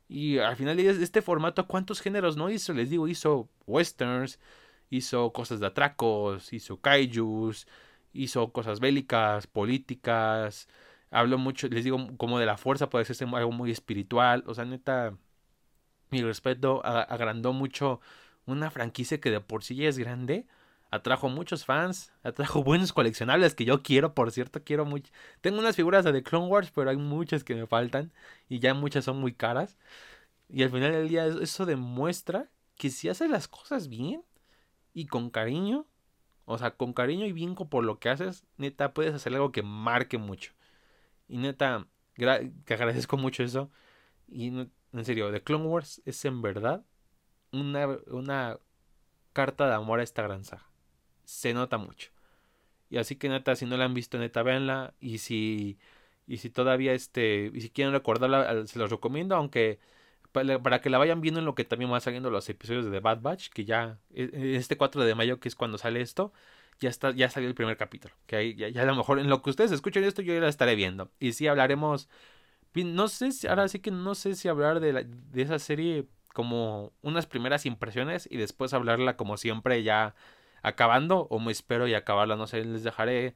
Y 0.07 0.37
al 0.39 0.55
final 0.55 0.77
de 0.77 0.89
este 0.89 1.21
formato, 1.21 1.67
¿cuántos 1.67 2.01
géneros 2.01 2.37
no 2.37 2.49
hizo? 2.49 2.73
Les 2.73 2.89
digo, 2.89 3.07
hizo 3.07 3.49
westerns, 3.65 4.39
hizo 4.89 5.33
cosas 5.33 5.59
de 5.59 5.67
atracos, 5.67 6.53
hizo 6.53 6.79
kaijus, 6.81 7.67
hizo 8.13 8.51
cosas 8.51 8.79
bélicas, 8.79 9.47
políticas. 9.47 10.67
Habló 11.11 11.37
mucho, 11.37 11.67
les 11.69 11.83
digo, 11.83 11.97
como 12.17 12.39
de 12.39 12.45
la 12.45 12.57
fuerza, 12.57 12.89
puede 12.89 13.05
ser 13.05 13.27
algo 13.35 13.51
muy 13.51 13.71
espiritual. 13.71 14.43
O 14.47 14.53
sea, 14.53 14.65
neta, 14.65 15.17
mi 16.11 16.21
respeto, 16.23 16.85
agrandó 16.85 17.53
mucho 17.53 18.01
una 18.45 18.71
franquicia 18.71 19.19
que 19.19 19.31
de 19.31 19.41
por 19.41 19.63
sí 19.63 19.75
ya 19.75 19.89
es 19.89 19.97
grande 19.97 20.47
atrajo 20.95 21.29
muchos 21.29 21.65
fans, 21.65 22.11
atrajo 22.23 22.63
buenos 22.63 22.93
coleccionables 22.93 23.55
que 23.55 23.65
yo 23.65 23.83
quiero, 23.83 24.13
por 24.13 24.31
cierto, 24.31 24.63
quiero 24.63 24.85
mucho. 24.85 25.11
Tengo 25.41 25.59
unas 25.59 25.75
figuras 25.75 26.05
de 26.05 26.13
The 26.13 26.23
Clone 26.23 26.47
Wars, 26.47 26.71
pero 26.73 26.89
hay 26.89 26.97
muchas 26.97 27.43
que 27.43 27.55
me 27.55 27.67
faltan 27.67 28.11
y 28.49 28.59
ya 28.59 28.73
muchas 28.73 29.05
son 29.05 29.17
muy 29.19 29.33
caras. 29.33 29.77
Y 30.49 30.63
al 30.63 30.69
final 30.71 30.91
del 30.93 31.09
día 31.09 31.25
eso 31.27 31.65
demuestra 31.65 32.49
que 32.77 32.89
si 32.89 33.09
haces 33.09 33.29
las 33.29 33.47
cosas 33.47 33.87
bien 33.89 34.23
y 34.93 35.07
con 35.07 35.29
cariño, 35.29 35.87
O 36.45 36.57
sea, 36.57 36.71
con 36.77 36.93
cariño 36.93 37.25
y 37.25 37.33
bien 37.33 37.55
por 37.55 37.83
lo 37.83 37.99
que 37.99 38.09
haces, 38.09 38.45
neta, 38.57 38.93
puedes 38.93 39.13
hacer 39.15 39.33
algo 39.33 39.51
que 39.51 39.63
marque 39.63 40.17
mucho. 40.17 40.53
Y 41.27 41.37
neta, 41.37 41.87
que 42.15 42.73
agradezco 42.73 43.17
mucho 43.17 43.43
eso. 43.43 43.71
Y 44.27 44.47
en 44.49 45.05
serio, 45.05 45.31
The 45.31 45.43
Clone 45.43 45.65
Wars 45.67 46.01
es 46.05 46.23
en 46.25 46.41
verdad 46.41 46.85
una, 47.51 47.87
una 48.07 48.59
carta 49.33 49.67
de 49.67 49.75
amor 49.75 49.99
a 49.99 50.03
esta 50.03 50.23
gran 50.23 50.43
saga. 50.45 50.65
Se 51.25 51.53
nota 51.53 51.77
mucho. 51.77 52.11
Y 52.89 52.97
así 52.97 53.15
que 53.15 53.29
neta, 53.29 53.55
si 53.55 53.65
no 53.65 53.77
la 53.77 53.85
han 53.85 53.93
visto, 53.93 54.17
neta, 54.17 54.43
véanla. 54.43 54.93
Y 54.99 55.19
si, 55.19 55.77
y 56.27 56.37
si 56.37 56.49
todavía, 56.49 56.93
este, 56.93 57.51
y 57.53 57.61
si 57.61 57.69
quieren 57.69 57.93
recordarla, 57.93 58.65
se 58.67 58.79
los 58.79 58.89
recomiendo, 58.89 59.35
aunque 59.35 59.79
para 60.31 60.81
que 60.81 60.89
la 60.89 60.97
vayan 60.97 61.21
viendo 61.21 61.39
en 61.39 61.45
lo 61.45 61.55
que 61.55 61.63
también 61.63 61.89
van 61.89 62.01
saliendo 62.01 62.29
los 62.29 62.49
episodios 62.49 62.85
de 62.85 62.91
The 62.91 62.99
Bad 62.99 63.21
Batch, 63.21 63.49
que 63.49 63.63
ya, 63.63 63.99
e, 64.13 64.29
e, 64.33 64.55
este 64.57 64.77
4 64.77 65.03
de 65.03 65.15
mayo, 65.15 65.39
que 65.39 65.47
es 65.47 65.55
cuando 65.55 65.77
sale 65.77 66.01
esto, 66.01 66.33
ya 66.79 66.89
está, 66.89 67.11
ya 67.11 67.29
salió 67.29 67.47
el 67.47 67.55
primer 67.55 67.77
capítulo. 67.77 68.13
Que 68.27 68.35
ahí, 68.35 68.55
ya, 68.55 68.81
a 68.81 68.85
lo 68.85 68.95
mejor 68.95 69.19
en 69.19 69.29
lo 69.29 69.41
que 69.41 69.49
ustedes 69.49 69.71
escuchen 69.71 70.03
esto, 70.03 70.21
yo 70.21 70.33
ya 70.33 70.41
la 70.41 70.49
estaré 70.49 70.75
viendo. 70.75 71.09
Y 71.19 71.33
sí 71.33 71.47
hablaremos. 71.47 72.09
No 72.73 73.07
sé 73.07 73.31
si, 73.31 73.47
ahora 73.47 73.67
sí 73.69 73.79
que 73.79 73.91
no 73.91 74.15
sé 74.15 74.35
si 74.35 74.49
hablar 74.49 74.81
de, 74.81 75.05
de 75.05 75.41
esa 75.41 75.59
serie 75.59 76.07
como 76.33 76.91
unas 77.01 77.25
primeras 77.25 77.65
impresiones 77.65 78.27
y 78.29 78.35
después 78.35 78.73
hablarla 78.73 79.15
como 79.15 79.37
siempre 79.37 79.81
ya 79.83 80.13
acabando 80.65 81.27
o 81.29 81.39
me 81.39 81.51
espero 81.51 81.87
y 81.87 81.93
acabarla, 81.93 82.35
no 82.35 82.47
sé, 82.47 82.63
les 82.65 82.83
dejaré 82.83 83.35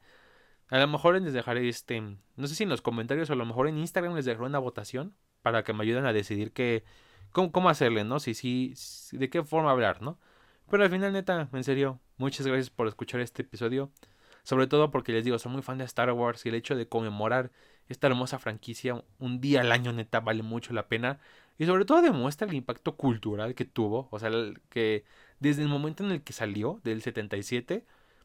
a 0.68 0.78
lo 0.78 0.86
mejor 0.88 1.20
les 1.20 1.32
dejaré 1.32 1.68
este, 1.68 2.00
no 2.00 2.46
sé 2.46 2.54
si 2.54 2.62
en 2.62 2.68
los 2.68 2.80
comentarios 2.82 3.28
o 3.30 3.32
a 3.32 3.36
lo 3.36 3.44
mejor 3.44 3.68
en 3.68 3.78
Instagram 3.78 4.14
les 4.14 4.24
dejaré 4.24 4.46
una 4.46 4.58
votación 4.60 5.14
para 5.42 5.64
que 5.64 5.72
me 5.72 5.82
ayuden 5.82 6.06
a 6.06 6.12
decidir 6.12 6.52
qué 6.52 6.84
cómo, 7.32 7.52
cómo 7.52 7.68
hacerle, 7.68 8.04
¿no? 8.04 8.20
Si 8.20 8.34
sí 8.34 8.74
de 9.12 9.30
qué 9.30 9.42
forma 9.42 9.70
hablar, 9.70 10.02
¿no? 10.02 10.18
Pero 10.70 10.84
al 10.84 10.90
final 10.90 11.12
neta, 11.12 11.48
en 11.52 11.64
serio, 11.64 12.00
muchas 12.16 12.46
gracias 12.46 12.70
por 12.70 12.86
escuchar 12.88 13.20
este 13.20 13.42
episodio. 13.42 13.90
Sobre 14.44 14.66
todo 14.66 14.90
porque 14.90 15.12
les 15.12 15.24
digo, 15.24 15.38
soy 15.38 15.52
muy 15.52 15.62
fan 15.62 15.78
de 15.78 15.84
Star 15.84 16.12
Wars 16.12 16.46
y 16.46 16.48
el 16.50 16.54
hecho 16.54 16.76
de 16.76 16.88
conmemorar 16.88 17.50
esta 17.88 18.06
hermosa 18.06 18.38
franquicia 18.38 19.02
un 19.18 19.40
día 19.40 19.60
al 19.62 19.72
año 19.72 19.92
neta 19.92 20.20
vale 20.20 20.42
mucho 20.42 20.72
la 20.72 20.88
pena. 20.88 21.20
Y 21.60 21.66
sobre 21.66 21.84
todo 21.84 22.00
demuestra 22.02 22.48
el 22.48 22.54
impacto 22.54 22.96
cultural 22.96 23.54
que 23.54 23.66
tuvo. 23.66 24.08
O 24.12 24.18
sea, 24.18 24.30
que 24.70 25.04
desde 25.40 25.62
el 25.62 25.68
momento 25.68 26.02
en 26.04 26.12
el 26.12 26.22
que 26.22 26.32
salió, 26.32 26.80
del 26.84 27.02
77, 27.02 27.84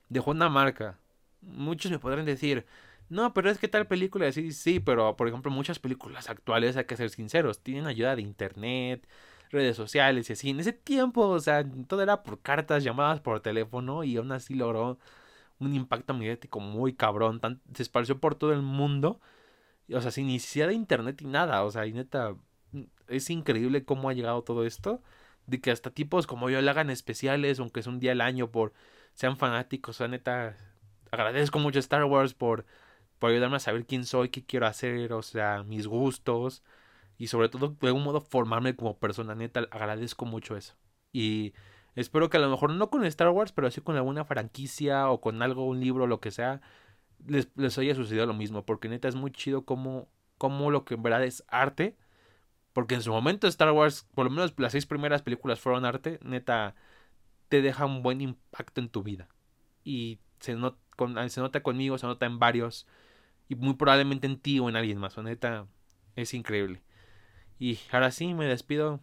dejó 0.09 0.31
una 0.31 0.49
marca. 0.49 0.99
Muchos 1.41 1.91
me 1.91 1.99
podrán 1.99 2.25
decir, 2.25 2.65
no, 3.09 3.33
pero 3.33 3.51
es 3.51 3.57
que 3.59 3.67
tal 3.67 3.87
película, 3.87 4.31
sí, 4.31 4.53
sí, 4.53 4.79
pero 4.79 5.17
por 5.17 5.27
ejemplo 5.27 5.51
muchas 5.51 5.79
películas 5.79 6.29
actuales, 6.29 6.77
hay 6.77 6.85
que 6.85 6.95
ser 6.97 7.09
sinceros, 7.09 7.59
tienen 7.61 7.87
ayuda 7.87 8.15
de 8.15 8.21
internet, 8.21 9.07
redes 9.51 9.75
sociales 9.75 10.29
y 10.29 10.33
así. 10.33 10.49
En 10.51 10.61
ese 10.61 10.73
tiempo, 10.73 11.27
o 11.27 11.39
sea, 11.41 11.65
todo 11.87 12.01
era 12.03 12.23
por 12.23 12.41
cartas, 12.41 12.83
llamadas 12.85 13.19
por 13.21 13.41
teléfono 13.41 14.03
y 14.05 14.17
aún 14.17 14.31
así 14.31 14.55
logró 14.55 14.97
un 15.59 15.75
impacto 15.75 16.13
mediático 16.13 16.59
muy 16.61 16.93
cabrón. 16.93 17.41
se 17.73 17.83
esparció 17.83 18.19
por 18.19 18.35
todo 18.35 18.53
el 18.53 18.61
mundo. 18.61 19.19
O 19.93 20.01
sea, 20.01 20.11
sin 20.11 20.27
necesidad 20.27 20.67
de 20.67 20.73
internet 20.75 21.21
y 21.21 21.25
nada. 21.25 21.63
O 21.63 21.71
sea, 21.71 21.85
y 21.85 21.93
neta, 21.93 22.35
es 23.07 23.29
increíble 23.29 23.85
cómo 23.85 24.09
ha 24.09 24.13
llegado 24.13 24.43
todo 24.43 24.65
esto. 24.65 25.01
De 25.47 25.61
que 25.61 25.71
hasta 25.71 25.91
tipos 25.91 26.27
como 26.27 26.49
yo 26.49 26.61
le 26.61 26.69
hagan 26.69 26.89
especiales, 26.89 27.59
aunque 27.59 27.79
es 27.79 27.87
un 27.87 27.99
día 27.99 28.13
al 28.13 28.21
año, 28.21 28.51
por 28.51 28.73
sean 29.13 29.37
fanáticos. 29.37 29.95
O 29.95 29.97
sea, 29.99 30.07
neta, 30.07 30.57
agradezco 31.11 31.59
mucho 31.59 31.79
a 31.79 31.81
Star 31.81 32.03
Wars 32.05 32.33
por, 32.33 32.65
por 33.19 33.31
ayudarme 33.31 33.57
a 33.57 33.59
saber 33.59 33.85
quién 33.85 34.05
soy, 34.05 34.29
qué 34.29 34.45
quiero 34.45 34.67
hacer, 34.67 35.13
o 35.13 35.21
sea, 35.21 35.63
mis 35.63 35.87
gustos. 35.87 36.63
Y 37.17 37.27
sobre 37.27 37.49
todo, 37.49 37.69
de 37.79 37.87
algún 37.87 38.03
modo, 38.03 38.21
formarme 38.21 38.75
como 38.75 38.97
persona. 38.99 39.35
Neta, 39.35 39.61
agradezco 39.71 40.25
mucho 40.25 40.57
eso. 40.57 40.75
Y 41.13 41.53
espero 41.95 42.29
que 42.29 42.37
a 42.37 42.41
lo 42.41 42.49
mejor 42.49 42.71
no 42.71 42.89
con 42.89 43.05
Star 43.05 43.29
Wars, 43.29 43.51
pero 43.51 43.71
sí 43.71 43.81
con 43.81 43.95
alguna 43.95 44.25
franquicia 44.25 45.09
o 45.09 45.21
con 45.21 45.41
algo, 45.41 45.65
un 45.65 45.79
libro, 45.79 46.07
lo 46.07 46.19
que 46.19 46.31
sea, 46.31 46.61
les, 47.27 47.49
les 47.55 47.77
haya 47.77 47.95
sucedido 47.95 48.25
lo 48.25 48.33
mismo. 48.33 48.65
Porque 48.65 48.89
neta 48.89 49.07
es 49.07 49.15
muy 49.15 49.31
chido 49.31 49.65
como, 49.65 50.09
como 50.37 50.71
lo 50.71 50.85
que 50.85 50.95
en 50.95 51.03
verdad 51.03 51.23
es 51.23 51.43
arte 51.47 51.97
porque 52.75 52.95
en 52.95 53.01
su 53.01 53.09
momento 53.09 53.47
Star 53.47 53.71
Wars, 53.71 54.05
por 54.15 54.25
lo 54.25 54.31
menos 54.31 54.53
las 54.57 54.73
seis 54.73 54.85
primeras 54.85 55.21
películas 55.21 55.61
fueron 55.61 55.85
arte, 55.85 56.19
neta, 56.21 56.75
te 57.47 57.61
deja 57.61 57.85
un 57.85 58.03
buen 58.03 58.19
impacto 58.19 58.81
en 58.81 58.89
tu 58.89 59.01
vida. 59.01 59.29
Y 59.85 60.19
se, 60.41 60.57
se 61.29 61.39
nota 61.39 61.63
conmigo, 61.63 61.97
se 61.97 62.05
nota 62.05 62.25
en 62.25 62.37
varios. 62.37 62.85
Y 63.47 63.55
muy 63.55 63.75
probablemente 63.75 64.27
en 64.27 64.37
ti 64.37 64.59
o 64.59 64.67
en 64.67 64.75
alguien 64.75 64.97
más. 64.97 65.17
O 65.17 65.23
neta, 65.23 65.67
es 66.17 66.33
increíble. 66.33 66.81
Y 67.59 67.79
ahora 67.93 68.11
sí, 68.11 68.33
me 68.33 68.45
despido. 68.45 68.99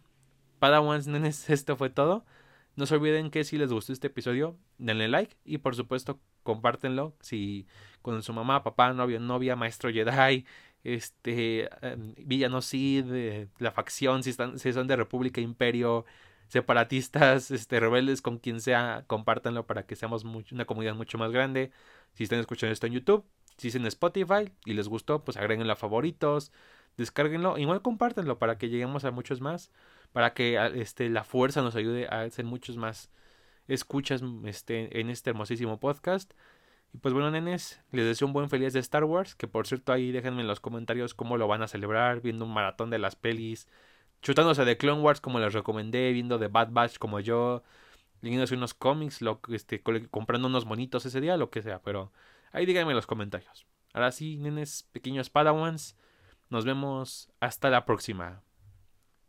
Padawans, 0.59 1.07
nenes, 1.07 1.49
esto 1.49 1.75
fue 1.75 1.89
todo. 1.89 2.27
No 2.75 2.85
se 2.85 2.93
olviden 2.93 3.31
que 3.31 3.43
si 3.43 3.57
les 3.57 3.73
gustó 3.73 3.91
este 3.91 4.05
episodio, 4.05 4.55
denle 4.77 5.07
like 5.07 5.35
y 5.45 5.57
por 5.57 5.75
supuesto 5.75 6.19
compártenlo. 6.43 7.15
Si 7.21 7.65
con 8.03 8.21
su 8.21 8.33
mamá, 8.33 8.61
papá, 8.61 8.93
novio, 8.93 9.19
novia, 9.19 9.55
maestro 9.55 9.91
Jedi, 9.91 10.45
este, 10.83 11.69
em, 11.85 12.13
Villanosí, 12.17 13.01
de 13.01 13.47
la 13.59 13.71
facción, 13.71 14.23
si, 14.23 14.29
están, 14.31 14.59
si 14.59 14.73
son 14.73 14.87
de 14.87 14.95
República 14.95 15.41
Imperio, 15.41 16.05
separatistas, 16.47 17.51
este, 17.51 17.79
rebeldes, 17.79 18.21
con 18.21 18.37
quien 18.37 18.61
sea, 18.61 19.05
compártanlo 19.07 19.65
para 19.65 19.85
que 19.85 19.95
seamos 19.95 20.23
una 20.23 20.65
comunidad 20.65 20.95
mucho 20.95 21.17
más 21.17 21.31
grande. 21.31 21.71
Si 22.13 22.23
están 22.23 22.39
escuchando 22.39 22.73
esto 22.73 22.87
en 22.87 22.93
YouTube, 22.93 23.25
si 23.57 23.69
es 23.69 23.75
en 23.75 23.85
Spotify 23.85 24.51
y 24.65 24.73
les 24.73 24.87
gustó, 24.87 25.23
pues 25.23 25.37
agréguenlo 25.37 25.73
a 25.73 25.75
favoritos, 25.75 26.51
descárguenlo, 26.97 27.57
igual 27.57 27.81
compártanlo 27.81 28.37
para 28.39 28.57
que 28.57 28.69
lleguemos 28.69 29.05
a 29.05 29.11
muchos 29.11 29.41
más, 29.41 29.71
para 30.11 30.33
que 30.33 30.59
este, 30.75 31.09
la 31.09 31.23
fuerza 31.23 31.61
nos 31.61 31.75
ayude 31.75 32.07
a 32.07 32.21
hacer 32.21 32.45
muchos 32.45 32.77
más 32.77 33.09
escuchas 33.67 34.21
este, 34.45 34.99
en 34.99 35.09
este 35.09 35.29
hermosísimo 35.31 35.79
podcast. 35.79 36.33
Y 36.93 36.99
pues 36.99 37.13
bueno, 37.13 37.31
nenes, 37.31 37.81
les 37.91 38.05
deseo 38.05 38.27
un 38.27 38.33
buen 38.33 38.49
feliz 38.49 38.73
de 38.73 38.79
Star 38.79 39.03
Wars. 39.03 39.35
Que 39.35 39.47
por 39.47 39.67
cierto, 39.67 39.91
ahí 39.91 40.11
déjenme 40.11 40.41
en 40.41 40.47
los 40.47 40.59
comentarios 40.59 41.13
cómo 41.13 41.37
lo 41.37 41.47
van 41.47 41.63
a 41.63 41.67
celebrar. 41.67 42.21
Viendo 42.21 42.45
un 42.45 42.53
maratón 42.53 42.89
de 42.91 42.99
las 42.99 43.15
pelis. 43.15 43.67
Chutándose 44.21 44.63
de 44.63 44.77
Clone 44.77 45.01
Wars 45.01 45.19
como 45.19 45.39
les 45.39 45.53
recomendé. 45.53 46.11
Viendo 46.13 46.37
de 46.37 46.47
Bad 46.47 46.69
Batch 46.71 46.99
como 46.99 47.19
yo. 47.19 47.63
Leyéndose 48.21 48.55
unos 48.55 48.75
cómics. 48.75 49.21
Lo, 49.21 49.41
este, 49.49 49.81
comprando 49.81 50.47
unos 50.47 50.65
monitos 50.65 51.05
ese 51.05 51.19
día. 51.19 51.35
Lo 51.35 51.49
que 51.49 51.63
sea. 51.63 51.81
Pero 51.81 52.11
ahí 52.51 52.65
díganme 52.67 52.91
en 52.91 52.97
los 52.97 53.07
comentarios. 53.07 53.65
Ahora 53.93 54.11
sí, 54.11 54.37
nenes, 54.37 54.87
pequeños 54.91 55.31
Padawans. 55.31 55.97
Nos 56.49 56.63
vemos 56.65 57.31
hasta 57.39 57.71
la 57.71 57.85
próxima. 57.85 58.43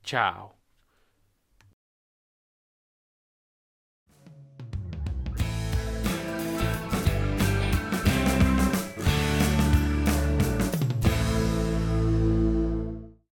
Chao. 0.02 0.63